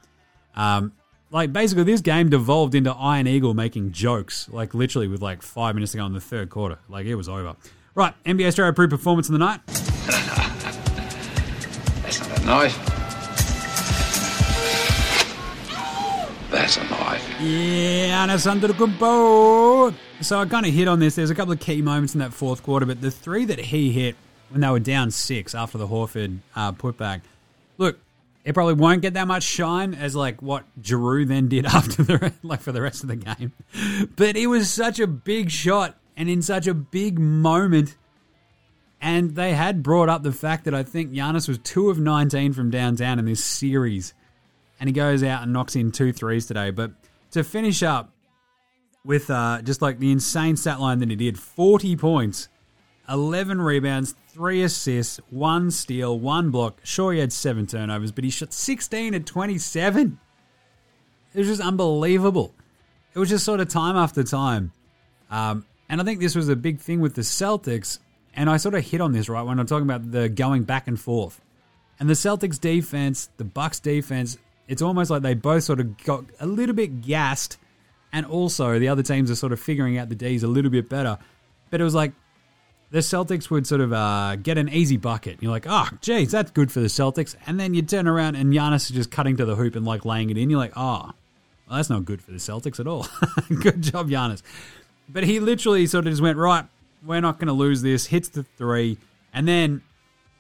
Um, 0.57 0.95
like, 1.31 1.53
basically, 1.53 1.85
this 1.85 2.01
game 2.01 2.29
devolved 2.29 2.75
into 2.75 2.93
Iron 2.93 3.29
Eagle 3.29 3.55
making 3.55 3.93
jokes, 3.93 4.49
like, 4.49 4.75
literally 4.75 5.07
with 5.07 5.23
like 5.23 5.43
five 5.43 5.77
minutes 5.77 5.93
to 5.93 5.99
go 5.99 6.07
in 6.07 6.13
the 6.13 6.21
third 6.21 6.51
quarter. 6.51 6.81
Like, 6.89 7.07
it 7.07 7.15
was 7.15 7.29
over. 7.29 7.55
Right, 7.95 8.15
NBA 8.25 8.49
Straya 8.49 8.71
Approved 8.71 8.91
Performance 8.91 9.29
of 9.29 9.35
the 9.35 9.39
Night. 9.39 9.61
That's 12.47 12.77
a 12.77 12.79
knife. 12.79 12.79
That's 16.51 16.77
a 16.77 16.85
knife. 16.85 17.41
Yeah, 17.41 18.27
Giannis 18.27 18.47
Antetokounmpo. 18.47 19.93
So 20.21 20.39
I 20.39 20.47
kind 20.47 20.65
of 20.65 20.73
hit 20.73 20.87
on 20.87 21.01
this. 21.01 21.17
There's 21.17 21.31
a 21.31 21.35
couple 21.35 21.53
of 21.53 21.59
key 21.59 21.83
moments 21.83 22.15
in 22.15 22.21
that 22.21 22.33
fourth 22.33 22.63
quarter, 22.63 22.87
but 22.87 23.01
the 23.01 23.11
three 23.11 23.47
that 23.47 23.59
he 23.59 23.91
hit 23.91 24.15
when 24.51 24.61
they 24.61 24.69
were 24.69 24.79
down 24.79 25.11
six 25.11 25.57
after 25.57 25.77
the 25.77 25.89
Horford 25.89 26.39
uh, 26.55 26.71
putback. 26.71 27.23
Look, 27.79 27.99
it 28.45 28.55
probably 28.55 28.75
won't 28.75 29.03
get 29.03 29.15
that 29.15 29.27
much 29.27 29.43
shine 29.43 29.95
as 29.95 30.15
like 30.15 30.41
what 30.41 30.65
Jrue 30.81 31.27
then 31.27 31.49
did 31.49 31.67
after 31.75 32.05
the 32.05 32.33
like 32.45 32.61
for 32.61 32.71
the 32.71 32.81
rest 32.81 33.03
of 33.03 33.09
the 33.09 33.17
game, 33.17 33.53
but 34.15 34.37
it 34.37 34.47
was 34.47 34.71
such 34.71 35.01
a 35.01 35.09
big 35.09 35.51
shot 35.51 35.99
and 36.17 36.31
in 36.31 36.43
such 36.43 36.69
a 36.69 36.75
big 36.75 37.19
moment. 37.19 37.97
And 39.01 39.35
they 39.35 39.53
had 39.53 39.83
brought 39.83 40.09
up 40.09 40.23
the 40.23 40.33
fact 40.33 40.65
that 40.65 40.75
I 40.75 40.83
think 40.83 41.13
Giannis 41.13 41.49
was 41.49 41.59
two 41.59 41.91
of 41.91 41.99
19 41.99 42.53
from 42.53 42.71
downtown 42.71 43.19
in 43.19 43.27
this 43.27 43.45
series. 43.45 44.15
And 44.81 44.89
he 44.89 44.93
goes 44.93 45.23
out 45.23 45.43
and 45.43 45.53
knocks 45.53 45.77
in 45.77 45.93
two 45.93 46.13
threes 46.13 46.47
today. 46.47 46.71
But 46.71 46.93
to 47.33 47.45
finish 47.45 47.83
up 47.83 48.13
with 49.05 49.31
uh, 49.31 49.63
just 49.63 49.83
like 49.83 49.99
the 49.99 50.11
insane 50.11 50.57
stat 50.57 50.81
line 50.81 50.99
that 50.99 51.11
he 51.11 51.17
did 51.17 51.39
40 51.39 51.97
points, 51.97 52.49
11 53.09 53.61
rebounds, 53.61 54.15
three 54.29 54.63
assists, 54.63 55.21
one 55.31 55.71
steal, 55.71 56.19
one 56.19 56.51
block. 56.51 56.81
Sure, 56.83 57.13
he 57.13 57.21
had 57.21 57.33
seven 57.33 57.67
turnovers, 57.67 58.13
but 58.13 58.25
he 58.25 58.31
shot 58.31 58.53
16 58.53 59.15
at 59.15 59.27
27. 59.27 60.19
It 61.33 61.39
was 61.39 61.49
just 61.49 61.61
unbelievable. 61.61 62.55
It 63.15 63.19
was 63.19 63.29
just 63.29 63.45
sort 63.45 63.61
of 63.61 63.69
time 63.69 63.97
after 63.97 64.25
time. 64.25 64.73
Um, 65.31 65.65
and 65.89 66.01
I 66.01 66.05
think 66.05 66.21
this 66.21 66.35
was 66.35 66.49
a 66.49 66.57
big 66.57 66.81
thing 66.81 67.01
with 67.01 67.15
the 67.15 67.23
Celtics. 67.23 67.99
And 68.37 68.51
I 68.51 68.59
sort 68.59 68.75
of 68.75 68.85
hit 68.85 69.01
on 69.01 69.13
this 69.13 69.29
right 69.29 69.43
when 69.43 69.59
I'm 69.59 69.67
talking 69.67 69.87
about 69.87 70.13
the 70.13 70.29
going 70.29 70.65
back 70.65 70.87
and 70.87 71.01
forth. 71.01 71.41
And 71.99 72.09
the 72.09 72.15
Celtics 72.15 72.61
defense, 72.61 73.31
the 73.39 73.45
Bucks 73.45 73.81
defense, 73.81 74.37
it's 74.69 74.83
almost 74.83 75.11
like 75.11 75.23
they 75.23 75.35
both 75.35 75.65
sort 75.65 75.81
of 75.81 75.97
got 76.05 76.25
a 76.39 76.47
little 76.47 76.75
bit 76.75 77.01
gassed. 77.03 77.57
And 78.13 78.27
also 78.27 78.79
the 78.79 78.89
other 78.89 79.03
teams 79.03 79.31
are 79.31 79.35
sort 79.35 79.53
of 79.53 79.61
figuring 79.61 79.99
out 79.99 80.09
the 80.09 80.15
D's 80.15 80.43
a 80.43 80.49
little 80.49 80.71
bit 80.71 80.89
better. 80.89 81.19
But 81.71 81.81
it 81.81 81.85
was 81.85 81.95
like 81.95 82.13
the 82.91 82.99
Celtics 82.99 83.51
would 83.51 83.67
sort 83.67 83.81
of 83.81 83.93
uh, 83.93 84.37
get 84.37 84.59
an 84.59 84.69
easy 84.69 84.97
bucket. 84.97 85.39
You're 85.41 85.51
like, 85.51 85.67
oh, 85.69 85.89
geez, 86.01 86.31
that's 86.31 86.51
good 86.51 86.71
for 86.71 86.81
the 86.81 86.87
Celtics. 86.87 87.35
And 87.47 87.59
then 87.59 87.75
you 87.75 87.83
turn 87.83 88.07
around 88.07 88.37
and 88.37 88.53
Giannis 88.53 88.91
is 88.91 88.91
just 88.91 89.11
cutting 89.11 89.37
to 89.39 89.45
the 89.45 89.57
hoop 89.57 89.77
and 89.77 89.85
like 89.85 90.05
laying 90.05 90.31
it 90.31 90.37
in. 90.37 90.51
You're 90.51 90.59
like, 90.59 90.73
oh, 90.77 91.13
well, 91.69 91.77
that's 91.77 91.91
not 91.91 92.05
good 92.05 92.23
for 92.23 92.31
the 92.31 92.39
Celtics 92.39 92.79
at 92.79 92.87
all. 92.87 93.07
good 93.61 93.83
job, 93.83 94.09
Giannis. 94.09 94.43
But 95.09 95.25
he 95.25 95.41
literally 95.41 95.87
sort 95.87 96.07
of 96.07 96.13
just 96.13 96.23
went, 96.23 96.39
right, 96.39 96.67
we're 97.07 97.21
not 97.21 97.39
going 97.39 97.49
to 97.49 97.53
lose 97.53 97.83
this, 97.83 98.07
hits 98.07 98.29
the 98.29 98.43
three. 98.43 98.99
And 99.33 99.47
then 99.47 99.83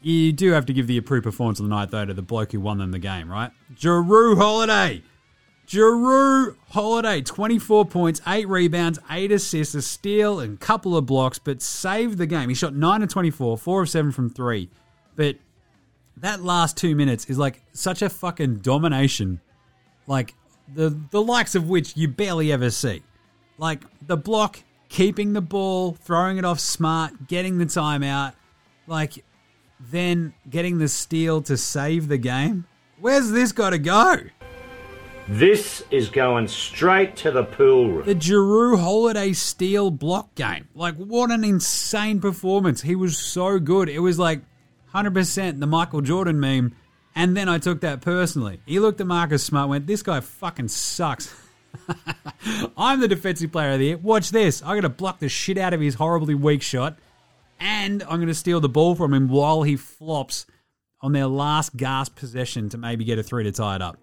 you 0.01 0.33
do 0.33 0.53
have 0.53 0.67
to 0.67 0.73
give 0.73 0.87
the 0.87 0.99
approved 0.99 1.25
performance 1.25 1.59
of 1.59 1.65
the 1.65 1.71
night, 1.71 1.91
though, 1.91 2.05
to 2.05 2.15
the 2.15 2.23
bloke 2.23 2.53
who 2.53 2.61
won 2.61 2.79
them 2.79 2.93
the 2.93 2.99
game, 2.99 3.31
right? 3.31 3.51
Jrue 3.75 4.37
Holiday. 4.37 5.03
Jrue 5.67 6.57
Holiday, 6.71 7.23
24 7.23 7.87
points, 7.87 8.21
8 8.27 8.49
rebounds, 8.49 9.01
8 9.11 9.33
assists, 9.33 9.75
a 9.75 9.83
steal, 9.83 10.39
and 10.39 10.55
a 10.55 10.57
couple 10.59 10.97
of 10.97 11.07
blocks, 11.07 11.41
but 11.41 11.61
saved 11.61 12.19
the 12.19 12.27
game. 12.27 12.49
He 12.49 12.55
shot 12.55 12.75
9 12.75 13.03
of 13.03 13.09
24, 13.09 13.59
4 13.59 13.83
of 13.83 13.89
7 13.89 14.13
from 14.13 14.31
3. 14.31 14.69
But 15.17 15.37
that 16.19 16.43
last 16.43 16.77
two 16.77 16.95
minutes 16.95 17.27
is 17.27 17.39
like 17.39 17.63
such 17.73 18.03
a 18.03 18.09
fucking 18.09 18.57
domination. 18.57 19.41
Like 20.07 20.35
the 20.73 20.99
the 21.11 21.23
likes 21.23 21.55
of 21.55 21.69
which 21.69 21.97
you 21.97 22.09
barely 22.09 22.53
ever 22.53 22.71
see. 22.71 23.03
Like 23.59 23.83
the 24.07 24.17
block, 24.17 24.63
keeping 24.89 25.33
the 25.33 25.41
ball, 25.41 25.93
throwing 25.93 26.39
it 26.39 26.45
off 26.45 26.61
smart, 26.61 27.29
getting 27.29 27.59
the 27.59 27.67
timeout, 27.67 28.35
like 28.87 29.25
then 29.81 30.35
getting 30.49 30.79
the 30.79 30.89
steal 30.89 31.43
to 31.43 31.57
save 31.57 32.09
the 32.09 32.19
game. 32.19 32.67
Where's 33.01 33.31
this 33.31 33.53
got 33.53 33.71
to 33.71 33.79
go? 33.79 34.17
This 35.29 35.83
is 35.91 36.09
going 36.09 36.47
straight 36.47 37.17
to 37.17 37.33
the 37.33 37.43
pool 37.43 37.91
room. 37.91 38.07
The 38.07 38.15
Jrue 38.15 38.79
Holiday 38.79 39.33
steal 39.33 39.91
block 39.91 40.35
game. 40.37 40.69
Like, 40.75 40.95
what 40.95 41.33
an 41.33 41.43
insane 41.43 42.21
performance. 42.21 42.83
He 42.83 42.95
was 42.95 43.19
so 43.19 43.59
good. 43.59 43.89
It 43.89 43.99
was 43.99 44.21
like 44.21 44.43
100% 44.95 45.59
the 45.59 45.67
Michael 45.67 46.01
Jordan 46.01 46.39
meme. 46.39 46.77
And 47.17 47.37
then 47.37 47.49
I 47.49 47.59
took 47.59 47.81
that 47.81 48.03
personally. 48.03 48.61
He 48.67 48.79
looked 48.79 49.01
at 49.01 49.07
Marcus 49.07 49.43
Smart 49.43 49.69
went, 49.69 49.87
This 49.87 50.03
guy 50.03 50.21
fucking 50.21 50.69
sucks. 50.69 51.35
I'm 52.77 53.01
the 53.01 53.09
defensive 53.09 53.53
player 53.53 53.73
of 53.73 53.79
the 53.79 53.87
year. 53.87 53.97
Watch 53.97 54.31
this. 54.31 54.63
I'm 54.63 54.71
going 54.71 54.83
to 54.83 54.89
block 54.89 55.19
the 55.19 55.29
shit 55.29 55.59
out 55.59 55.75
of 55.75 55.81
his 55.81 55.95
horribly 55.95 56.35
weak 56.35 56.63
shot. 56.63 56.99
And 57.59 58.03
I'm 58.03 58.17
going 58.17 58.27
to 58.29 58.35
steal 58.35 58.61
the 58.61 58.69
ball 58.69 58.95
from 58.95 59.15
him 59.15 59.29
while 59.29 59.63
he 59.63 59.77
flops 59.77 60.47
on 61.01 61.13
their 61.13 61.27
last 61.27 61.77
gasp 61.77 62.17
possession 62.17 62.69
to 62.71 62.79
maybe 62.79 63.05
get 63.05 63.19
a 63.19 63.23
three 63.23 63.45
to 63.45 63.53
tie 63.53 63.77
it 63.77 63.83
up. 63.83 63.99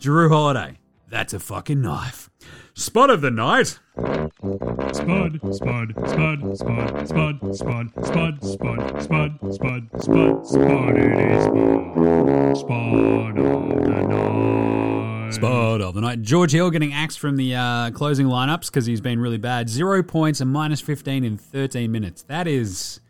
Jrue 0.00 0.28
Holiday. 0.28 0.78
That's 1.08 1.34
a 1.34 1.40
fucking 1.40 1.82
knife. 1.82 2.30
Spot 2.74 3.10
of 3.10 3.20
the 3.20 3.30
night. 3.30 3.78
Spud, 3.98 5.40
spud, 5.52 5.92
spud, 5.92 5.92
spud, 6.08 6.58
spud, 6.58 7.06
spud, 7.06 7.54
spud, 7.54 8.42
spud, 8.42 9.02
spud, 9.02 9.38
spud, 9.52 9.90
spud, 10.00 10.46
spud. 10.46 10.96
It 10.96 11.32
is 11.32 11.44
spud. 11.44 12.56
Spud 12.56 13.38
of 13.38 13.84
the 13.84 14.06
night. 14.08 15.11
Spot 15.32 15.80
of 15.80 15.94
the 15.94 16.00
night. 16.02 16.20
George 16.20 16.52
Hill 16.52 16.70
getting 16.70 16.92
axed 16.92 17.18
from 17.18 17.36
the 17.36 17.54
uh, 17.54 17.90
closing 17.92 18.26
lineups 18.26 18.66
because 18.66 18.84
he's 18.84 19.00
been 19.00 19.18
really 19.18 19.38
bad. 19.38 19.68
Zero 19.68 20.02
points 20.02 20.40
and 20.42 20.50
minus 20.50 20.80
15 20.80 21.24
in 21.24 21.38
13 21.38 21.90
minutes. 21.90 22.22
That 22.24 22.46
is. 22.46 23.00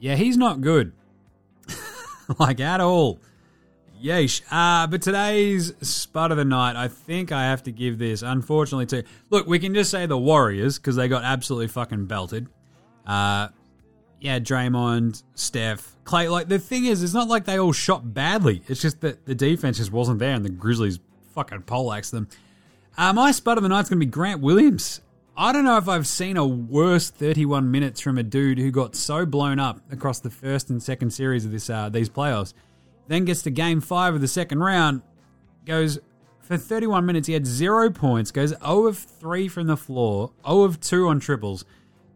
Yeah, 0.00 0.16
he's 0.16 0.36
not 0.36 0.62
good. 0.62 0.92
like, 2.38 2.60
at 2.60 2.80
all. 2.80 3.20
Yeesh. 4.02 4.42
Uh, 4.50 4.86
but 4.86 5.02
today's 5.02 5.74
spot 5.86 6.30
of 6.30 6.38
the 6.38 6.44
night, 6.44 6.74
I 6.74 6.88
think 6.88 7.32
I 7.32 7.44
have 7.44 7.62
to 7.64 7.72
give 7.72 7.98
this, 7.98 8.22
unfortunately, 8.22 8.86
to. 8.86 9.04
Look, 9.28 9.46
we 9.46 9.58
can 9.58 9.74
just 9.74 9.90
say 9.90 10.06
the 10.06 10.18
Warriors 10.18 10.78
because 10.78 10.96
they 10.96 11.06
got 11.06 11.22
absolutely 11.22 11.68
fucking 11.68 12.06
belted. 12.06 12.48
Uh, 13.06 13.48
yeah, 14.20 14.38
Draymond, 14.38 15.22
Steph, 15.34 15.96
Klay. 16.04 16.30
Like, 16.30 16.48
the 16.48 16.58
thing 16.58 16.86
is, 16.86 17.02
it's 17.02 17.14
not 17.14 17.28
like 17.28 17.44
they 17.44 17.58
all 17.58 17.72
shot 17.72 18.14
badly. 18.14 18.62
It's 18.68 18.80
just 18.80 19.02
that 19.02 19.26
the 19.26 19.34
defense 19.34 19.76
just 19.76 19.92
wasn't 19.92 20.18
there 20.18 20.34
and 20.34 20.44
the 20.44 20.50
Grizzlies 20.50 20.98
fucking 21.36 21.62
poleaxed 21.62 22.10
them. 22.10 22.28
Uh, 22.96 23.12
my 23.12 23.30
spot 23.30 23.58
of 23.58 23.62
the 23.62 23.68
night's 23.68 23.90
going 23.90 24.00
to 24.00 24.06
be 24.06 24.10
Grant 24.10 24.40
Williams. 24.40 25.02
I 25.36 25.52
don't 25.52 25.64
know 25.64 25.76
if 25.76 25.86
I've 25.86 26.06
seen 26.06 26.38
a 26.38 26.46
worse 26.46 27.10
31 27.10 27.70
minutes 27.70 28.00
from 28.00 28.16
a 28.16 28.22
dude 28.22 28.58
who 28.58 28.70
got 28.70 28.96
so 28.96 29.26
blown 29.26 29.58
up 29.58 29.80
across 29.92 30.18
the 30.18 30.30
first 30.30 30.70
and 30.70 30.82
second 30.82 31.10
series 31.10 31.44
of 31.44 31.52
this 31.52 31.68
uh, 31.68 31.90
these 31.90 32.08
playoffs. 32.08 32.54
Then 33.06 33.26
gets 33.26 33.42
to 33.42 33.50
game 33.50 33.82
five 33.82 34.14
of 34.14 34.22
the 34.22 34.28
second 34.28 34.60
round, 34.60 35.02
goes 35.66 35.98
for 36.40 36.56
31 36.56 37.04
minutes. 37.04 37.28
He 37.28 37.34
had 37.34 37.46
zero 37.46 37.90
points, 37.90 38.30
goes 38.30 38.54
0 38.58 38.86
of 38.86 38.96
3 38.96 39.46
from 39.48 39.66
the 39.66 39.76
floor, 39.76 40.32
0 40.46 40.62
of 40.62 40.80
2 40.80 41.06
on 41.06 41.20
triples, 41.20 41.66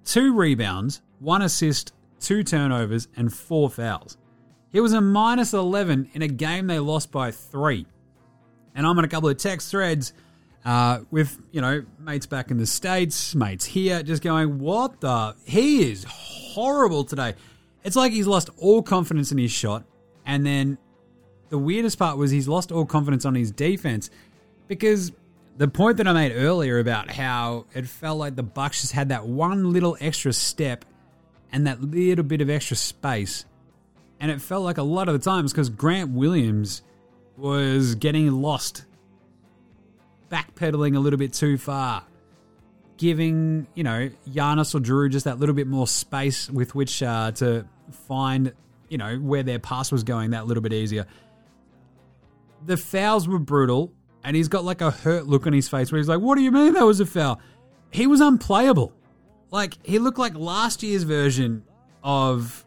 two 0.03 0.35
rebounds, 0.35 1.03
one 1.19 1.43
assist, 1.43 1.93
two 2.21 2.43
turnovers, 2.43 3.07
and 3.17 3.33
four 3.33 3.69
fouls. 3.69 4.17
He 4.73 4.81
was 4.81 4.95
a 4.95 5.01
minus 5.01 5.53
11 5.53 6.11
in 6.15 6.23
a 6.23 6.29
game 6.29 6.69
they 6.69 6.79
lost 6.79 7.13
by 7.13 7.33
three. 7.33 7.87
And 8.75 8.87
I'm 8.87 8.97
on 8.99 9.05
a 9.05 9.09
couple 9.09 9.29
of 9.29 9.37
text 9.37 9.71
threads 9.71 10.13
uh, 10.65 11.01
with, 11.11 11.39
you 11.53 11.61
know, 11.61 11.85
mates 11.99 12.27
back 12.27 12.51
in 12.51 12.59
the 12.59 12.67
States, 12.67 13.35
mates 13.35 13.65
here, 13.65 14.03
just 14.03 14.23
going, 14.23 14.59
what 14.59 15.01
the? 15.01 15.35
He 15.45 15.91
is 15.91 16.05
horrible 16.05 17.05
today. 17.05 17.35
It's 17.83 17.97
like 17.97 18.13
he's 18.13 18.27
lost 18.27 18.51
all 18.59 18.83
confidence 18.83 19.33
in 19.33 19.39
his 19.39 19.51
shot. 19.51 19.85
And 20.27 20.45
then 20.45 20.79
the 21.49 21.59
weirdest 21.59 21.99
part 21.99 22.17
was 22.17 22.31
he's 22.31 22.49
lost 22.49 22.71
all 22.71 22.87
confidence 22.87 23.25
on 23.25 23.35
his 23.35 23.51
defense 23.51 24.11
because 24.69 25.13
the 25.57 25.69
point 25.69 25.97
that 25.97 26.07
I 26.07 26.13
made 26.13 26.33
earlier 26.33 26.79
about 26.79 27.11
how 27.11 27.67
it 27.75 27.87
felt 27.87 28.19
like 28.19 28.37
the 28.37 28.43
Bucks 28.43 28.83
just 28.83 28.93
had 28.93 29.09
that 29.09 29.27
one 29.27 29.73
little 29.73 29.97
extra 30.01 30.33
step 30.33 30.85
and 31.53 31.67
that 31.67 31.81
little 31.83 32.25
bit 32.25 32.41
of 32.41 32.49
extra 32.49 32.77
space. 32.77 33.45
And 34.21 34.31
it 34.31 34.41
felt 34.41 34.63
like 34.63 34.79
a 34.79 34.83
lot 34.83 35.09
of 35.09 35.15
the 35.15 35.19
times 35.19 35.53
because 35.53 35.71
Grant 35.71 36.11
Williams 36.11 36.83
was 37.37 37.95
getting 37.95 38.31
lost, 38.31 38.85
backpedaling 40.31 40.97
a 40.97 41.01
little 41.01 41.19
bit 41.19 41.33
too 41.33 41.59
far, 41.59 42.05
giving, 42.97 43.67
you 43.75 43.83
know, 43.83 44.11
Giannis 44.29 44.75
or 44.75 44.81
Jrue 44.81 45.11
just 45.11 45.25
that 45.25 45.39
little 45.39 45.55
bit 45.55 45.67
more 45.67 45.87
space 45.87 46.51
with 46.51 46.75
which 46.75 47.03
uh, 47.03 47.33
to 47.33 47.67
find, 48.07 48.53
you 48.89 48.99
know, 48.99 49.17
where 49.17 49.43
their 49.43 49.59
pass 49.59 49.91
was 49.91 50.05
going 50.05 50.31
that 50.31 50.47
little 50.47 50.63
bit 50.63 50.73
easier. 50.73 51.07
The 52.67 52.77
fouls 52.77 53.27
were 53.27 53.39
brutal, 53.39 53.93
and 54.23 54.37
he's 54.37 54.49
got 54.49 54.65
like 54.65 54.83
a 54.83 54.91
hurt 54.91 55.27
look 55.27 55.47
on 55.47 55.53
his 55.53 55.69
face 55.69 55.91
where 55.91 55.99
he's 55.99 56.09
like, 56.09 56.21
What 56.21 56.37
do 56.37 56.43
you 56.43 56.53
mean 56.53 56.75
that 56.75 56.85
was 56.85 57.01
a 57.01 57.07
foul? 57.07 57.41
He 57.91 58.07
was 58.07 58.21
unplayable. 58.21 58.93
Like, 59.51 59.75
he 59.83 59.99
looked 59.99 60.19
like 60.19 60.37
last 60.37 60.83
year's 60.83 61.03
version 61.03 61.65
of 62.05 62.65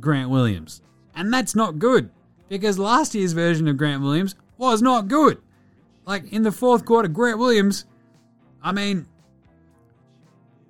Grant 0.00 0.28
Williams. 0.28 0.82
And 1.14 1.32
that's 1.32 1.54
not 1.54 1.78
good 1.78 2.10
because 2.48 2.78
last 2.78 3.14
year's 3.14 3.32
version 3.32 3.68
of 3.68 3.76
Grant 3.76 4.02
Williams 4.02 4.34
was 4.58 4.82
not 4.82 5.08
good. 5.08 5.38
Like 6.06 6.32
in 6.32 6.42
the 6.42 6.52
fourth 6.52 6.84
quarter, 6.84 7.08
Grant 7.08 7.38
Williams, 7.38 7.84
I 8.62 8.72
mean, 8.72 9.06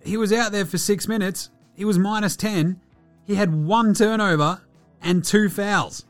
he 0.02 0.16
was 0.16 0.32
out 0.32 0.52
there 0.52 0.64
for 0.64 0.78
six 0.78 1.06
minutes. 1.08 1.50
He 1.74 1.84
was 1.84 1.98
minus 1.98 2.36
10. 2.36 2.80
He 3.24 3.34
had 3.34 3.52
one 3.52 3.92
turnover 3.92 4.62
and 5.02 5.24
two 5.24 5.48
fouls. 5.48 6.04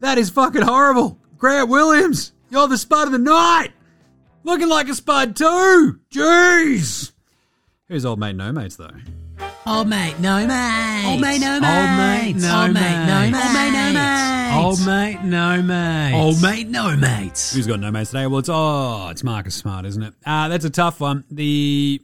That 0.00 0.18
is 0.18 0.28
fucking 0.30 0.62
horrible. 0.62 1.18
Grant 1.38 1.68
Williams, 1.68 2.32
you're 2.50 2.68
the 2.68 2.78
spud 2.78 3.08
of 3.08 3.12
the 3.12 3.18
night. 3.18 3.70
Looking 4.44 4.68
like 4.68 4.88
a 4.88 4.94
spud 4.94 5.34
too. 5.36 6.00
Jeez. 6.10 7.12
Who's 7.88 8.04
old 8.04 8.18
mate 8.18 8.36
no 8.36 8.52
mates 8.52 8.76
though? 8.76 8.90
Old 9.68 9.88
mate, 9.88 10.14
no 10.20 10.46
mate. 10.46 11.04
Old 11.06 11.20
mate, 11.20 11.40
no 11.40 11.58
mate, 11.58 11.66
Old 11.66 11.98
mate, 11.98 12.32
mate, 12.32 12.36
no 12.36 12.70
mates. 12.70 13.34
Old 13.34 13.50
mate, 13.50 13.72
no 13.72 13.92
mates. 13.92 14.56
Old 14.56 14.86
mate, 14.86 15.18
no 15.24 15.62
mates. 15.62 16.14
Old 16.16 16.40
mate, 16.42 16.68
no 16.68 16.96
mates. 16.96 17.52
Who's 17.52 17.66
got 17.66 17.80
no 17.80 17.90
mates 17.90 18.10
today? 18.10 18.28
Well, 18.28 18.38
it's 18.38 18.48
oh, 18.48 19.08
it's 19.08 19.24
Marcus 19.24 19.56
Smart, 19.56 19.84
isn't 19.84 20.02
it? 20.04 20.14
Uh, 20.24 20.46
that's 20.46 20.64
a 20.64 20.70
tough 20.70 21.00
one. 21.00 21.24
The 21.32 22.00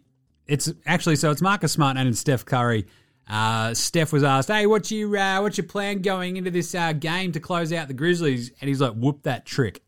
it's 0.48 0.72
actually 0.86 1.14
so 1.14 1.30
it's 1.30 1.40
Marcus 1.40 1.70
Smart 1.70 1.96
and 1.96 2.08
it's 2.08 2.18
Steph 2.18 2.44
Curry. 2.44 2.84
Uh, 3.30 3.74
Steph 3.74 4.12
was 4.12 4.24
asked, 4.24 4.48
"Hey, 4.48 4.66
what's 4.66 4.90
your 4.90 5.16
uh, 5.16 5.40
what's 5.40 5.56
your 5.56 5.66
plan 5.68 6.02
going 6.02 6.38
into 6.38 6.50
this 6.50 6.74
uh, 6.74 6.92
game 6.92 7.30
to 7.30 7.38
close 7.38 7.72
out 7.72 7.86
the 7.86 7.94
Grizzlies?" 7.94 8.50
And 8.60 8.66
he's 8.66 8.80
like, 8.80 8.94
"Whoop 8.94 9.22
that 9.22 9.46
trick." 9.46 9.84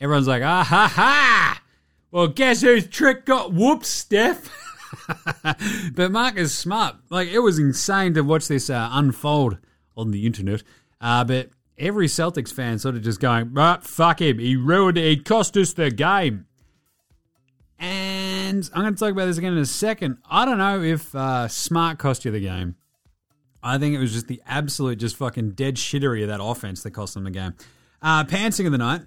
Everyone's 0.00 0.28
like, 0.28 0.44
"Ah 0.44 0.62
ha 0.62 0.86
ha!" 0.86 1.62
Well, 2.12 2.28
guess 2.28 2.60
whose 2.60 2.86
trick 2.86 3.26
got 3.26 3.52
whooped, 3.52 3.86
Steph? 3.86 4.48
but 5.94 6.10
Marcus 6.10 6.54
Smart, 6.54 6.96
like 7.10 7.28
it 7.28 7.40
was 7.40 7.58
insane 7.58 8.14
to 8.14 8.22
watch 8.22 8.48
this 8.48 8.70
uh, 8.70 8.88
unfold 8.92 9.58
on 9.96 10.10
the 10.10 10.26
internet. 10.26 10.62
Uh, 11.00 11.24
but 11.24 11.50
every 11.76 12.06
Celtics 12.06 12.52
fan 12.52 12.78
sort 12.78 12.94
of 12.94 13.02
just 13.02 13.20
going, 13.20 13.48
"But 13.48 13.84
fuck 13.84 14.20
him, 14.20 14.38
he 14.38 14.56
ruined 14.56 14.98
it, 14.98 15.04
he 15.08 15.16
cost 15.16 15.56
us 15.56 15.72
the 15.72 15.90
game." 15.90 16.46
And 17.78 18.68
I'm 18.74 18.82
going 18.82 18.94
to 18.94 18.98
talk 18.98 19.12
about 19.12 19.26
this 19.26 19.38
again 19.38 19.52
in 19.52 19.58
a 19.58 19.66
second. 19.66 20.18
I 20.28 20.44
don't 20.44 20.58
know 20.58 20.82
if 20.82 21.14
uh, 21.14 21.46
Smart 21.46 21.98
cost 21.98 22.24
you 22.24 22.30
the 22.32 22.40
game. 22.40 22.74
I 23.62 23.78
think 23.78 23.94
it 23.94 23.98
was 23.98 24.12
just 24.12 24.26
the 24.26 24.42
absolute, 24.46 24.98
just 24.98 25.16
fucking 25.16 25.52
dead 25.52 25.76
shittery 25.76 26.22
of 26.22 26.28
that 26.28 26.42
offense 26.42 26.82
that 26.82 26.90
cost 26.92 27.14
them 27.14 27.24
the 27.24 27.30
game. 27.30 27.54
Uh, 28.00 28.24
pantsing 28.24 28.66
of 28.66 28.72
the 28.72 28.78
night. 28.78 29.02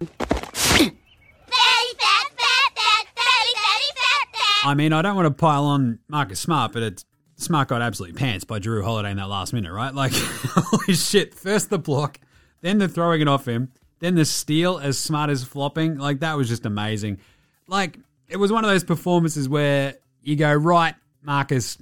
I 4.64 4.76
mean, 4.76 4.94
I 4.94 5.02
don't 5.02 5.16
want 5.16 5.26
to 5.26 5.32
pile 5.32 5.66
on 5.66 6.00
Marcus 6.08 6.40
Smart, 6.40 6.74
but 6.74 6.84
it's 6.84 7.06
Smart 7.36 7.70
got 7.70 7.82
absolutely 7.82 8.18
pants 8.18 8.44
by 8.44 8.60
Jrue 8.60 8.84
Holiday 8.84 9.10
in 9.10 9.18
that 9.18 9.28
last 9.28 9.54
minute, 9.54 9.72
right? 9.72 9.94
Like, 9.94 10.14
holy 10.16 10.94
shit. 10.94 11.34
First 11.34 11.72
the 11.72 11.80
block, 11.80 12.20
then 12.62 12.78
the 12.78 12.88
throwing 12.88 13.22
it 13.22 13.28
off 13.28 13.48
him, 13.48 13.72
then 14.00 14.14
the 14.14 14.26
steal 14.26 14.78
as 14.78 15.00
Smart 15.00 15.32
as 15.32 15.44
flopping. 15.44 15.98
Like, 15.98 16.20
that 16.20 16.38
was 16.38 16.48
just 16.48 16.68
amazing. 16.68 17.20
Like, 17.68 17.98
it 18.30 18.38
was 18.38 18.52
one 18.52 18.64
of 18.64 18.70
those 18.70 18.84
performances 18.84 19.50
where 19.50 19.96
you 20.22 20.36
go, 20.36 20.54
right, 20.54 20.94
Marcus, 21.24 21.80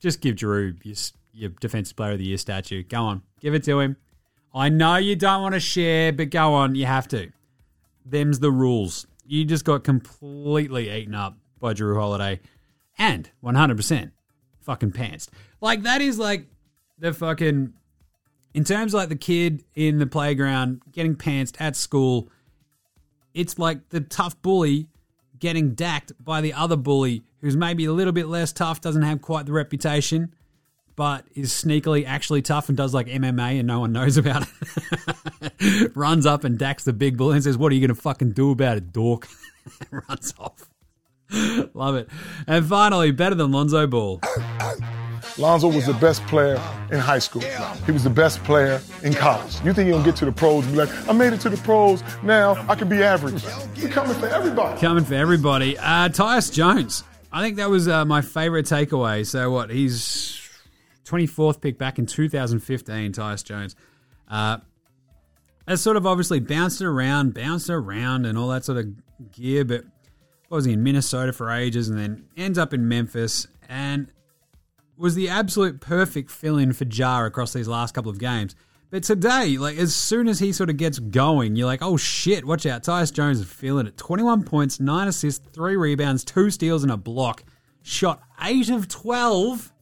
just 0.00 0.20
give 0.20 0.34
Jrue 0.34 0.76
your, 0.82 0.96
your 1.32 1.50
Defensive 1.60 1.96
Player 1.96 2.12
of 2.12 2.18
the 2.18 2.24
Year 2.24 2.38
statue. 2.38 2.82
Go 2.82 3.02
on, 3.02 3.22
give 3.40 3.54
it 3.54 3.62
to 3.64 3.78
him. 3.78 3.96
I 4.52 4.68
know 4.68 4.96
you 4.96 5.14
don't 5.14 5.42
want 5.42 5.54
to 5.54 5.60
share, 5.60 6.12
but 6.12 6.30
go 6.30 6.54
on, 6.54 6.74
you 6.74 6.86
have 6.86 7.06
to. 7.08 7.30
Them's 8.04 8.40
the 8.40 8.50
rules. 8.50 9.06
You 9.24 9.44
just 9.44 9.64
got 9.64 9.84
completely 9.84 10.90
eaten 10.90 11.14
up 11.14 11.36
by 11.62 11.72
Jrue 11.72 11.96
Holiday 11.96 12.40
and 12.98 13.30
100% 13.42 14.10
fucking 14.60 14.92
pantsed. 14.92 15.28
Like, 15.62 15.84
that 15.84 16.02
is 16.02 16.18
like 16.18 16.46
the 16.98 17.14
fucking. 17.14 17.72
In 18.54 18.64
terms 18.64 18.92
of 18.92 18.98
like 18.98 19.08
the 19.08 19.16
kid 19.16 19.64
in 19.74 19.98
the 19.98 20.06
playground 20.06 20.82
getting 20.92 21.16
pantsed 21.16 21.58
at 21.58 21.74
school, 21.74 22.28
it's 23.32 23.58
like 23.58 23.88
the 23.88 24.00
tough 24.02 24.40
bully 24.42 24.88
getting 25.38 25.74
dacked 25.74 26.12
by 26.22 26.42
the 26.42 26.52
other 26.52 26.76
bully 26.76 27.22
who's 27.40 27.56
maybe 27.56 27.86
a 27.86 27.92
little 27.92 28.12
bit 28.12 28.28
less 28.28 28.52
tough, 28.52 28.82
doesn't 28.82 29.02
have 29.02 29.22
quite 29.22 29.46
the 29.46 29.52
reputation, 29.52 30.34
but 30.96 31.24
is 31.34 31.50
sneakily 31.50 32.06
actually 32.06 32.42
tough 32.42 32.68
and 32.68 32.76
does 32.76 32.92
like 32.92 33.06
MMA 33.06 33.58
and 33.58 33.66
no 33.66 33.80
one 33.80 33.92
knows 33.92 34.16
about 34.18 34.46
it. 35.40 35.92
Runs 35.96 36.26
up 36.26 36.44
and 36.44 36.58
dacks 36.58 36.84
the 36.84 36.92
big 36.92 37.16
bully 37.16 37.34
and 37.34 37.44
says, 37.44 37.56
What 37.56 37.72
are 37.72 37.74
you 37.74 37.80
going 37.80 37.96
to 37.96 38.00
fucking 38.00 38.32
do 38.32 38.50
about 38.50 38.76
it, 38.76 38.92
dork? 38.92 39.26
Runs 39.90 40.34
off. 40.38 40.71
Love 41.74 41.96
it. 41.96 42.08
And 42.46 42.66
finally, 42.66 43.10
better 43.10 43.34
than 43.34 43.52
Lonzo 43.52 43.86
Ball. 43.86 44.20
Lonzo 45.38 45.68
was 45.68 45.86
the 45.86 45.94
best 45.94 46.24
player 46.26 46.60
in 46.90 46.98
high 46.98 47.18
school. 47.18 47.42
He 47.86 47.92
was 47.92 48.04
the 48.04 48.10
best 48.10 48.42
player 48.44 48.80
in 49.02 49.14
college. 49.14 49.54
You 49.64 49.72
think 49.72 49.88
he'll 49.88 50.02
get 50.02 50.16
to 50.16 50.26
the 50.26 50.32
pros 50.32 50.64
and 50.64 50.74
be 50.74 50.80
like, 50.80 51.08
I 51.08 51.12
made 51.12 51.32
it 51.32 51.40
to 51.42 51.48
the 51.48 51.56
pros, 51.58 52.02
now 52.22 52.54
I 52.68 52.74
can 52.74 52.88
be 52.88 53.02
average. 53.02 53.42
We're 53.80 53.88
coming 53.88 54.14
for 54.14 54.26
everybody. 54.26 54.78
Coming 54.80 55.04
for 55.04 55.14
everybody. 55.14 55.78
Uh, 55.78 56.10
Tyus 56.10 56.52
Jones. 56.52 57.04
I 57.32 57.40
think 57.40 57.56
that 57.56 57.70
was 57.70 57.88
uh, 57.88 58.04
my 58.04 58.20
favorite 58.20 58.66
takeaway. 58.66 59.26
So, 59.26 59.50
what? 59.50 59.70
He's 59.70 60.38
24th 61.06 61.62
pick 61.62 61.78
back 61.78 61.98
in 61.98 62.04
2015, 62.04 63.12
Tyus 63.12 63.42
Jones. 63.42 63.74
Uh, 64.28 64.58
has 65.66 65.80
sort 65.80 65.96
of 65.96 66.06
obviously 66.06 66.40
bounced 66.40 66.82
around, 66.82 67.32
bounced 67.32 67.70
around, 67.70 68.26
and 68.26 68.36
all 68.36 68.48
that 68.48 68.64
sort 68.64 68.78
of 68.78 69.32
gear, 69.32 69.64
but 69.64 69.84
was 70.52 70.66
in 70.66 70.82
Minnesota 70.82 71.32
for 71.32 71.50
ages 71.50 71.88
and 71.88 71.98
then 71.98 72.24
ends 72.36 72.58
up 72.58 72.74
in 72.74 72.86
Memphis 72.86 73.48
and 73.68 74.12
was 74.96 75.14
the 75.14 75.28
absolute 75.28 75.80
perfect 75.80 76.30
fill 76.30 76.58
in 76.58 76.72
for 76.72 76.84
Ja 76.84 77.24
across 77.24 77.52
these 77.52 77.66
last 77.66 77.94
couple 77.94 78.10
of 78.10 78.18
games. 78.18 78.54
But 78.90 79.02
today, 79.02 79.56
like 79.56 79.78
as 79.78 79.94
soon 79.94 80.28
as 80.28 80.38
he 80.38 80.52
sort 80.52 80.68
of 80.68 80.76
gets 80.76 80.98
going, 80.98 81.56
you're 81.56 81.66
like, 81.66 81.80
oh 81.82 81.96
shit, 81.96 82.44
watch 82.44 82.66
out. 82.66 82.82
Tyus 82.82 83.12
Jones 83.12 83.40
is 83.40 83.46
feeling 83.46 83.86
it. 83.86 83.96
21 83.96 84.44
points, 84.44 84.78
9 84.78 85.08
assists, 85.08 85.44
3 85.54 85.76
rebounds, 85.76 86.24
2 86.24 86.50
steals, 86.50 86.82
and 86.82 86.92
a 86.92 86.98
block. 86.98 87.44
Shot 87.80 88.22
8 88.40 88.68
of 88.68 88.88
12 88.88 89.72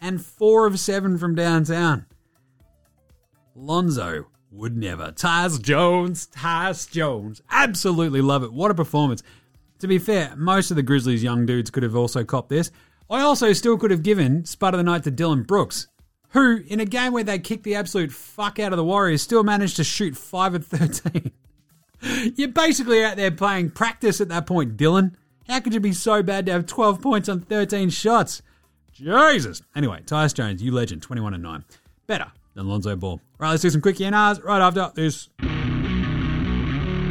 and 0.00 0.24
4 0.24 0.66
of 0.66 0.80
7 0.80 1.18
from 1.18 1.34
downtown. 1.34 2.06
Lonzo 3.54 4.26
would 4.50 4.76
never. 4.76 5.12
Tyus 5.12 5.60
Jones, 5.60 6.28
Tyus 6.34 6.90
Jones. 6.90 7.42
Absolutely 7.50 8.22
love 8.22 8.42
it. 8.42 8.52
What 8.52 8.70
a 8.70 8.74
performance. 8.74 9.22
To 9.84 9.88
be 9.88 9.98
fair, 9.98 10.32
most 10.34 10.70
of 10.70 10.76
the 10.76 10.82
Grizzlies 10.82 11.22
young 11.22 11.44
dudes 11.44 11.68
could 11.68 11.82
have 11.82 11.94
also 11.94 12.24
copped 12.24 12.48
this. 12.48 12.70
I 13.10 13.20
also 13.20 13.52
still 13.52 13.76
could 13.76 13.90
have 13.90 14.02
given 14.02 14.46
Spud 14.46 14.72
of 14.72 14.78
the 14.78 14.82
Night 14.82 15.04
to 15.04 15.10
Dillon 15.10 15.42
Brooks, 15.42 15.88
who, 16.30 16.62
in 16.66 16.80
a 16.80 16.86
game 16.86 17.12
where 17.12 17.22
they 17.22 17.38
kicked 17.38 17.64
the 17.64 17.74
absolute 17.74 18.10
fuck 18.10 18.58
out 18.58 18.72
of 18.72 18.78
the 18.78 18.84
Warriors, 18.84 19.20
still 19.20 19.44
managed 19.44 19.76
to 19.76 19.84
shoot 19.84 20.16
5 20.16 20.54
of 20.54 20.66
13. 20.66 21.32
You're 22.34 22.48
basically 22.48 23.04
out 23.04 23.18
there 23.18 23.30
playing 23.30 23.72
practice 23.72 24.22
at 24.22 24.30
that 24.30 24.46
point, 24.46 24.78
Dillon. 24.78 25.18
How 25.48 25.60
could 25.60 25.74
you 25.74 25.80
be 25.80 25.92
so 25.92 26.22
bad 26.22 26.46
to 26.46 26.52
have 26.52 26.64
12 26.64 27.02
points 27.02 27.28
on 27.28 27.40
13 27.40 27.90
shots? 27.90 28.40
Jesus. 28.90 29.60
Anyway, 29.76 30.00
Tyus 30.06 30.32
Jones, 30.32 30.62
you 30.62 30.72
legend, 30.72 31.02
21 31.02 31.34
and 31.34 31.42
9. 31.42 31.64
Better 32.06 32.32
than 32.54 32.68
Lonzo 32.68 32.96
Ball. 32.96 33.20
Right, 33.36 33.50
let's 33.50 33.60
do 33.60 33.68
some 33.68 33.82
quick 33.82 33.96
NRs 33.96 34.42
right 34.42 34.62
after 34.62 34.90
this. 34.94 35.28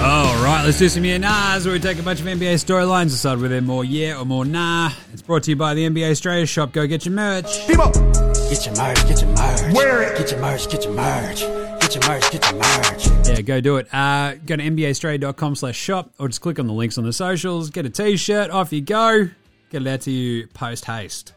All 0.00 0.44
right, 0.44 0.62
let's 0.64 0.78
do 0.78 0.88
some 0.88 1.04
yeah 1.04 1.18
nahs 1.18 1.64
where 1.64 1.74
we 1.74 1.80
take 1.80 1.98
a 1.98 2.02
bunch 2.04 2.20
of 2.20 2.26
NBA 2.26 2.54
storylines, 2.64 3.06
decide 3.06 3.34
whether 3.36 3.48
they're 3.48 3.60
more 3.60 3.84
yeah 3.84 4.16
or 4.16 4.24
more 4.24 4.44
nah. 4.44 4.92
It's 5.12 5.22
brought 5.22 5.42
to 5.42 5.50
you 5.50 5.56
by 5.56 5.74
the 5.74 5.88
NBA 5.88 6.12
Straya 6.12 6.48
shop. 6.48 6.72
Go 6.72 6.86
get 6.86 7.04
your 7.04 7.14
merch. 7.14 7.66
Get 7.66 7.76
your 7.76 8.76
merch, 8.76 9.08
get 9.08 9.20
your 9.20 9.30
merch. 9.30 9.74
Wear 9.74 10.02
it. 10.04 10.16
Get 10.16 10.30
your 10.30 10.40
merch, 10.40 10.70
get 10.70 10.84
your 10.84 10.92
merch. 10.92 11.40
Get 11.40 11.94
your 11.96 12.08
merch, 12.08 12.30
get 12.30 12.50
your 12.50 12.60
merch. 12.60 13.28
Yeah, 13.28 13.40
go 13.40 13.60
do 13.60 13.76
it. 13.78 13.92
Uh, 13.92 14.36
go 14.46 14.54
to 14.54 14.62
NBAstraya.com 14.62 15.56
slash 15.56 15.76
shop 15.76 16.10
or 16.18 16.28
just 16.28 16.42
click 16.42 16.60
on 16.60 16.68
the 16.68 16.72
links 16.72 16.96
on 16.96 17.04
the 17.04 17.12
socials. 17.12 17.70
Get 17.70 17.84
a 17.84 17.90
t-shirt. 17.90 18.50
Off 18.50 18.72
you 18.72 18.80
go. 18.80 19.28
Get 19.70 19.82
it 19.82 19.88
out 19.88 20.02
to 20.02 20.12
you 20.12 20.46
post 20.46 20.84
haste. 20.84 21.32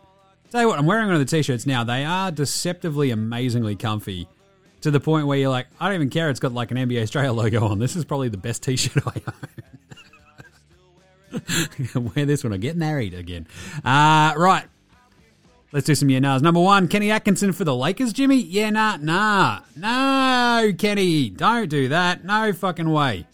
Tell 0.51 0.62
you 0.62 0.68
what, 0.68 0.78
I'm 0.78 0.86
wearing 0.86 1.07
one 1.07 1.16
of 1.16 1.20
the 1.20 1.26
t-shirts 1.26 1.66
now. 1.66 1.84
They 1.84 2.05
are 2.05 2.32
deceptively 2.32 3.09
amazingly 3.09 3.76
comfy 3.76 4.28
to 4.82 4.91
the 4.91 4.99
point 4.99 5.27
where 5.27 5.38
you're 5.38 5.49
like, 5.49 5.67
I 5.79 5.88
don't 5.88 5.95
even 5.95 6.09
care. 6.09 6.29
It's 6.29 6.39
got 6.39 6.53
like 6.53 6.71
an 6.71 6.77
NBA 6.77 7.03
Straya 7.03 7.36
logo 7.36 7.65
on. 7.67 7.79
This 7.79 7.95
is 7.95 8.05
probably 8.05 8.29
the 8.29 8.38
best 8.38 8.63
t-shirt 8.63 9.03
I 9.05 9.21
own. 11.95 12.11
Wear 12.15 12.25
this 12.25 12.43
when 12.43 12.53
I 12.53 12.57
get 12.57 12.75
married 12.75 13.13
again. 13.13 13.47
Uh, 13.86 14.34
right. 14.36 14.65
Let's 15.71 15.86
do 15.86 15.95
some 15.95 16.09
yeah 16.09 16.19
nahs. 16.19 16.41
Number 16.41 16.59
one, 16.59 16.89
Kenny 16.89 17.11
Atkinson 17.11 17.53
for 17.53 17.63
the 17.63 17.75
Lakers, 17.75 18.11
Jimmy? 18.11 18.36
Yeah, 18.36 18.71
nah, 18.71 18.97
nah. 18.97 19.61
No, 19.77 20.73
Kenny. 20.77 21.29
Don't 21.29 21.69
do 21.69 21.88
that. 21.88 22.25
No 22.25 22.51
fucking 22.51 22.89
way. 22.89 23.25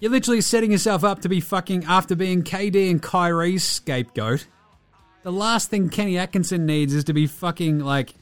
You're 0.00 0.10
literally 0.10 0.40
setting 0.40 0.72
yourself 0.72 1.04
up 1.04 1.20
to 1.20 1.28
be 1.28 1.40
fucking 1.40 1.84
after 1.84 2.16
being 2.16 2.42
KD 2.42 2.90
and 2.90 3.00
Kyrie's 3.00 3.62
scapegoat. 3.62 4.46
The 5.22 5.30
last 5.30 5.70
thing 5.70 5.90
Kenny 5.90 6.18
Atkinson 6.18 6.66
needs 6.66 6.94
is 6.94 7.04
to 7.04 7.12
be 7.12 7.26
fucking 7.26 7.80
like 7.80 8.14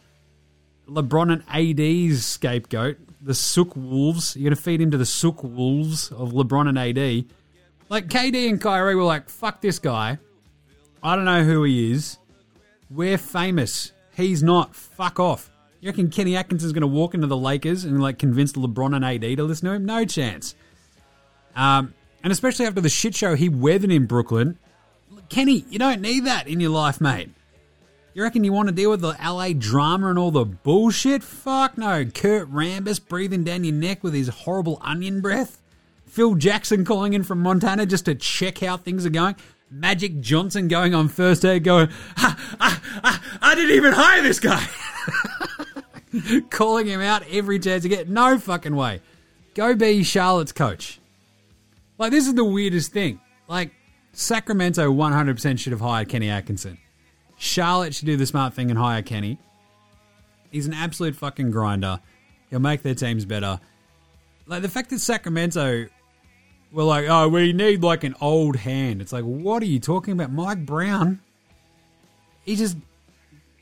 LeBron 0.88 1.32
and 1.32 1.42
AD's 1.48 2.24
scapegoat. 2.26 2.96
the 3.20 3.34
Sook 3.34 3.74
Wolves. 3.76 4.36
You're 4.36 4.50
going 4.50 4.56
to 4.56 4.62
feed 4.62 4.80
into 4.80 4.96
the 4.96 5.06
Sook 5.06 5.42
Wolves 5.42 6.10
of 6.12 6.32
LeBron 6.32 6.68
and 6.68 6.78
AD. 6.78 7.24
Like 7.88 8.08
KD 8.08 8.48
and 8.48 8.60
Kyrie 8.60 8.94
were 8.94 9.02
like, 9.04 9.28
fuck 9.28 9.60
this 9.60 9.78
guy. 9.78 10.18
I 11.02 11.16
don't 11.16 11.24
know 11.24 11.42
who 11.44 11.64
he 11.64 11.92
is. 11.92 12.18
We're 12.90 13.18
famous. 13.18 13.92
He's 14.16 14.42
not. 14.42 14.74
Fuck 14.74 15.20
off. 15.20 15.50
You 15.80 15.90
reckon 15.90 16.10
Kenny 16.10 16.36
Atkinson's 16.36 16.72
going 16.72 16.82
to 16.82 16.86
walk 16.88 17.14
into 17.14 17.26
the 17.26 17.36
Lakers 17.36 17.84
and 17.84 18.02
like 18.02 18.18
convince 18.18 18.52
LeBron 18.52 18.96
and 18.96 19.04
AD 19.04 19.36
to 19.36 19.44
listen 19.44 19.68
to 19.68 19.74
him? 19.74 19.84
No 19.84 20.04
chance. 20.04 20.54
Um, 21.54 21.94
and 22.22 22.32
especially 22.32 22.66
after 22.66 22.80
the 22.80 22.88
shit 22.88 23.14
show 23.14 23.34
he 23.34 23.48
weathered 23.48 23.90
in 23.92 24.06
Brooklyn, 24.06 24.58
Kenny, 25.28 25.64
you 25.70 25.78
don't 25.78 26.00
need 26.00 26.24
that 26.24 26.48
in 26.48 26.60
your 26.60 26.70
life, 26.70 27.00
mate. 27.00 27.30
You 28.18 28.24
reckon 28.24 28.42
you 28.42 28.52
want 28.52 28.68
to 28.68 28.74
deal 28.74 28.90
with 28.90 29.00
the 29.00 29.16
LA 29.24 29.52
drama 29.52 30.08
and 30.08 30.18
all 30.18 30.32
the 30.32 30.44
bullshit? 30.44 31.22
Fuck 31.22 31.78
no. 31.78 32.04
Kurt 32.04 32.50
Rambis 32.50 32.98
breathing 32.98 33.44
down 33.44 33.62
your 33.62 33.74
neck 33.74 34.02
with 34.02 34.12
his 34.12 34.26
horrible 34.26 34.80
onion 34.80 35.20
breath. 35.20 35.62
Phil 36.04 36.34
Jackson 36.34 36.84
calling 36.84 37.12
in 37.12 37.22
from 37.22 37.40
Montana 37.40 37.86
just 37.86 38.06
to 38.06 38.16
check 38.16 38.58
how 38.58 38.76
things 38.76 39.06
are 39.06 39.10
going. 39.10 39.36
Magic 39.70 40.18
Johnson 40.18 40.66
going 40.66 40.96
on 40.96 41.06
First 41.06 41.42
Take 41.42 41.62
going, 41.62 41.90
ah, 42.16 42.56
ah, 42.58 42.82
ah, 43.04 43.38
I 43.40 43.54
didn't 43.54 43.76
even 43.76 43.92
hire 43.92 44.20
this 44.20 44.40
guy. 44.40 44.66
calling 46.50 46.88
him 46.88 47.00
out 47.00 47.22
every 47.30 47.60
chance 47.60 47.84
you 47.84 47.90
get. 47.90 48.08
No 48.08 48.36
fucking 48.36 48.74
way. 48.74 49.00
Go 49.54 49.76
be 49.76 50.02
Charlotte's 50.02 50.50
coach. 50.50 50.98
Like, 51.98 52.10
this 52.10 52.26
is 52.26 52.34
the 52.34 52.44
weirdest 52.44 52.90
thing. 52.90 53.20
Like, 53.46 53.70
Sacramento 54.12 54.92
100% 54.92 55.60
should 55.60 55.70
have 55.70 55.80
hired 55.80 56.08
Kenny 56.08 56.28
Atkinson. 56.28 56.78
Charlotte 57.38 57.94
should 57.94 58.06
do 58.06 58.16
the 58.16 58.26
smart 58.26 58.54
thing 58.54 58.70
and 58.70 58.78
hire 58.78 59.02
Kenny. 59.02 59.38
He's 60.50 60.66
an 60.66 60.74
absolute 60.74 61.14
fucking 61.14 61.50
grinder. 61.50 62.00
He'll 62.50 62.60
make 62.60 62.82
their 62.82 62.94
teams 62.94 63.24
better. 63.24 63.60
Like, 64.46 64.62
the 64.62 64.68
fact 64.68 64.90
that 64.90 65.00
Sacramento 65.00 65.86
were 66.72 66.82
like, 66.82 67.06
oh, 67.08 67.28
we 67.28 67.52
need 67.52 67.82
like 67.82 68.04
an 68.04 68.14
old 68.20 68.56
hand. 68.56 69.00
It's 69.00 69.12
like, 69.12 69.24
what 69.24 69.62
are 69.62 69.66
you 69.66 69.78
talking 69.78 70.12
about? 70.12 70.32
Mike 70.32 70.66
Brown, 70.66 71.20
he 72.44 72.56
just, 72.56 72.76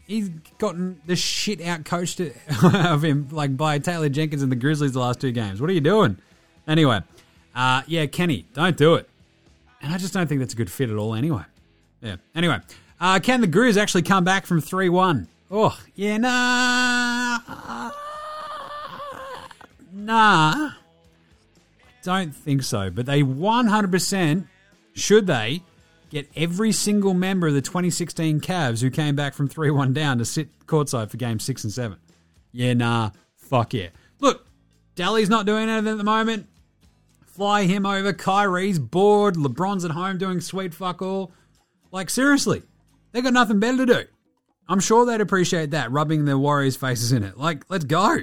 he's 0.07 0.29
gotten 0.59 1.01
the 1.07 1.17
shit 1.17 1.61
out 1.61 1.85
coached 1.85 2.21
of 2.63 3.05
him 3.05 3.29
like 3.31 3.57
by 3.57 3.79
Taylor 3.79 4.09
Jenkins 4.09 4.43
and 4.43 4.51
the 4.51 4.57
Grizzlies 4.57 4.93
the 4.93 5.01
last 5.01 5.21
two 5.21 5.33
games. 5.33 5.61
What 5.61 5.71
are 5.71 5.75
you 5.75 5.81
doing? 5.81 6.19
Anyway, 6.67 7.01
uh, 7.55 7.83
yeah, 7.87 8.07
Kenny, 8.07 8.47
don't 8.55 8.77
do 8.77 8.95
it. 8.95 9.09
And 9.83 9.93
I 9.93 9.99
just 9.99 10.15
don't 10.15 10.27
think 10.27 10.41
that's 10.41 10.55
a 10.55 10.57
good 10.57 10.71
fit 10.71 10.91
at 10.91 10.97
all 10.97 11.15
anyway. 11.15 11.45
Yeah. 12.01 12.17
Anyway, 12.35 12.61
uh, 13.01 13.19
can 13.21 13.41
the 13.41 13.49
Grizz 13.49 13.77
actually 13.77 14.03
come 14.03 14.25
back 14.25 14.47
from 14.47 14.61
3 14.61 14.89
1? 14.89 15.29
Oh, 15.51 15.79
yeah, 15.95 16.17
nah. 16.19 17.91
Nah. 19.93 20.71
Don't 22.03 22.35
think 22.35 22.63
so. 22.63 22.91
But 22.91 23.07
they 23.07 23.23
100%, 23.23 24.47
should 24.95 25.27
they, 25.27 25.63
get 26.11 26.29
every 26.37 26.73
single 26.73 27.15
member 27.15 27.49
of 27.49 27.55
the 27.55 27.61
2016 27.61 28.41
Cavs 28.41 28.81
who 28.81 28.91
came 28.91 29.17
back 29.17 29.35
from 29.35 29.49
3 29.49 29.71
1 29.71 29.93
down 29.93 30.19
to 30.19 30.25
sit 30.25 30.49
courtside 30.67 31.11
for 31.11 31.17
game 31.17 31.39
6 31.39 31.65
and 31.65 31.73
7. 31.73 31.99
Yeah, 32.53 32.75
nah. 32.75 33.11
Fuck 33.37 33.75
yeah. 33.75 33.89
Look, 34.21 34.47
Delly's 34.95 35.29
not 35.29 35.47
doing 35.47 35.69
anything 35.69 35.93
at 35.93 35.99
the 35.99 36.05
moment. 36.05 36.47
Fly 37.27 37.65
him 37.65 37.85
over. 37.85 38.13
Kyrie's 38.13 38.79
bored. 38.79 39.35
LeBron's 39.35 39.85
at 39.85 39.91
home 39.91 40.19
doing 40.19 40.41
sweet 40.41 40.73
fuck 40.73 41.03
all. 41.03 41.33
Like, 41.93 42.11
seriously, 42.11 42.63
they 43.17 43.23
got 43.23 43.33
nothing 43.33 43.59
better 43.59 43.79
to 43.79 43.87
do. 43.87 44.05
I'm 44.69 44.79
sure 44.79 45.07
they'd 45.07 45.23
appreciate 45.23 45.71
that, 45.71 45.91
rubbing 45.91 46.27
their 46.27 46.37
Warriors' 46.37 46.77
faces 46.77 47.13
in 47.13 47.23
it. 47.23 47.39
Like, 47.39 47.65
let's 47.71 47.87
go. 47.87 48.19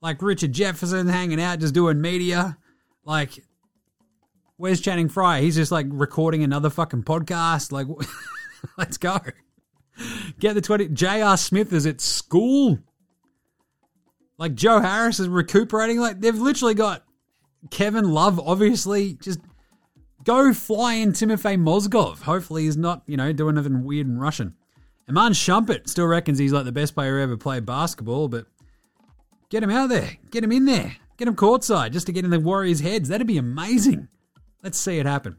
Like 0.00 0.20
Richard 0.20 0.50
Jefferson 0.50 1.06
hanging 1.06 1.40
out, 1.40 1.60
just 1.60 1.74
doing 1.74 2.00
media. 2.00 2.58
Like, 3.04 3.44
where's 4.56 4.80
Channing 4.80 5.08
Frye? 5.08 5.42
He's 5.42 5.54
just 5.54 5.70
like 5.70 5.86
recording 5.90 6.42
another 6.42 6.70
fucking 6.70 7.04
podcast. 7.04 7.70
Like, 7.70 7.86
let's 8.76 8.98
go. 8.98 9.20
Get 10.40 10.54
the 10.54 10.60
20. 10.60 10.88
J.R. 10.88 11.36
Smith 11.36 11.72
is 11.72 11.86
at 11.86 12.00
school. 12.00 12.80
Like, 14.38 14.54
Joe 14.54 14.80
Harris 14.80 15.20
is 15.20 15.28
recuperating. 15.28 16.00
Like, 16.00 16.20
they've 16.20 16.34
literally 16.36 16.74
got 16.74 17.04
Kevin 17.70 18.10
Love, 18.10 18.40
obviously. 18.40 19.14
Just 19.14 19.38
go 20.26 20.52
fly 20.52 20.94
in 20.94 21.12
Timofey 21.12 21.56
Mozgov. 21.56 22.22
Hopefully, 22.22 22.64
he's 22.64 22.76
not, 22.76 23.02
you 23.06 23.16
know, 23.16 23.32
doing 23.32 23.56
anything 23.56 23.84
weird 23.84 24.06
in 24.06 24.18
Russian. 24.18 24.54
Iman 25.08 25.32
Shumpert 25.32 25.88
still 25.88 26.06
reckons 26.06 26.38
he's 26.38 26.52
like 26.52 26.64
the 26.64 26.72
best 26.72 26.94
player 26.94 27.18
ever 27.20 27.36
played 27.36 27.64
basketball, 27.64 28.28
but 28.28 28.46
get 29.48 29.62
him 29.62 29.70
out 29.70 29.88
there. 29.88 30.18
Get 30.30 30.44
him 30.44 30.52
in 30.52 30.64
there. 30.64 30.96
Get 31.16 31.28
him 31.28 31.36
courtside 31.36 31.92
just 31.92 32.06
to 32.06 32.12
get 32.12 32.24
in 32.24 32.30
the 32.30 32.40
Warriors' 32.40 32.80
heads. 32.80 33.08
That'd 33.08 33.26
be 33.26 33.38
amazing. 33.38 34.08
Let's 34.62 34.78
see 34.78 34.98
it 34.98 35.06
happen. 35.06 35.36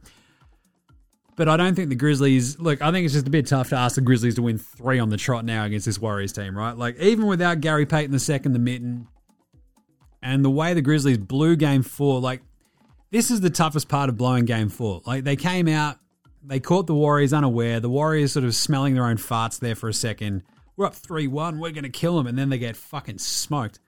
But 1.36 1.50
I 1.50 1.58
don't 1.58 1.76
think 1.76 1.90
the 1.90 1.96
Grizzlies. 1.96 2.58
Look, 2.58 2.82
I 2.82 2.92
think 2.92 3.06
it's 3.06 3.14
just 3.14 3.28
a 3.28 3.30
bit 3.30 3.46
tough 3.46 3.70
to 3.70 3.76
ask 3.76 3.96
the 3.96 4.02
Grizzlies 4.02 4.36
to 4.36 4.42
win 4.42 4.58
three 4.58 4.98
on 4.98 5.10
the 5.10 5.18
trot 5.18 5.46
now 5.46 5.66
against 5.66 5.86
this 5.86 6.00
Warriors 6.00 6.34
team, 6.34 6.58
right? 6.58 6.76
Like, 6.76 6.98
even 7.00 7.28
without 7.28 7.62
Gary 7.62 7.86
Payton 7.86 8.12
the 8.12 8.20
second, 8.20 8.54
the 8.54 8.60
mitten, 8.60 9.08
and 10.24 10.44
the 10.44 10.50
way 10.50 10.74
the 10.74 10.82
Grizzlies 10.82 11.20
blew 11.20 11.56
game 11.56 11.84
four, 11.84 12.20
like, 12.20 12.42
this 13.12 13.32
is 13.32 13.42
the 13.42 13.50
toughest 13.50 13.88
part 13.88 14.10
of 14.10 14.18
blowing 14.18 14.46
game 14.46 14.70
four. 14.70 15.02
Like, 15.06 15.24
they 15.24 15.36
came 15.36 15.68
out, 15.68 15.98
they 16.44 16.60
caught 16.60 16.88
the 16.88 16.96
Warriors 16.96 17.34
unaware. 17.34 17.80
The 17.80 17.90
Warriors 17.90 18.32
sort 18.32 18.46
of 18.46 18.56
smelling 18.56 18.94
their 18.94 19.06
own 19.06 19.18
farts 19.18 19.60
there 19.60 19.76
for 19.76 19.90
a 19.90 19.94
second. 19.94 20.44
We're 20.76 20.86
up 20.86 20.96
3 20.96 21.28
1. 21.28 21.60
We're 21.60 21.72
going 21.72 21.84
to 21.84 21.90
kill 21.90 22.16
them. 22.18 22.28
And 22.28 22.38
then 22.38 22.50
they 22.50 22.58
get 22.58 22.76
fucking 22.76 23.18
smoked. 23.18 23.80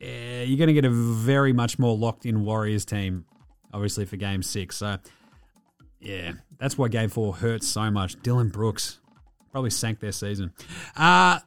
Yeah, 0.00 0.42
you're 0.42 0.58
going 0.58 0.68
to 0.68 0.74
get 0.74 0.84
a 0.84 0.90
very 0.90 1.52
much 1.52 1.78
more 1.78 1.96
locked 1.96 2.26
in 2.26 2.44
Warriors 2.44 2.84
team, 2.84 3.24
obviously, 3.72 4.04
for 4.04 4.16
game 4.16 4.42
six. 4.42 4.76
So, 4.78 4.98
yeah, 6.00 6.32
that's 6.58 6.76
why 6.76 6.88
game 6.88 7.08
four 7.08 7.34
hurts 7.34 7.68
so 7.68 7.88
much. 7.90 8.20
Dillon 8.22 8.48
Brooks 8.48 8.98
probably 9.52 9.70
sank 9.70 10.00
their 10.00 10.10
season. 10.10 10.52
Uh, 10.96 11.38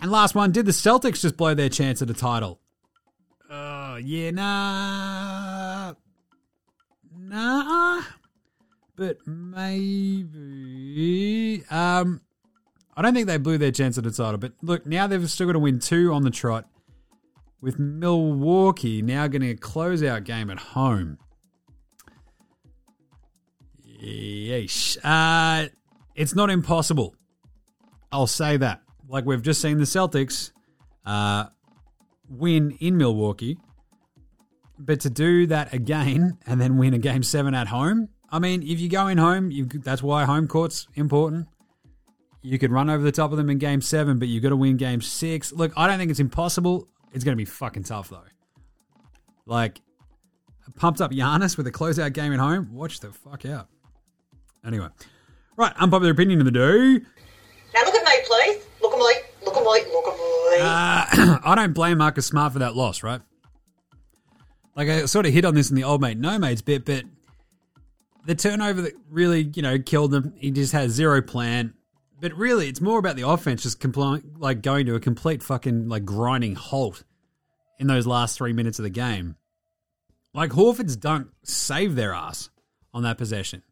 and 0.00 0.12
last 0.12 0.36
one, 0.36 0.52
did 0.52 0.66
the 0.66 0.72
Celtics 0.72 1.22
just 1.22 1.36
blow 1.36 1.54
their 1.54 1.68
chance 1.68 2.00
at 2.00 2.10
a 2.10 2.14
title? 2.14 2.60
Oh, 3.50 3.96
yeah, 3.96 4.30
nah. 4.30 5.45
Nah. 7.28 8.02
But 8.94 9.18
maybe. 9.26 10.32
Um, 11.70 12.20
I 12.96 13.02
don't 13.02 13.12
think 13.14 13.26
they 13.26 13.36
blew 13.36 13.58
their 13.58 13.72
chance 13.72 13.98
at 13.98 14.06
a 14.06 14.10
title. 14.10 14.38
But 14.38 14.52
look, 14.62 14.86
now 14.86 15.06
they've 15.06 15.30
still 15.30 15.46
got 15.46 15.52
to 15.52 15.58
win 15.58 15.78
two 15.80 16.12
on 16.12 16.22
the 16.22 16.30
trot. 16.30 16.66
With 17.60 17.78
Milwaukee 17.78 19.02
now 19.02 19.26
getting 19.26 19.50
a 19.50 19.54
closeout 19.54 20.24
game 20.24 20.50
at 20.50 20.58
home. 20.58 21.18
Yeesh. 24.02 24.96
Uh, 25.02 25.68
it's 26.14 26.34
not 26.34 26.50
impossible. 26.50 27.14
I'll 28.12 28.26
say 28.26 28.56
that. 28.58 28.82
Like 29.08 29.24
we've 29.24 29.42
just 29.42 29.60
seen 29.60 29.78
the 29.78 29.84
Celtics 29.84 30.52
uh, 31.04 31.46
win 32.28 32.76
in 32.80 32.96
Milwaukee. 32.96 33.58
But 34.78 35.00
to 35.00 35.10
do 35.10 35.46
that 35.46 35.72
again 35.72 36.38
and 36.46 36.60
then 36.60 36.76
win 36.76 36.94
a 36.94 36.98
game 36.98 37.22
seven 37.22 37.54
at 37.54 37.68
home, 37.68 38.08
I 38.30 38.38
mean, 38.38 38.62
if 38.62 38.80
you 38.80 38.88
go 38.88 39.06
in 39.06 39.18
home, 39.18 39.50
you, 39.50 39.66
that's 39.66 40.02
why 40.02 40.24
home 40.24 40.48
court's 40.48 40.86
important. 40.94 41.48
You 42.42 42.58
could 42.58 42.70
run 42.70 42.90
over 42.90 43.02
the 43.02 43.12
top 43.12 43.30
of 43.32 43.38
them 43.38 43.50
in 43.50 43.58
game 43.58 43.80
seven, 43.80 44.18
but 44.18 44.28
you've 44.28 44.42
got 44.42 44.50
to 44.50 44.56
win 44.56 44.76
game 44.76 45.00
six. 45.00 45.52
Look, 45.52 45.72
I 45.76 45.86
don't 45.86 45.98
think 45.98 46.10
it's 46.10 46.20
impossible. 46.20 46.86
It's 47.12 47.24
going 47.24 47.32
to 47.32 47.40
be 47.40 47.44
fucking 47.44 47.84
tough, 47.84 48.10
though. 48.10 48.22
Like, 49.46 49.80
pumped 50.76 51.00
up 51.00 51.10
Giannis 51.12 51.56
with 51.56 51.66
a 51.66 51.72
closeout 51.72 52.12
game 52.12 52.32
at 52.32 52.38
home. 52.38 52.72
Watch 52.72 53.00
the 53.00 53.12
fuck 53.12 53.46
out. 53.46 53.68
Anyway, 54.64 54.88
right, 55.56 55.72
unpopular 55.76 56.12
opinion 56.12 56.40
of 56.40 56.44
the 56.44 56.50
day. 56.50 57.04
Now 57.74 57.84
look 57.84 57.94
at 57.94 58.04
me, 58.04 58.12
please. 58.26 58.64
Look 58.82 58.92
at 58.92 58.98
me. 58.98 59.14
Look 59.44 59.56
at 59.56 59.62
me. 59.62 59.92
Look 59.92 60.06
at 60.06 60.14
me. 60.14 60.58
Uh, 60.60 61.38
I 61.44 61.54
don't 61.54 61.72
blame 61.72 61.98
Marcus 61.98 62.26
Smart 62.26 62.52
for 62.52 62.58
that 62.58 62.74
loss, 62.74 63.02
right? 63.02 63.20
Like 64.76 64.88
I 64.88 65.06
sort 65.06 65.26
of 65.26 65.32
hit 65.32 65.44
on 65.44 65.54
this 65.54 65.70
in 65.70 65.76
the 65.76 65.84
old 65.84 66.02
mate 66.02 66.18
no 66.18 66.38
mates 66.38 66.62
bit, 66.62 66.84
but 66.84 67.04
the 68.26 68.34
turnover 68.34 68.82
that 68.82 68.92
really 69.08 69.50
you 69.54 69.62
know 69.62 69.78
killed 69.78 70.14
him. 70.14 70.34
He 70.36 70.50
just 70.50 70.72
had 70.72 70.90
zero 70.90 71.22
plan. 71.22 71.74
But 72.18 72.32
really, 72.32 72.68
it's 72.68 72.80
more 72.80 72.98
about 72.98 73.16
the 73.16 73.28
offense 73.28 73.62
just 73.62 73.80
compl- 73.80 74.22
like 74.38 74.62
going 74.62 74.86
to 74.86 74.94
a 74.94 75.00
complete 75.00 75.42
fucking 75.42 75.88
like 75.88 76.04
grinding 76.04 76.54
halt 76.54 77.04
in 77.78 77.86
those 77.86 78.06
last 78.06 78.38
three 78.38 78.52
minutes 78.52 78.78
of 78.78 78.84
the 78.84 78.90
game. 78.90 79.36
Like 80.32 80.50
Horford's 80.50 80.96
dunk 80.96 81.28
saved 81.42 81.96
their 81.96 82.14
ass 82.14 82.50
on 82.92 83.02
that 83.02 83.18
possession. 83.18 83.62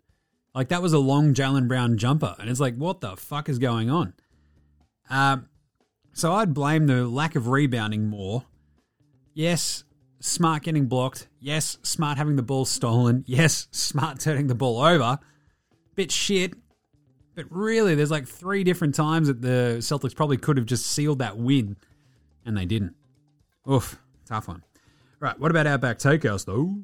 Like 0.54 0.68
that 0.68 0.82
was 0.82 0.92
a 0.92 0.98
long 0.98 1.34
Jaylen 1.34 1.68
Brown 1.68 1.98
jumper, 1.98 2.36
and 2.38 2.48
it's 2.48 2.60
like, 2.60 2.76
what 2.76 3.00
the 3.00 3.16
fuck 3.16 3.48
is 3.48 3.58
going 3.58 3.90
on? 3.90 4.14
Um, 5.10 5.48
so 6.12 6.32
I'd 6.32 6.54
blame 6.54 6.86
the 6.86 7.06
lack 7.06 7.34
of 7.34 7.48
rebounding 7.48 8.06
more. 8.08 8.44
Yes, 9.34 9.84
Smart 10.24 10.62
getting 10.62 10.86
blocked. 10.86 11.28
Yes, 11.38 11.76
Smart 11.82 12.16
having 12.16 12.36
the 12.36 12.42
ball 12.42 12.64
stolen. 12.64 13.24
Yes, 13.26 13.68
Smart 13.72 14.20
turning 14.20 14.46
the 14.46 14.54
ball 14.54 14.80
over. 14.80 15.18
Bit 15.96 16.10
shit. 16.10 16.54
But 17.34 17.44
really, 17.50 17.94
there's 17.94 18.10
like 18.10 18.26
three 18.26 18.64
different 18.64 18.94
times 18.94 19.28
that 19.28 19.42
the 19.42 19.76
Celtics 19.80 20.16
probably 20.16 20.38
could 20.38 20.56
have 20.56 20.64
just 20.64 20.86
sealed 20.86 21.18
that 21.18 21.36
win, 21.36 21.76
and 22.46 22.56
they 22.56 22.64
didn't. 22.64 22.94
Oof. 23.70 24.00
Tough 24.24 24.48
one. 24.48 24.62
Right, 25.20 25.38
what 25.38 25.50
about 25.50 25.66
Outback 25.66 25.98
Takehouse, 25.98 26.44
though? 26.44 26.74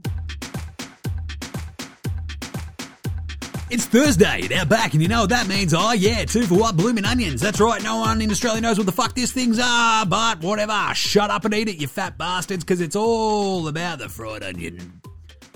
It's 3.70 3.86
Thursday 3.86 4.48
at 4.52 4.68
back, 4.68 4.94
and 4.94 5.02
you 5.02 5.06
know 5.06 5.20
what 5.20 5.30
that 5.30 5.46
means. 5.46 5.72
Oh, 5.72 5.92
yeah, 5.92 6.24
two 6.24 6.42
for 6.42 6.54
what? 6.54 6.76
Blooming 6.76 7.04
onions. 7.04 7.40
That's 7.40 7.60
right, 7.60 7.80
no 7.80 7.98
one 7.98 8.20
in 8.20 8.28
Australia 8.28 8.60
knows 8.60 8.78
what 8.78 8.86
the 8.86 8.92
fuck 8.92 9.14
these 9.14 9.30
things 9.30 9.60
are, 9.62 10.04
but 10.04 10.40
whatever. 10.40 10.92
Shut 10.94 11.30
up 11.30 11.44
and 11.44 11.54
eat 11.54 11.68
it, 11.68 11.76
you 11.76 11.86
fat 11.86 12.18
bastards, 12.18 12.64
because 12.64 12.80
it's 12.80 12.96
all 12.96 13.68
about 13.68 14.00
the 14.00 14.08
fried 14.08 14.42
onion. 14.42 15.00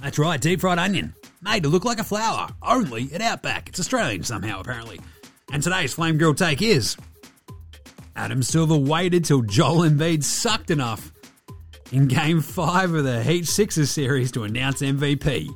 That's 0.01 0.17
right, 0.17 0.41
deep 0.41 0.61
fried 0.61 0.79
onion. 0.79 1.13
Made 1.43 1.65
to 1.65 1.69
look 1.69 1.85
like 1.85 1.99
a 1.99 2.05
flower, 2.05 2.47
only 2.63 3.13
at 3.13 3.21
Outback. 3.21 3.69
It's 3.71 3.81
Australian 3.81 4.23
somehow, 4.23 4.61
apparently. 4.61 5.01
And 5.53 5.61
today's 5.61 5.93
Flame 5.93 6.17
Grill 6.17 6.35
take 6.35 6.63
is 6.63 6.97
Adam 8.15 8.45
Silver 8.45 8.77
waited 8.77 9.25
till 9.25 9.43
Joel 9.43 9.89
Embiid 9.89 10.23
sucked 10.23 10.71
enough 10.71 11.13
in 11.91 12.07
Game 12.07 12.41
5 12.41 12.95
of 12.95 13.03
the 13.03 13.25
Heat 13.25 13.49
Sixers 13.49 13.91
series 13.91 14.31
to 14.33 14.45
announce 14.45 14.83
MVP 14.83 15.53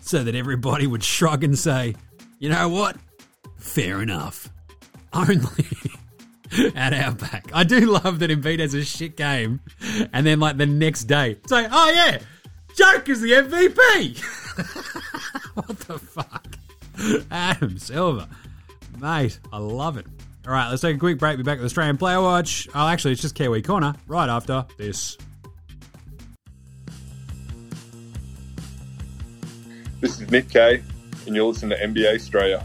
so 0.00 0.24
that 0.24 0.34
everybody 0.34 0.86
would 0.86 1.04
shrug 1.04 1.44
and 1.44 1.58
say, 1.58 1.94
you 2.38 2.48
know 2.48 2.68
what? 2.68 2.96
Fair 3.56 4.02
enough. 4.02 4.48
Only 5.12 5.66
at 6.74 6.92
our 6.92 7.12
back. 7.12 7.50
I 7.52 7.64
do 7.64 7.80
love 7.80 8.18
that 8.20 8.30
Embiid 8.30 8.60
has 8.60 8.74
a 8.74 8.84
shit 8.84 9.16
game 9.16 9.60
and 10.12 10.26
then, 10.26 10.40
like, 10.40 10.56
the 10.56 10.66
next 10.66 11.04
day 11.04 11.36
say, 11.46 11.66
oh 11.70 11.90
yeah, 11.90 12.18
Joke 12.76 13.08
is 13.08 13.20
the 13.20 13.32
MVP. 13.32 14.20
what 15.54 15.78
the 15.80 15.98
fuck? 15.98 16.56
Adam 17.30 17.78
Silver. 17.78 18.28
Mate, 18.98 19.38
I 19.52 19.58
love 19.58 19.96
it. 19.96 20.06
All 20.46 20.52
right, 20.52 20.68
let's 20.70 20.82
take 20.82 20.96
a 20.96 20.98
quick 20.98 21.18
break. 21.18 21.36
Be 21.36 21.42
back 21.42 21.60
with 21.60 21.72
Strayan 21.72 21.98
Player 21.98 22.20
Watch. 22.20 22.68
Oh, 22.74 22.88
actually, 22.88 23.12
it's 23.12 23.22
just 23.22 23.34
Kiwi 23.34 23.62
Corner 23.62 23.94
right 24.06 24.28
after 24.28 24.66
this. 24.78 25.16
This 30.00 30.18
is 30.18 30.30
Nick 30.30 30.48
Kay, 30.48 30.82
and 31.26 31.36
you're 31.36 31.44
listening 31.44 31.76
to 31.78 31.86
NBA 31.86 32.14
Straya. 32.16 32.64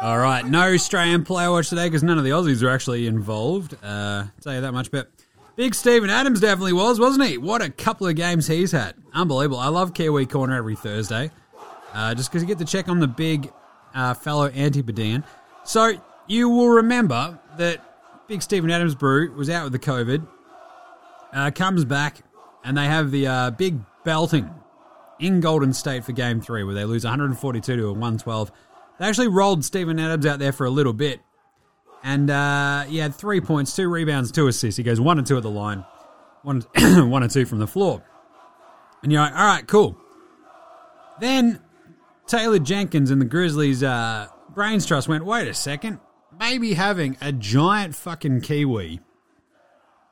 All 0.00 0.18
right, 0.18 0.46
no 0.46 0.74
Strayan 0.74 1.24
Player 1.24 1.50
Watch 1.50 1.70
today 1.70 1.86
because 1.86 2.02
none 2.02 2.18
of 2.18 2.24
the 2.24 2.30
Aussies 2.30 2.62
are 2.62 2.68
actually 2.68 3.06
involved. 3.06 3.74
Uh, 3.82 4.26
tell 4.42 4.54
you 4.54 4.60
that 4.60 4.72
much, 4.72 4.90
but 4.90 5.10
Big 5.56 5.74
Steven 5.74 6.10
Adams 6.10 6.40
definitely 6.40 6.74
was, 6.74 7.00
wasn't 7.00 7.26
he? 7.26 7.38
What 7.38 7.62
a 7.62 7.70
couple 7.70 8.06
of 8.06 8.14
games 8.16 8.46
he's 8.46 8.70
had. 8.70 8.94
Unbelievable. 9.12 9.58
I 9.58 9.68
love 9.68 9.94
Kiwi 9.94 10.26
Corner 10.26 10.54
every 10.56 10.76
Thursday 10.76 11.30
uh, 11.94 12.14
just 12.14 12.30
because 12.30 12.42
you 12.42 12.48
get 12.48 12.58
to 12.58 12.64
check 12.64 12.88
on 12.88 13.00
the 13.00 13.08
big 13.08 13.50
uh, 13.94 14.14
fellow 14.14 14.48
Antipodean. 14.50 15.24
So 15.64 15.94
you 16.26 16.48
will 16.48 16.68
remember 16.68 17.38
that 17.56 17.87
Big 18.28 18.42
Steven 18.42 18.70
Adams 18.70 18.94
Brew 18.94 19.32
was 19.32 19.48
out 19.48 19.64
with 19.64 19.72
the 19.72 19.78
COVID, 19.78 20.26
uh, 21.32 21.50
comes 21.50 21.86
back, 21.86 22.18
and 22.62 22.76
they 22.76 22.84
have 22.84 23.10
the 23.10 23.26
uh, 23.26 23.50
big 23.52 23.80
belting 24.04 24.50
in 25.18 25.40
Golden 25.40 25.72
State 25.72 26.04
for 26.04 26.12
Game 26.12 26.42
3 26.42 26.62
where 26.64 26.74
they 26.74 26.84
lose 26.84 27.04
142 27.04 27.76
to 27.76 27.86
112. 27.86 28.52
They 28.98 29.06
actually 29.06 29.28
rolled 29.28 29.64
Steven 29.64 29.98
Adams 29.98 30.26
out 30.26 30.38
there 30.38 30.52
for 30.52 30.66
a 30.66 30.70
little 30.70 30.92
bit. 30.92 31.20
And 32.04 32.30
uh, 32.30 32.82
he 32.82 32.98
had 32.98 33.14
three 33.14 33.40
points, 33.40 33.74
two 33.74 33.88
rebounds, 33.88 34.30
two 34.30 34.46
assists. 34.46 34.76
He 34.76 34.82
goes 34.82 35.00
one 35.00 35.16
and 35.18 35.26
two 35.26 35.38
at 35.38 35.42
the 35.42 35.50
line, 35.50 35.84
one, 36.42 36.60
one 37.10 37.22
and 37.22 37.32
two 37.32 37.46
from 37.46 37.58
the 37.58 37.66
floor. 37.66 38.04
And 39.02 39.10
you're 39.10 39.22
like, 39.22 39.32
all 39.32 39.46
right, 39.46 39.66
cool. 39.66 39.96
Then 41.18 41.60
Taylor 42.26 42.58
Jenkins 42.58 43.10
and 43.10 43.20
the 43.20 43.26
Grizzlies 43.26 43.82
uh, 43.82 44.28
Brains 44.50 44.84
Trust 44.84 45.08
went, 45.08 45.24
wait 45.24 45.48
a 45.48 45.54
second. 45.54 45.98
Maybe 46.38 46.74
having 46.74 47.16
a 47.20 47.32
giant 47.32 47.94
fucking 47.96 48.42
Kiwi 48.42 49.00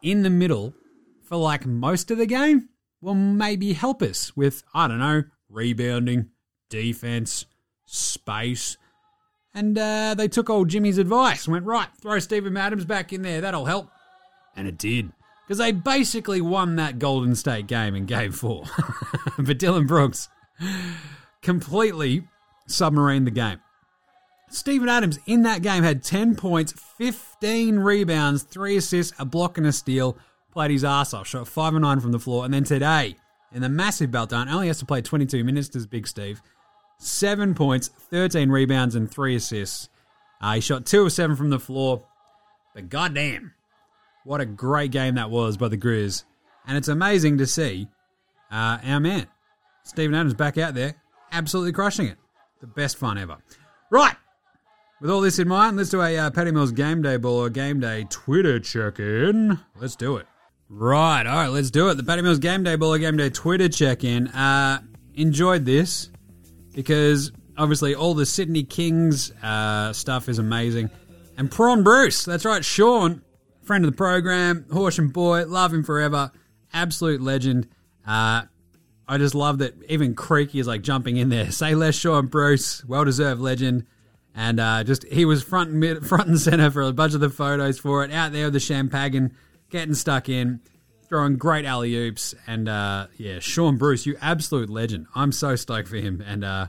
in 0.02 0.22
the 0.22 0.30
middle 0.30 0.74
for 1.22 1.36
like 1.36 1.66
most 1.66 2.10
of 2.10 2.18
the 2.18 2.26
game 2.26 2.68
will 3.00 3.14
maybe 3.14 3.72
help 3.72 4.02
us 4.02 4.36
with, 4.36 4.62
I 4.74 4.88
don't 4.88 4.98
know, 4.98 5.24
rebounding, 5.48 6.30
defense, 6.68 7.46
space. 7.84 8.76
And 9.54 9.78
uh, 9.78 10.14
they 10.14 10.28
took 10.28 10.50
old 10.50 10.68
Jimmy's 10.68 10.98
advice 10.98 11.46
and 11.46 11.52
went, 11.52 11.64
right, 11.66 11.88
throw 12.00 12.18
Steven 12.18 12.56
Adams 12.56 12.84
back 12.84 13.12
in 13.12 13.22
there. 13.22 13.40
That'll 13.40 13.64
help. 13.64 13.90
And 14.56 14.66
it 14.66 14.78
did. 14.78 15.12
Because 15.46 15.58
they 15.58 15.72
basically 15.72 16.40
won 16.40 16.76
that 16.76 16.98
Golden 16.98 17.36
State 17.36 17.68
game 17.68 17.94
in 17.94 18.04
game 18.06 18.32
four. 18.32 18.64
but 19.38 19.58
Dillon 19.58 19.86
Brooks 19.86 20.28
completely 21.40 22.26
submarined 22.68 23.26
the 23.26 23.30
game. 23.30 23.60
Steven 24.48 24.88
Adams 24.88 25.18
in 25.26 25.42
that 25.42 25.62
game 25.62 25.82
had 25.82 26.02
10 26.02 26.36
points, 26.36 26.72
15 26.98 27.78
rebounds, 27.78 28.42
3 28.42 28.76
assists, 28.76 29.18
a 29.18 29.24
block 29.24 29.58
and 29.58 29.66
a 29.66 29.72
steal. 29.72 30.16
Played 30.52 30.70
his 30.70 30.84
ass 30.84 31.12
off, 31.12 31.26
shot 31.26 31.48
5 31.48 31.74
and 31.74 31.82
9 31.82 32.00
from 32.00 32.12
the 32.12 32.18
floor. 32.18 32.44
And 32.44 32.54
then 32.54 32.64
today, 32.64 33.16
in 33.52 33.62
the 33.62 33.68
massive 33.68 34.10
belt 34.10 34.30
down, 34.30 34.48
only 34.48 34.68
has 34.68 34.78
to 34.78 34.86
play 34.86 35.02
22 35.02 35.44
minutes, 35.44 35.68
does 35.68 35.86
Big 35.86 36.06
Steve. 36.06 36.40
7 36.98 37.54
points, 37.54 37.88
13 37.88 38.50
rebounds, 38.50 38.94
and 38.94 39.10
3 39.10 39.36
assists. 39.36 39.88
Uh, 40.40 40.54
he 40.54 40.60
shot 40.60 40.86
2 40.86 41.02
of 41.02 41.12
7 41.12 41.36
from 41.36 41.50
the 41.50 41.58
floor. 41.58 42.04
But 42.74 42.88
goddamn, 42.88 43.52
what 44.24 44.40
a 44.40 44.46
great 44.46 44.92
game 44.92 45.16
that 45.16 45.30
was 45.30 45.56
by 45.56 45.68
the 45.68 45.78
Grizz. 45.78 46.24
And 46.66 46.76
it's 46.76 46.88
amazing 46.88 47.38
to 47.38 47.46
see 47.46 47.88
uh, 48.50 48.78
our 48.84 49.00
man, 49.00 49.26
Steven 49.84 50.14
Adams, 50.14 50.34
back 50.34 50.58
out 50.58 50.74
there, 50.74 50.94
absolutely 51.32 51.72
crushing 51.72 52.06
it. 52.06 52.18
The 52.60 52.66
best 52.66 52.96
fun 52.96 53.18
ever. 53.18 53.36
Right. 53.90 54.16
With 54.98 55.10
all 55.10 55.20
this 55.20 55.38
in 55.38 55.46
mind, 55.46 55.76
let's 55.76 55.90
do 55.90 56.00
a 56.00 56.16
uh, 56.16 56.30
Patty 56.30 56.52
Mills 56.52 56.72
Game 56.72 57.02
Day 57.02 57.18
Ball 57.18 57.44
or 57.44 57.50
Game 57.50 57.80
Day 57.80 58.06
Twitter 58.08 58.58
check 58.58 58.98
in. 58.98 59.58
Let's 59.78 59.94
do 59.94 60.16
it. 60.16 60.26
Right, 60.70 61.26
all 61.26 61.36
right, 61.36 61.48
let's 61.48 61.70
do 61.70 61.90
it. 61.90 61.96
The 61.96 62.02
Patty 62.02 62.22
Mills 62.22 62.38
Game 62.38 62.62
Day 62.62 62.76
Ball 62.76 62.94
or 62.94 62.98
Game 62.98 63.18
Day 63.18 63.28
Twitter 63.28 63.68
check 63.68 64.04
in. 64.04 64.28
Uh, 64.28 64.80
enjoyed 65.14 65.66
this 65.66 66.08
because 66.74 67.30
obviously 67.58 67.94
all 67.94 68.14
the 68.14 68.24
Sydney 68.24 68.64
Kings 68.64 69.32
uh, 69.42 69.92
stuff 69.92 70.30
is 70.30 70.38
amazing. 70.38 70.88
And 71.36 71.50
Prawn 71.50 71.82
Bruce, 71.82 72.24
that's 72.24 72.46
right, 72.46 72.64
Shaun, 72.64 73.20
friend 73.64 73.84
of 73.84 73.90
the 73.90 73.96
program, 73.96 74.64
Horsham 74.72 75.08
boy, 75.10 75.44
love 75.44 75.74
him 75.74 75.84
forever, 75.84 76.32
absolute 76.72 77.20
legend. 77.20 77.68
Uh, 78.06 78.44
I 79.06 79.18
just 79.18 79.34
love 79.34 79.58
that 79.58 79.74
even 79.90 80.14
Creaky 80.14 80.58
is 80.58 80.66
like 80.66 80.80
jumping 80.80 81.18
in 81.18 81.28
there. 81.28 81.50
Say 81.50 81.74
less, 81.74 81.96
Shaun 81.96 82.28
Bruce, 82.28 82.82
well 82.86 83.04
deserved 83.04 83.42
legend. 83.42 83.86
And 84.36 84.60
uh, 84.60 84.84
just 84.84 85.04
he 85.04 85.24
was 85.24 85.42
front 85.42 85.70
and 85.70 85.80
mid, 85.80 86.06
front 86.06 86.28
and 86.28 86.38
center 86.38 86.70
for 86.70 86.82
a 86.82 86.92
bunch 86.92 87.14
of 87.14 87.20
the 87.20 87.30
photos 87.30 87.78
for 87.78 88.04
it. 88.04 88.12
Out 88.12 88.32
there 88.32 88.44
with 88.44 88.52
the 88.52 88.60
champagne, 88.60 89.34
getting 89.70 89.94
stuck 89.94 90.28
in, 90.28 90.60
throwing 91.08 91.36
great 91.36 91.64
alley 91.64 91.94
oops, 91.96 92.34
and 92.46 92.68
uh, 92.68 93.06
yeah, 93.16 93.38
Shaun 93.38 93.76
Bruce, 93.76 94.06
you 94.06 94.16
absolute 94.20 94.68
legend. 94.68 95.06
I'm 95.14 95.32
so 95.32 95.56
stoked 95.56 95.88
for 95.88 95.96
him, 95.96 96.22
and 96.24 96.44
uh, 96.44 96.66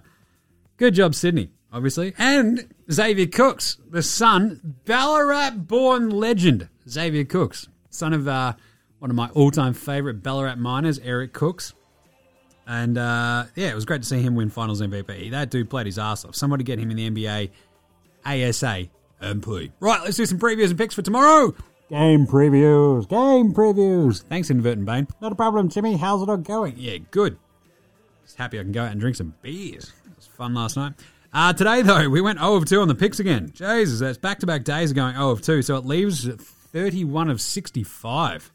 good 0.77 0.93
job, 0.93 1.13
Sydney, 1.15 1.49
obviously, 1.71 2.13
and 2.17 2.73
Xavier 2.91 3.27
Cooks, 3.27 3.77
the 3.89 4.03
son, 4.03 4.75
Ballarat-born 4.85 6.09
legend, 6.09 6.69
Xavier 6.89 7.25
Cooks, 7.25 7.67
son 7.89 8.13
of 8.13 8.27
uh, 8.27 8.53
one 8.99 9.09
of 9.11 9.15
my 9.15 9.29
all-time 9.29 9.73
favorite 9.73 10.23
Ballarat 10.23 10.55
miners, 10.55 10.99
Eric 10.99 11.33
Cooks. 11.33 11.73
And 12.67 12.97
uh, 12.97 13.45
yeah, 13.55 13.69
it 13.69 13.75
was 13.75 13.85
great 13.85 14.01
to 14.01 14.07
see 14.07 14.21
him 14.21 14.35
win 14.35 14.49
Finals 14.49 14.81
MVP. 14.81 15.31
That 15.31 15.49
dude 15.49 15.69
played 15.69 15.85
his 15.85 15.97
ass 15.97 16.25
off. 16.25 16.35
Somebody 16.35 16.65
get 16.65 16.79
him 16.79 16.91
in 16.91 16.97
the 16.97 17.09
NBA 17.09 17.49
ASA 18.25 18.89
MP. 19.21 19.71
Right, 19.79 20.01
let's 20.03 20.17
do 20.17 20.25
some 20.25 20.37
previews 20.37 20.69
and 20.69 20.77
picks 20.77 20.93
for 20.93 21.01
tomorrow. 21.01 21.55
Game 21.89 22.27
previews, 22.27 23.07
game 23.07 23.53
previews. 23.53 24.21
Thanks, 24.23 24.49
Inverton 24.49 24.83
Bane. 24.83 25.07
Not 25.21 25.31
a 25.31 25.35
problem, 25.35 25.69
Jimmy. 25.69 25.95
How's 25.95 26.21
it 26.21 26.29
all 26.29 26.35
going? 26.35 26.73
Yeah, 26.75 26.97
good. 27.11 27.37
Just 28.25 28.37
happy 28.37 28.59
I 28.59 28.63
can 28.63 28.73
go 28.73 28.83
out 28.83 28.91
and 28.91 28.99
drink 28.99 29.15
some 29.15 29.33
beers. 29.41 29.93
It 30.05 30.15
was 30.17 30.27
fun 30.27 30.53
last 30.53 30.75
night. 30.75 30.93
Uh, 31.33 31.53
today, 31.53 31.81
though, 31.81 32.09
we 32.09 32.19
went 32.19 32.39
0 32.39 32.55
of 32.55 32.65
2 32.65 32.81
on 32.81 32.89
the 32.89 32.95
picks 32.95 33.21
again. 33.21 33.51
Jesus, 33.53 34.01
that's 34.01 34.17
back 34.17 34.39
to 34.39 34.45
back 34.45 34.65
days 34.65 34.91
of 34.91 34.97
going 34.97 35.13
0 35.13 35.29
of 35.29 35.41
2, 35.41 35.61
so 35.61 35.77
it 35.77 35.85
leaves 35.85 36.27
31 36.27 37.29
of 37.29 37.39
65. 37.39 38.51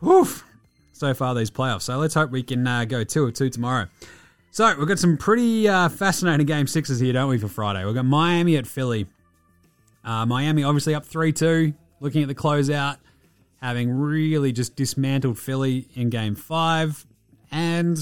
Woof 0.00 0.45
so 0.98 1.14
far 1.14 1.34
these 1.34 1.50
playoffs. 1.50 1.82
So 1.82 1.98
let's 1.98 2.14
hope 2.14 2.30
we 2.30 2.42
can 2.42 2.66
uh, 2.66 2.84
go 2.84 3.04
two 3.04 3.24
of 3.24 3.34
two 3.34 3.50
tomorrow. 3.50 3.86
So 4.50 4.74
we've 4.78 4.88
got 4.88 4.98
some 4.98 5.16
pretty 5.16 5.68
uh, 5.68 5.88
fascinating 5.90 6.46
game 6.46 6.66
sixes 6.66 6.98
here, 6.98 7.12
don't 7.12 7.28
we, 7.28 7.38
for 7.38 7.48
Friday? 7.48 7.84
We've 7.84 7.94
got 7.94 8.06
Miami 8.06 8.56
at 8.56 8.66
Philly. 8.66 9.06
Uh, 10.02 10.24
Miami 10.24 10.64
obviously 10.64 10.94
up 10.94 11.04
3 11.04 11.32
2, 11.32 11.74
looking 12.00 12.22
at 12.22 12.28
the 12.28 12.34
closeout, 12.34 12.96
having 13.60 13.90
really 13.90 14.52
just 14.52 14.76
dismantled 14.76 15.38
Philly 15.38 15.88
in 15.94 16.08
game 16.08 16.34
five. 16.34 17.04
And 17.50 17.98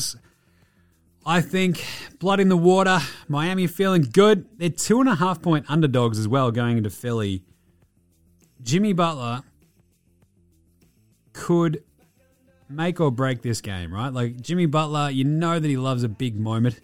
I 1.26 1.40
think 1.40 1.84
blood 2.20 2.38
in 2.38 2.48
the 2.48 2.56
water. 2.56 3.00
Miami 3.26 3.66
feeling 3.66 4.02
good. 4.02 4.46
They're 4.58 4.68
two 4.68 5.00
and 5.00 5.08
a 5.08 5.14
half 5.16 5.42
point 5.42 5.64
underdogs 5.68 6.18
as 6.18 6.28
well 6.28 6.50
going 6.50 6.76
into 6.76 6.90
Philly. 6.90 7.42
Jimmy 8.62 8.92
Butler 8.92 9.42
could 11.32 11.82
make 12.68 13.00
or 13.00 13.10
break 13.10 13.42
this 13.42 13.60
game, 13.60 13.92
right? 13.92 14.12
Like 14.12 14.40
Jimmy 14.40 14.66
Butler, 14.66 15.10
you 15.10 15.24
know 15.24 15.58
that 15.58 15.68
he 15.68 15.76
loves 15.76 16.02
a 16.02 16.08
big 16.08 16.38
moment. 16.38 16.80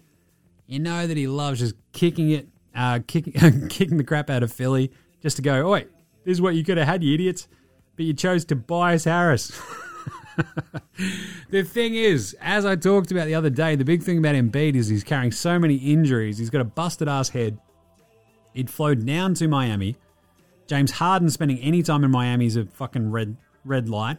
You 0.67 0.79
know 0.79 1.05
that 1.05 1.17
he 1.17 1.27
loves 1.27 1.59
just 1.59 1.75
kicking 1.91 2.31
it 2.31 2.47
uh, 2.75 2.99
kicking, 3.05 3.33
kicking 3.69 3.97
the 3.97 4.03
crap 4.03 4.29
out 4.29 4.43
of 4.43 4.51
Philly 4.51 4.91
just 5.21 5.35
to 5.37 5.41
go, 5.41 5.69
oi, 5.71 5.85
this 6.23 6.33
is 6.33 6.41
what 6.41 6.55
you 6.55 6.63
could 6.63 6.77
have 6.77 6.87
had, 6.87 7.03
you 7.03 7.13
idiots. 7.13 7.47
But 7.95 8.05
you 8.05 8.13
chose 8.13 8.45
to 8.45 8.55
Tobias 8.55 9.03
Harris. 9.03 9.51
the 11.49 11.63
thing 11.63 11.95
is, 11.95 12.35
as 12.39 12.65
I 12.65 12.75
talked 12.75 13.11
about 13.11 13.27
the 13.27 13.35
other 13.35 13.49
day, 13.49 13.75
the 13.75 13.85
big 13.85 14.01
thing 14.01 14.17
about 14.17 14.35
Embiid 14.35 14.75
is 14.75 14.87
he's 14.87 15.03
carrying 15.03 15.31
so 15.31 15.59
many 15.59 15.75
injuries. 15.75 16.37
He's 16.37 16.49
got 16.49 16.61
a 16.61 16.65
busted 16.65 17.07
ass 17.07 17.29
head. 17.29 17.59
He'd 18.53 18.69
flowed 18.69 19.05
down 19.05 19.33
to 19.35 19.47
Miami. 19.47 19.97
James 20.67 20.91
Harden 20.91 21.29
spending 21.29 21.59
any 21.59 21.83
time 21.83 22.03
in 22.03 22.11
Miami 22.11 22.45
is 22.45 22.55
a 22.55 22.65
fucking 22.65 23.11
red 23.11 23.35
red 23.65 23.89
light. 23.89 24.17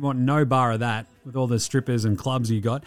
Want 0.00 0.18
no 0.18 0.44
bar 0.44 0.72
of 0.72 0.80
that 0.80 1.06
with 1.24 1.36
all 1.36 1.46
the 1.46 1.58
strippers 1.58 2.04
and 2.04 2.16
clubs 2.16 2.50
you 2.50 2.60
got. 2.60 2.84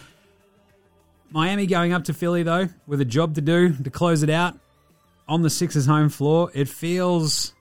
Miami 1.30 1.66
going 1.66 1.92
up 1.92 2.04
to 2.04 2.14
Philly 2.14 2.42
though 2.42 2.68
with 2.86 3.00
a 3.00 3.04
job 3.04 3.34
to 3.34 3.40
do 3.40 3.74
to 3.74 3.90
close 3.90 4.22
it 4.22 4.30
out 4.30 4.58
on 5.28 5.42
the 5.42 5.50
Sixers 5.50 5.86
home 5.86 6.08
floor. 6.08 6.50
It 6.54 6.68
feels 6.68 7.54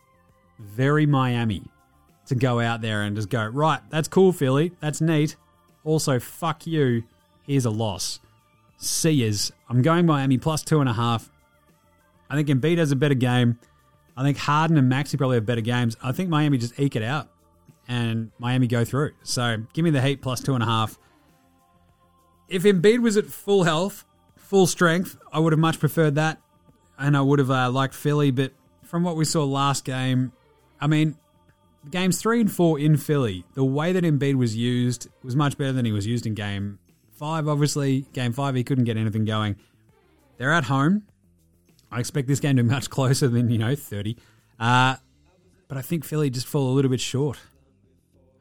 very 0.60 1.06
Miami 1.06 1.64
to 2.28 2.36
go 2.36 2.60
out 2.60 2.82
there 2.82 3.04
and 3.04 3.16
just 3.16 3.30
go, 3.30 3.46
right, 3.46 3.82
that's 3.90 4.08
cool, 4.08 4.32
Philly. 4.32 4.72
That's 4.80 5.02
neat. 5.02 5.36
Also, 5.84 6.20
fuck 6.20 6.68
you. 6.68 7.04
Here's 7.44 7.66
a 7.66 7.70
loss. 7.70 8.20
See 8.78 9.12
yous. 9.12 9.52
I'm 9.70 9.82
going 9.82 10.06
Miami 10.06 10.38
plus 10.38 10.64
two 10.64 10.80
and 10.80 10.90
a 10.90 10.94
half. 10.94 11.30
I 12.30 12.36
think 12.36 12.48
Embiid 12.48 12.78
has 12.78 12.92
a 12.92 12.96
better 12.96 13.16
game. 13.16 13.60
I 14.16 14.24
think 14.24 14.38
Harden 14.38 14.78
and 14.78 14.90
Maxey 14.90 15.18
probably 15.18 15.38
have 15.38 15.46
better 15.46 15.62
games. 15.62 15.98
I 16.04 16.12
think 16.12 16.30
Miami 16.30 16.58
just 16.58 16.80
eke 16.80 16.96
it 16.96 17.04
out 17.04 17.30
and 17.92 18.32
Miami 18.40 18.68
go 18.68 18.86
through. 18.86 19.12
So 19.22 19.58
give 19.74 19.84
me 19.84 19.92
the 19.92 20.02
Heat 20.02 20.22
plus 20.22 20.40
two 20.40 20.54
and 20.54 20.64
a 20.64 20.66
half. 20.66 20.98
If 22.48 22.64
Embiid 22.64 23.00
was 23.00 23.18
at 23.18 23.26
full 23.26 23.64
health, 23.64 24.06
full 24.38 24.66
strength, 24.66 25.18
I 25.32 25.40
would 25.40 25.52
have 25.52 25.60
much 25.60 25.78
preferred 25.78 26.16
that. 26.16 26.40
And 26.98 27.18
I 27.18 27.22
would 27.22 27.40
have 27.40 27.52
uh, 27.52 27.70
liked 27.70 27.94
Philly. 27.94 28.32
But 28.32 28.54
from 28.84 29.04
what 29.04 29.18
we 29.18 29.26
saw 29.26 29.44
last 29.44 29.84
game, 29.84 30.32
I 30.80 30.88
mean, 30.88 31.18
games 31.90 32.22
three 32.22 32.40
and 32.40 32.50
four 32.50 32.80
in 32.80 32.96
Philly, 32.96 33.44
the 33.56 33.66
way 33.66 33.92
that 33.92 34.06
Embiid 34.06 34.36
was 34.36 34.56
used 34.56 35.10
was 35.22 35.36
much 35.36 35.58
better 35.58 35.74
than 35.74 35.84
he 35.84 35.92
was 35.92 36.08
used 36.08 36.26
in 36.26 36.34
game 36.34 36.80
five, 37.12 37.46
obviously. 37.50 38.06
Game 38.14 38.32
five, 38.32 38.56
he 38.56 38.64
couldn't 38.64 38.86
get 38.86 38.96
anything 38.96 39.26
going. 39.26 39.58
They're 40.38 40.54
at 40.54 40.64
home. 40.64 41.04
I 41.92 42.00
expect 42.00 42.30
this 42.30 42.40
game 42.40 42.56
to 42.56 42.64
be 42.64 42.70
much 42.70 42.90
closer 42.90 43.28
than, 43.28 43.50
you 43.50 43.58
know, 43.58 43.76
30. 43.76 44.16
Uh, 44.58 44.96
but 45.68 45.78
I 45.78 45.82
think 45.82 46.06
Philly 46.06 46.30
just 46.30 46.48
fall 46.48 46.72
a 46.72 46.74
little 46.74 46.92
bit 46.92 47.02
short. 47.02 47.38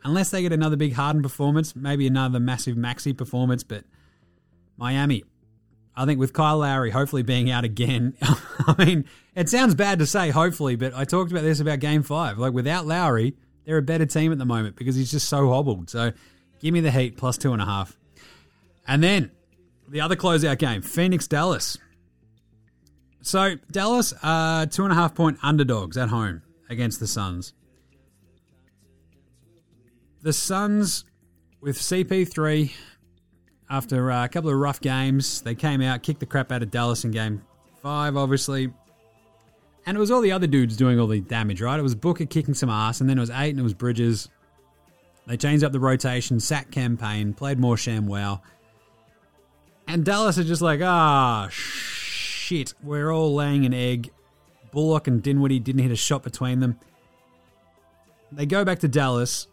Unless 0.02 0.30
they 0.30 0.42
get 0.42 0.52
another 0.52 0.76
big 0.76 0.94
Harden 0.94 1.22
performance, 1.22 1.76
maybe 1.76 2.06
another 2.06 2.40
massive 2.40 2.76
Maxey 2.76 3.12
performance, 3.12 3.62
but 3.62 3.84
Miami. 4.76 5.24
I 5.94 6.06
think 6.06 6.18
with 6.18 6.32
Kyle 6.32 6.58
Lowry 6.58 6.90
hopefully 6.90 7.22
being 7.22 7.50
out 7.50 7.64
again, 7.64 8.14
I 8.22 8.84
mean, 8.84 9.04
it 9.34 9.48
sounds 9.48 9.74
bad 9.74 9.98
to 9.98 10.06
say 10.06 10.30
hopefully, 10.30 10.76
but 10.76 10.94
I 10.94 11.04
talked 11.04 11.30
about 11.30 11.42
this 11.42 11.60
about 11.60 11.80
game 11.80 12.02
five. 12.02 12.38
Like 12.38 12.52
without 12.52 12.86
Lowry, 12.86 13.34
they're 13.64 13.76
a 13.76 13.82
better 13.82 14.06
team 14.06 14.32
at 14.32 14.38
the 14.38 14.46
moment 14.46 14.76
because 14.76 14.96
he's 14.96 15.10
just 15.10 15.28
so 15.28 15.48
hobbled. 15.48 15.90
So 15.90 16.12
give 16.60 16.72
me 16.72 16.80
the 16.80 16.90
Heat 16.90 17.16
plus 17.16 17.36
two 17.36 17.52
and 17.52 17.60
a 17.60 17.66
half. 17.66 17.98
And 18.88 19.02
then 19.02 19.30
the 19.88 20.00
other 20.00 20.16
closeout 20.16 20.58
game, 20.58 20.80
Phoenix 20.80 21.26
Dallas. 21.26 21.76
So 23.22 23.56
Dallas 23.70 24.14
are 24.22 24.66
two 24.66 24.84
and 24.84 24.92
a 24.92 24.96
half 24.96 25.14
point 25.14 25.38
underdogs 25.42 25.96
at 25.96 26.08
home 26.08 26.42
against 26.70 27.00
the 27.00 27.06
Suns. 27.06 27.52
The 30.22 30.32
Suns 30.32 31.04
with 31.60 31.78
CP3 31.78 32.72
after 33.70 34.10
uh, 34.10 34.24
a 34.24 34.28
couple 34.28 34.50
of 34.50 34.56
rough 34.56 34.80
games, 34.80 35.40
they 35.42 35.54
came 35.54 35.80
out, 35.80 36.02
kicked 36.02 36.20
the 36.20 36.26
crap 36.26 36.52
out 36.52 36.62
of 36.62 36.70
Dallas 36.70 37.04
in 37.04 37.10
game 37.10 37.42
five, 37.82 38.16
obviously. 38.16 38.70
And 39.86 39.96
it 39.96 40.00
was 40.00 40.10
all 40.10 40.20
the 40.20 40.32
other 40.32 40.46
dudes 40.46 40.76
doing 40.76 41.00
all 41.00 41.06
the 41.06 41.20
damage, 41.20 41.62
right? 41.62 41.78
It 41.78 41.82
was 41.82 41.94
Booker 41.94 42.26
kicking 42.26 42.52
some 42.52 42.68
ass, 42.68 43.00
and 43.00 43.08
then 43.08 43.16
it 43.16 43.20
was 43.20 43.30
Ayton 43.30 43.50
and 43.50 43.60
it 43.60 43.62
was 43.62 43.72
Bridges. 43.72 44.28
They 45.26 45.36
changed 45.36 45.64
up 45.64 45.72
the 45.72 45.80
rotation, 45.80 46.38
sack 46.38 46.70
Cam 46.70 46.96
Payne, 46.96 47.32
played 47.32 47.58
more 47.58 47.76
sham 47.76 48.06
wow. 48.06 48.42
And 49.86 50.04
Dallas 50.04 50.38
are 50.38 50.44
just 50.44 50.60
like, 50.60 50.80
ah, 50.82 51.48
shit, 51.50 52.74
we're 52.82 53.10
all 53.10 53.34
laying 53.34 53.64
an 53.64 53.72
egg. 53.72 54.10
Bullock 54.70 55.06
and 55.06 55.22
Dinwiddie 55.22 55.60
didn't 55.60 55.82
hit 55.82 55.90
a 55.90 55.96
shot 55.96 56.22
between 56.22 56.60
them. 56.60 56.78
They 58.32 58.46
go 58.46 58.64
back 58.64 58.80
to 58.80 58.88
Dallas. 58.88 59.46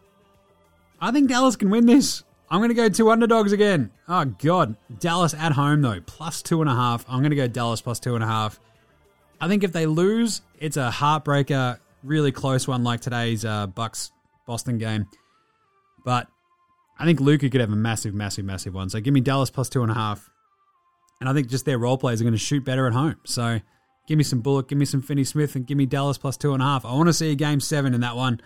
I 1.00 1.12
think 1.12 1.30
Dallas 1.30 1.56
can 1.56 1.70
win 1.70 1.86
this. 1.86 2.24
I'm 2.50 2.60
going 2.60 2.70
to 2.70 2.76
go 2.76 2.88
two 2.90 3.10
underdogs 3.12 3.52
again. 3.52 3.92
Oh, 4.08 4.26
God. 4.26 4.78
Dallas 5.00 5.34
at 5.34 5.52
home, 5.52 5.82
though, 5.82 6.00
plus 6.00 6.42
two 6.42 6.62
and 6.62 6.70
a 6.70 6.74
half. 6.74 7.06
I'm 7.10 7.20
going 7.20 7.32
to 7.32 7.36
go 7.36 7.48
Dallas 7.48 7.82
plus 7.82 8.00
two 8.00 8.16
and 8.16 8.24
a 8.24 8.28
half. 8.28 8.60
I 9.40 9.48
think 9.48 9.64
if 9.64 9.74
they 9.74 9.86
lose, 9.86 10.42
it's 10.60 10.78
a 10.78 10.90
heartbreaker, 10.90 11.78
really 12.04 12.32
close 12.32 12.68
one 12.68 12.84
like 12.84 13.02
today's 13.02 13.44
uh, 13.46 13.68
Bucks 13.68 14.12
Boston 14.46 14.78
game. 14.78 15.08
But 16.06 16.28
I 16.98 17.06
think 17.06 17.20
Luka 17.20 17.50
could 17.50 17.62
have 17.62 17.72
a 17.72 17.76
massive, 17.76 18.14
massive, 18.14 18.46
massive 18.46 18.74
one. 18.74 18.90
So 18.90 19.00
give 19.00 19.14
me 19.14 19.22
Dallas 19.22 19.50
plus 19.50 19.70
two 19.70 19.84
and 19.84 19.92
a 19.92 19.96
half. 19.96 20.30
And 21.20 21.30
I 21.30 21.34
think 21.34 21.50
just 21.50 21.66
their 21.66 21.78
role 21.78 21.98
players 21.98 22.22
are 22.22 22.24
going 22.24 22.34
to 22.34 22.40
shoot 22.40 22.64
better 22.64 22.88
at 22.88 22.94
home. 22.94 23.18
So 23.26 23.60
give 24.08 24.18
me 24.18 24.24
some 24.24 24.40
Bullock, 24.40 24.70
give 24.70 24.78
me 24.78 24.86
some 24.86 25.02
Finney 25.02 25.24
Smith, 25.24 25.56
and 25.56 25.66
give 25.66 25.78
me 25.78 25.86
Dallas 25.86 26.18
plus 26.18 26.38
two 26.38 26.54
and 26.54 26.62
a 26.62 26.66
half. 26.66 26.86
I 26.86 26.94
want 26.94 27.08
to 27.08 27.14
see 27.14 27.32
a 27.32 27.36
game 27.36 27.60
seven 27.60 27.94
in 27.94 28.02
that 28.02 28.16
one. 28.16 28.40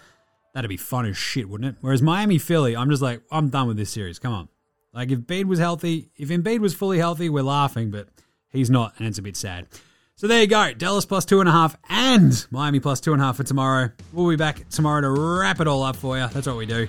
That'd 0.53 0.69
be 0.69 0.77
fun 0.77 1.05
as 1.05 1.17
shit, 1.17 1.47
wouldn't 1.47 1.75
it? 1.75 1.79
Whereas 1.81 2.01
Miami 2.01 2.37
Philly, 2.37 2.75
I'm 2.75 2.89
just 2.89 3.01
like, 3.01 3.21
I'm 3.31 3.49
done 3.49 3.67
with 3.67 3.77
this 3.77 3.89
series. 3.89 4.19
Come 4.19 4.33
on. 4.33 4.49
Like 4.93 5.09
if 5.11 5.19
Embiid 5.19 5.45
was 5.45 5.59
healthy, 5.59 6.09
if 6.17 6.29
Embiid 6.29 6.59
was 6.59 6.73
fully 6.73 6.97
healthy, 6.97 7.29
we're 7.29 7.43
laughing, 7.43 7.91
but 7.91 8.09
he's 8.49 8.69
not, 8.69 8.93
and 8.97 9.07
it's 9.07 9.17
a 9.17 9.21
bit 9.21 9.37
sad. 9.37 9.67
So 10.15 10.27
there 10.27 10.41
you 10.41 10.47
go. 10.47 10.73
Dallas 10.73 11.05
plus 11.05 11.25
two 11.25 11.39
and 11.39 11.47
a 11.47 11.51
half 11.51 11.75
and 11.89 12.45
Miami 12.51 12.79
plus 12.79 12.99
two 12.99 13.13
and 13.13 13.21
a 13.21 13.25
half 13.25 13.37
for 13.37 13.43
tomorrow. 13.43 13.89
We'll 14.11 14.29
be 14.29 14.35
back 14.35 14.67
tomorrow 14.69 15.01
to 15.01 15.09
wrap 15.09 15.61
it 15.61 15.67
all 15.67 15.81
up 15.83 15.95
for 15.95 16.17
you. 16.17 16.27
That's 16.27 16.45
what 16.45 16.57
we 16.57 16.65
do. 16.65 16.87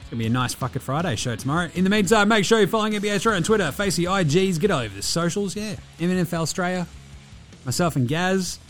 It's 0.00 0.10
to 0.10 0.16
be 0.16 0.26
a 0.26 0.30
nice 0.30 0.54
Fuck 0.54 0.76
It 0.76 0.82
Friday 0.82 1.16
show 1.16 1.34
tomorrow. 1.34 1.68
In 1.74 1.82
the 1.82 1.90
meantime, 1.90 2.28
make 2.28 2.44
sure 2.44 2.58
you're 2.58 2.68
following 2.68 2.92
NBA 2.92 3.16
Straya 3.16 3.36
on 3.36 3.42
Twitter, 3.42 3.72
Facey 3.72 4.04
IGs, 4.04 4.60
get 4.60 4.70
over 4.70 4.94
the 4.94 5.02
socials, 5.02 5.56
yeah. 5.56 5.74
NFL 5.98 6.46
Straya, 6.46 6.86
myself 7.64 7.96
and 7.96 8.06
Gaz. 8.06 8.60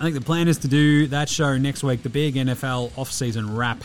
I 0.00 0.04
think 0.04 0.14
the 0.14 0.22
plan 0.22 0.48
is 0.48 0.56
to 0.58 0.68
do 0.68 1.08
that 1.08 1.28
show 1.28 1.58
next 1.58 1.82
week, 1.82 2.02
the 2.02 2.08
big 2.08 2.34
NFL 2.34 2.96
off-season 2.96 3.54
wrap. 3.54 3.84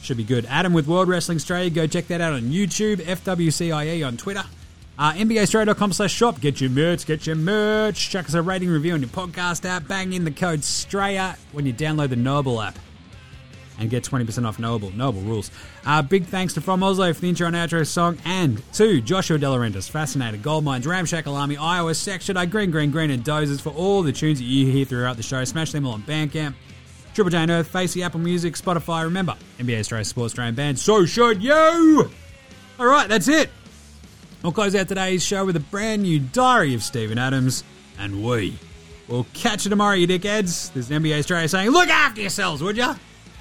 Should 0.00 0.16
be 0.16 0.24
good. 0.24 0.46
Adam 0.46 0.72
with 0.72 0.88
World 0.88 1.08
Wrestling 1.08 1.36
Australia, 1.36 1.68
go 1.68 1.86
check 1.86 2.08
that 2.08 2.22
out 2.22 2.32
on 2.32 2.44
YouTube, 2.44 2.96
FWCIE 2.96 4.04
on 4.04 4.16
Twitter. 4.16 4.44
Uh, 4.98 5.12
NBAstraya.com 5.12 5.92
slash 5.92 6.12
shop. 6.12 6.40
Get 6.40 6.60
your 6.60 6.70
merch, 6.70 7.06
get 7.06 7.26
your 7.26 7.36
merch. 7.36 8.08
Check 8.10 8.26
us 8.26 8.34
a 8.34 8.42
rating 8.42 8.70
review 8.70 8.94
on 8.94 9.00
your 9.00 9.10
podcast 9.10 9.64
app. 9.64 9.86
Bang 9.86 10.12
in 10.12 10.24
the 10.24 10.30
code 10.30 10.60
STRAYA 10.60 11.36
when 11.52 11.66
you 11.66 11.72
download 11.72 12.10
the 12.10 12.16
Knowable 12.16 12.60
app. 12.60 12.78
And 13.78 13.88
get 13.90 14.04
20% 14.04 14.46
off 14.46 14.58
Knowable. 14.58 14.90
Knowable 14.90 15.22
rules. 15.22 15.50
Uh, 15.84 16.02
big 16.02 16.26
thanks 16.26 16.54
to 16.54 16.60
From 16.60 16.82
Oslo 16.82 17.12
for 17.12 17.20
the 17.20 17.28
intro 17.28 17.46
and 17.46 17.56
outro 17.56 17.86
song. 17.86 18.18
And 18.24 18.62
to 18.74 19.00
Joshua 19.00 19.38
Delarentis, 19.38 19.88
Fascinated, 19.90 20.42
Goldmines, 20.42 20.86
Ramshackle 20.86 21.34
Army, 21.34 21.56
Iowa, 21.56 21.94
Section, 21.94 22.36
I 22.36 22.46
Green, 22.46 22.70
Green, 22.70 22.90
Green, 22.90 23.10
and 23.10 23.24
Dozers 23.24 23.60
for 23.60 23.70
all 23.70 24.02
the 24.02 24.12
tunes 24.12 24.38
that 24.38 24.44
you 24.44 24.70
hear 24.70 24.84
throughout 24.84 25.16
the 25.16 25.22
show. 25.22 25.42
Smash 25.44 25.72
them 25.72 25.86
all 25.86 25.94
on 25.94 26.02
Bandcamp. 26.02 26.54
Triple 27.14 27.30
J 27.30 27.42
Unearthed, 27.42 27.70
Facey, 27.70 28.02
Apple 28.02 28.20
Music, 28.20 28.54
Spotify. 28.54 29.04
Remember, 29.04 29.36
NBA 29.58 29.80
Straya 29.80 30.04
Sports 30.06 30.32
Australian 30.32 30.54
Band. 30.54 30.78
So 30.78 31.04
should 31.04 31.42
you! 31.42 32.10
All 32.78 32.86
right, 32.86 33.08
that's 33.08 33.28
it. 33.28 33.50
We'll 34.42 34.52
close 34.52 34.74
out 34.74 34.88
today's 34.88 35.22
show 35.24 35.44
with 35.44 35.56
a 35.56 35.60
brand 35.60 36.02
new 36.02 36.18
Diary 36.18 36.74
of 36.74 36.82
Steven 36.82 37.18
Adams, 37.18 37.64
and 37.98 38.24
we 38.24 38.58
will 39.08 39.26
catch 39.34 39.64
you 39.64 39.70
tomorrow, 39.70 39.94
you 39.94 40.08
dickheads. 40.08 40.72
This 40.72 40.76
is 40.76 40.90
NBA 40.90 41.20
Straya 41.20 41.48
saying, 41.48 41.70
look 41.70 41.88
after 41.88 42.20
yourselves, 42.20 42.62
would 42.62 42.76
ya? 42.76 42.96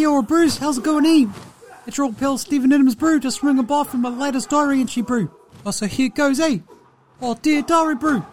kia 0.00 0.08
ora, 0.08 0.22
Bruce. 0.22 0.56
How's 0.56 0.78
it 0.78 0.84
going, 0.84 1.04
Eve? 1.04 1.30
It's 1.86 1.98
your 1.98 2.06
old 2.06 2.16
pal 2.16 2.38
Steven 2.38 2.72
Adams 2.72 2.94
Brew, 2.94 3.20
just 3.20 3.42
ringing 3.42 3.66
by 3.66 3.84
from 3.84 4.00
my 4.00 4.08
latest 4.08 4.48
diary 4.48 4.80
entry 4.80 5.02
brew. 5.02 5.30
Oh, 5.66 5.72
so 5.72 5.86
here 5.86 6.08
goes, 6.08 6.40
eh? 6.40 6.60
Oh, 7.20 7.34
dear 7.34 7.60
diary 7.60 7.96
brew. 7.96 8.24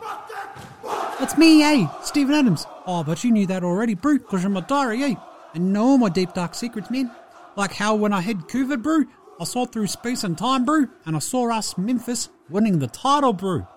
That's 1.20 1.38
me, 1.38 1.64
eh? 1.64 1.88
Steven 2.04 2.34
Adams. 2.34 2.66
Oh, 2.86 3.04
but 3.04 3.22
you 3.26 3.34
knew 3.34 3.46
that 3.48 3.66
already, 3.66 3.96
brew, 3.96 4.18
because 4.18 4.44
you're 4.44 4.50
my 4.50 4.62
diary, 4.62 5.04
eh? 5.04 5.16
And 5.56 5.74
know 5.74 5.98
my 5.98 6.08
deep 6.08 6.34
dark 6.34 6.56
secrets, 6.56 6.90
man. 6.90 7.12
Like 7.58 7.74
how 7.74 7.96
when 7.96 8.14
I 8.14 8.22
had 8.22 8.48
COVID, 8.48 8.82
brew, 8.82 9.06
I 9.38 9.44
saw 9.44 9.66
through 9.66 9.88
space 9.88 10.24
and 10.24 10.38
time, 10.38 10.64
brew, 10.64 10.88
and 11.06 11.18
I 11.18 11.20
saw 11.20 11.52
us, 11.52 11.78
Memphis, 11.78 12.30
winning 12.50 12.80
the 12.80 12.88
title, 12.88 13.34
brew. 13.34 13.68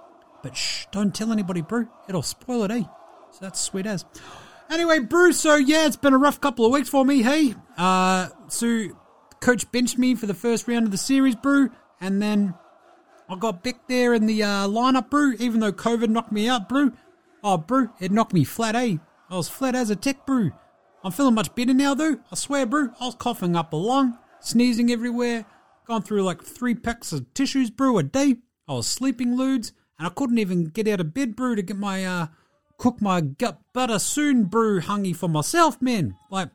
But 0.45 0.57
shh, 0.57 0.87
don't 0.93 1.13
tell 1.13 1.33
anybody, 1.33 1.63
brew. 1.63 1.89
It'll 2.09 2.23
spoil 2.23 2.63
it, 2.63 2.71
eh? 2.71 2.85
So 3.33 3.39
that's 3.41 3.61
sweet 3.61 3.87
as. 3.87 4.05
Anyway, 4.71 5.01
brew, 5.01 5.33
so 5.33 5.57
yeah, 5.57 5.85
it's 5.85 5.97
been 5.97 6.15
a 6.15 6.19
rough 6.19 6.41
couple 6.41 6.65
of 6.65 6.71
weeks 6.71 6.89
for 6.89 7.05
me, 7.05 7.23
hey? 7.23 7.57
Uh, 7.77 8.29
so 8.47 8.87
coach 9.41 9.71
benched 9.73 9.99
me 9.99 10.15
for 10.15 10.27
the 10.27 10.35
first 10.35 10.69
round 10.69 10.87
of 10.87 10.93
the 10.93 10.97
series, 10.97 11.35
brew, 11.35 11.71
and 12.01 12.23
then 12.23 12.55
I 13.29 13.35
got 13.35 13.65
back 13.65 13.89
there 13.89 14.15
in 14.15 14.27
the 14.27 14.45
uh, 14.45 14.69
lineup, 14.69 15.11
brew, 15.11 15.35
even 15.41 15.59
though 15.59 15.73
COVID 15.73 16.09
knocked 16.09 16.31
me 16.31 16.49
out, 16.49 16.69
brew. 16.69 16.93
Oh, 17.43 17.57
brew, 17.57 17.91
it 17.99 18.13
knocked 18.13 18.33
me 18.33 18.45
flat, 18.45 18.77
eh? 18.77 18.99
I 19.29 19.37
was 19.37 19.49
flat 19.49 19.75
as 19.75 19.91
a 19.91 19.97
tick, 19.97 20.25
brew. 20.25 20.53
I'm 21.03 21.11
feeling 21.11 21.35
much 21.35 21.53
better 21.57 21.75
now, 21.75 21.95
though. 21.95 22.21
I 22.31 22.37
swear, 22.37 22.65
brew, 22.65 22.93
I 23.01 23.07
was 23.07 23.17
coughing 23.17 23.57
up 23.57 23.73
a 23.73 23.77
lung, 23.77 24.19
sneezing 24.39 24.93
everywhere, 24.93 25.47
gone 25.85 26.03
through 26.03 26.23
like 26.23 26.45
three 26.45 26.77
packs 26.77 27.13
of 27.13 27.35
tissues, 27.35 27.71
brew, 27.71 27.99
a 27.99 28.05
day. 28.05 28.37
I 28.69 28.75
was 28.75 28.87
sleeping 28.87 29.37
lewds, 29.37 29.73
and 29.99 30.07
I 30.07 30.11
couldn't 30.11 30.39
even 30.39 30.67
get 30.67 30.87
out 30.87 31.01
of 31.01 31.13
bed, 31.13 31.35
brew, 31.35 31.57
to 31.57 31.63
get 31.63 31.77
my, 31.77 32.05
uh, 32.05 32.27
cook 32.81 33.01
my 33.03 33.21
gut 33.21 33.61
butter 33.75 33.99
soon, 33.99 34.45
brew, 34.45 34.81
hungy 34.81 35.15
for 35.15 35.29
myself, 35.29 35.81
man. 35.83 36.17
Like, 36.31 36.49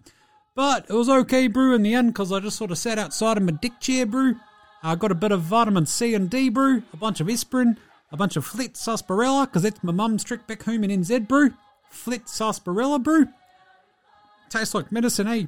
but 0.56 0.88
it 0.90 0.94
was 0.94 1.08
okay, 1.08 1.48
brew, 1.48 1.76
in 1.76 1.84
the 1.84 1.94
end, 1.94 2.10
because 2.10 2.32
I 2.32 2.40
just 2.40 2.58
sort 2.58 2.72
of 2.72 2.80
sat 2.80 2.98
outside 2.98 3.38
in 3.38 3.46
my 3.46 3.52
dick 3.52 3.80
chair, 3.80 4.08
brew. 4.08 4.36
I 4.82 4.96
got 4.96 5.12
a 5.12 5.16
bit 5.16 5.32
of 5.32 5.42
vitamin 5.42 5.86
C 5.86 6.16
and 6.16 6.28
D, 6.28 6.50
brew, 6.50 6.82
a 6.92 6.98
bunch 6.98 7.20
of 7.22 7.30
aspirin, 7.30 7.78
a 8.12 8.18
bunch 8.18 8.36
of 8.36 8.46
flit 8.46 8.76
sarsaparilla, 8.76 9.46
because 9.46 9.62
that's 9.62 9.84
my 9.84 9.92
mum's 9.92 10.24
trick 10.24 10.48
back 10.48 10.64
home 10.64 10.84
in 10.84 10.90
NZ, 10.90 11.28
brew. 11.28 11.54
Flit 11.90 12.28
sarsaparilla, 12.28 12.98
brew. 12.98 13.28
Tastes 14.50 14.74
like 14.74 14.92
medicine, 14.92 15.28
eh? 15.28 15.44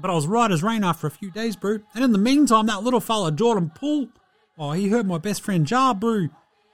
But 0.00 0.10
I 0.10 0.14
was 0.14 0.26
right 0.26 0.50
as 0.50 0.64
rain 0.64 0.82
after 0.82 1.06
a 1.06 1.12
few 1.12 1.30
days, 1.30 1.54
brew. 1.54 1.84
And 1.94 2.02
in 2.02 2.10
the 2.10 2.18
meantime, 2.18 2.66
that 2.66 2.82
little 2.82 3.00
fella, 3.00 3.30
Jordan 3.30 3.70
Poole, 3.72 4.08
oh, 4.58 4.72
he 4.72 4.88
heard 4.88 5.06
my 5.06 5.18
best 5.18 5.42
friend 5.42 5.70
Ja, 5.70 5.94
brew. 5.94 6.22
And 6.22 6.30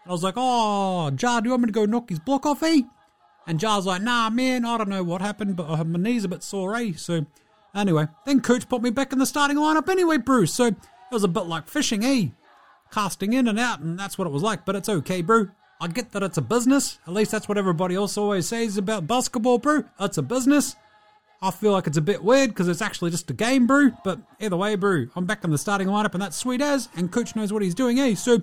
I 0.06 0.12
was 0.12 0.24
like, 0.24 0.34
oh, 0.38 1.10
Ja, 1.20 1.40
do 1.40 1.48
you 1.48 1.50
want 1.50 1.62
me 1.62 1.66
to 1.66 1.72
go 1.72 1.84
knock 1.84 2.08
his 2.08 2.18
block 2.18 2.46
off, 2.46 2.62
eh? 2.62 2.80
And 3.46 3.58
Ja's 3.58 3.86
like, 3.86 4.02
nah, 4.02 4.30
man, 4.30 4.64
I 4.64 4.78
don't 4.78 4.88
know 4.88 5.02
what 5.02 5.20
happened, 5.20 5.56
but 5.56 5.84
my 5.84 5.98
knee's 5.98 6.24
a 6.24 6.28
bit 6.28 6.42
sore, 6.42 6.76
eh? 6.76 6.92
So, 6.96 7.26
anyway, 7.74 8.06
then 8.24 8.40
Coach 8.40 8.68
put 8.68 8.82
me 8.82 8.90
back 8.90 9.12
in 9.12 9.18
the 9.18 9.26
starting 9.26 9.56
lineup 9.56 9.88
anyway, 9.88 10.18
brew. 10.18 10.46
So, 10.46 10.66
it 10.66 10.76
was 11.10 11.24
a 11.24 11.28
bit 11.28 11.46
like 11.46 11.66
fishing, 11.66 12.04
eh? 12.04 12.28
Casting 12.92 13.32
in 13.32 13.48
and 13.48 13.58
out, 13.58 13.80
and 13.80 13.98
that's 13.98 14.16
what 14.16 14.26
it 14.26 14.32
was 14.32 14.42
like, 14.42 14.64
but 14.64 14.76
it's 14.76 14.88
okay, 14.88 15.22
brew. 15.22 15.50
I 15.80 15.88
get 15.88 16.12
that 16.12 16.22
it's 16.22 16.38
a 16.38 16.42
business. 16.42 17.00
At 17.08 17.12
least 17.12 17.32
that's 17.32 17.48
what 17.48 17.58
everybody 17.58 17.96
else 17.96 18.16
always 18.16 18.46
says 18.46 18.76
about 18.76 19.08
basketball, 19.08 19.58
brew. 19.58 19.84
It's 19.98 20.18
a 20.18 20.22
business. 20.22 20.76
I 21.42 21.50
feel 21.50 21.72
like 21.72 21.88
it's 21.88 21.96
a 21.96 22.02
bit 22.02 22.22
weird 22.22 22.50
because 22.50 22.68
it's 22.68 22.80
actually 22.80 23.10
just 23.10 23.28
a 23.28 23.34
game, 23.34 23.66
brew. 23.66 23.92
But 24.04 24.20
either 24.38 24.56
way, 24.56 24.76
brew, 24.76 25.10
I'm 25.16 25.26
back 25.26 25.42
in 25.42 25.50
the 25.50 25.58
starting 25.58 25.88
lineup, 25.88 26.12
and 26.12 26.22
that's 26.22 26.36
sweet 26.36 26.60
as. 26.60 26.88
And 26.94 27.10
coach 27.10 27.34
knows 27.34 27.52
what 27.52 27.62
he's 27.62 27.74
doing, 27.74 27.98
eh? 27.98 28.14
So, 28.14 28.42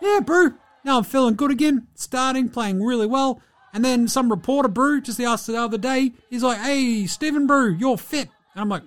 yeah, 0.00 0.20
brew. 0.20 0.54
Now 0.84 0.98
I'm 0.98 1.04
feeling 1.04 1.34
good 1.34 1.50
again. 1.50 1.88
Starting, 1.96 2.48
playing 2.48 2.80
really 2.80 3.08
well. 3.08 3.42
And 3.76 3.84
then 3.84 4.08
some 4.08 4.30
reporter, 4.30 4.68
brew, 4.68 5.02
just 5.02 5.20
asked 5.20 5.48
the 5.48 5.60
other 5.60 5.76
day, 5.76 6.12
he's 6.30 6.42
like, 6.42 6.56
"Hey, 6.56 7.06
Steven, 7.06 7.46
brew, 7.46 7.74
you're 7.74 7.98
fit." 7.98 8.30
And 8.54 8.62
I'm 8.62 8.70
like, 8.70 8.84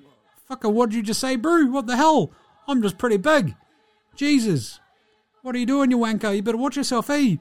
"Fucker, 0.49 0.73
what 0.73 0.89
did 0.89 0.95
you 0.95 1.03
just 1.03 1.19
say, 1.19 1.35
brew? 1.35 1.69
What 1.69 1.85
the 1.85 1.95
hell? 1.95 2.31
I'm 2.67 2.81
just 2.81 2.97
pretty 2.97 3.17
big." 3.17 3.55
Jesus, 4.15 4.79
what 5.43 5.53
are 5.53 5.59
you 5.59 5.67
doing, 5.67 5.91
you 5.91 5.99
wanker? 5.99 6.35
You 6.35 6.41
better 6.41 6.57
watch 6.57 6.75
yourself, 6.75 7.07
eh? 7.11 7.35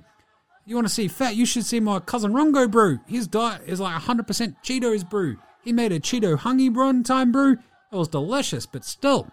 You 0.66 0.74
want 0.74 0.88
to 0.88 0.92
see 0.92 1.08
fat? 1.08 1.36
You 1.36 1.46
should 1.46 1.64
see 1.64 1.80
my 1.80 2.00
cousin 2.00 2.34
Rongo, 2.34 2.70
brew. 2.70 3.00
His 3.06 3.26
diet 3.26 3.62
is 3.64 3.80
like 3.80 3.94
100% 3.94 4.56
Cheetos, 4.62 5.08
brew. 5.08 5.38
He 5.64 5.72
made 5.72 5.90
a 5.90 6.00
Cheeto 6.00 6.36
hungy 6.36 6.70
one 6.70 7.02
time, 7.02 7.32
brew. 7.32 7.52
It 7.90 7.96
was 7.96 8.08
delicious, 8.08 8.66
but 8.66 8.84
still, 8.84 9.26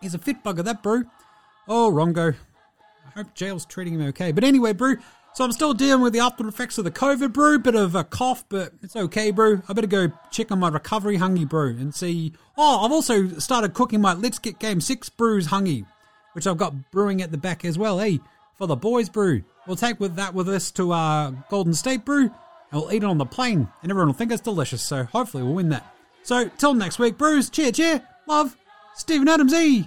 he's 0.00 0.16
a 0.16 0.18
fit 0.18 0.42
bugger, 0.42 0.64
that 0.64 0.82
brew. 0.82 1.04
Oh, 1.68 1.92
Rongo. 1.92 2.34
I 3.06 3.10
hope 3.20 3.34
jail's 3.34 3.64
treating 3.64 3.94
him 3.94 4.02
okay. 4.08 4.32
But 4.32 4.42
anyway, 4.42 4.72
brew. 4.72 4.96
So 5.36 5.44
I'm 5.44 5.52
still 5.52 5.74
dealing 5.74 6.00
with 6.00 6.14
the 6.14 6.20
after 6.20 6.48
effects 6.48 6.78
of 6.78 6.84
the 6.84 6.90
COVID, 6.90 7.34
brew. 7.34 7.58
Bit 7.58 7.74
of 7.74 7.94
a 7.94 8.04
cough, 8.04 8.42
but 8.48 8.72
it's 8.82 8.96
okay, 8.96 9.30
brew. 9.30 9.62
I 9.68 9.74
better 9.74 9.86
go 9.86 10.10
check 10.30 10.50
on 10.50 10.58
my 10.58 10.70
recovery 10.70 11.18
hungy, 11.18 11.46
brew, 11.46 11.76
and 11.78 11.94
see. 11.94 12.32
Oh, 12.56 12.82
I've 12.82 12.90
also 12.90 13.28
started 13.38 13.74
cooking 13.74 14.00
my 14.00 14.14
Let's 14.14 14.38
Get 14.38 14.58
Game 14.58 14.80
6 14.80 15.10
brews 15.10 15.48
hungy, 15.48 15.84
which 16.32 16.46
I've 16.46 16.56
got 16.56 16.90
brewing 16.90 17.20
at 17.20 17.32
the 17.32 17.36
back 17.36 17.66
as 17.66 17.76
well, 17.76 18.00
eh? 18.00 18.16
For 18.54 18.66
the 18.66 18.76
boys, 18.76 19.10
brew. 19.10 19.44
We'll 19.66 19.76
take 19.76 20.00
with 20.00 20.16
that 20.16 20.32
with 20.32 20.48
us 20.48 20.70
to 20.70 20.92
uh, 20.92 21.32
Golden 21.50 21.74
State, 21.74 22.06
brew, 22.06 22.22
and 22.22 22.32
we'll 22.72 22.90
eat 22.90 23.02
it 23.02 23.04
on 23.04 23.18
the 23.18 23.26
plane, 23.26 23.68
and 23.82 23.90
everyone 23.90 24.08
will 24.08 24.14
think 24.14 24.32
it's 24.32 24.40
delicious, 24.40 24.80
so 24.80 25.04
hopefully 25.04 25.42
we'll 25.42 25.52
win 25.52 25.68
that. 25.68 25.94
So, 26.22 26.48
till 26.48 26.72
next 26.72 26.98
week, 26.98 27.18
brews, 27.18 27.50
cheer, 27.50 27.72
cheer, 27.72 28.00
love, 28.26 28.56
Steven 28.94 29.28
Adams, 29.28 29.52
E. 29.52 29.86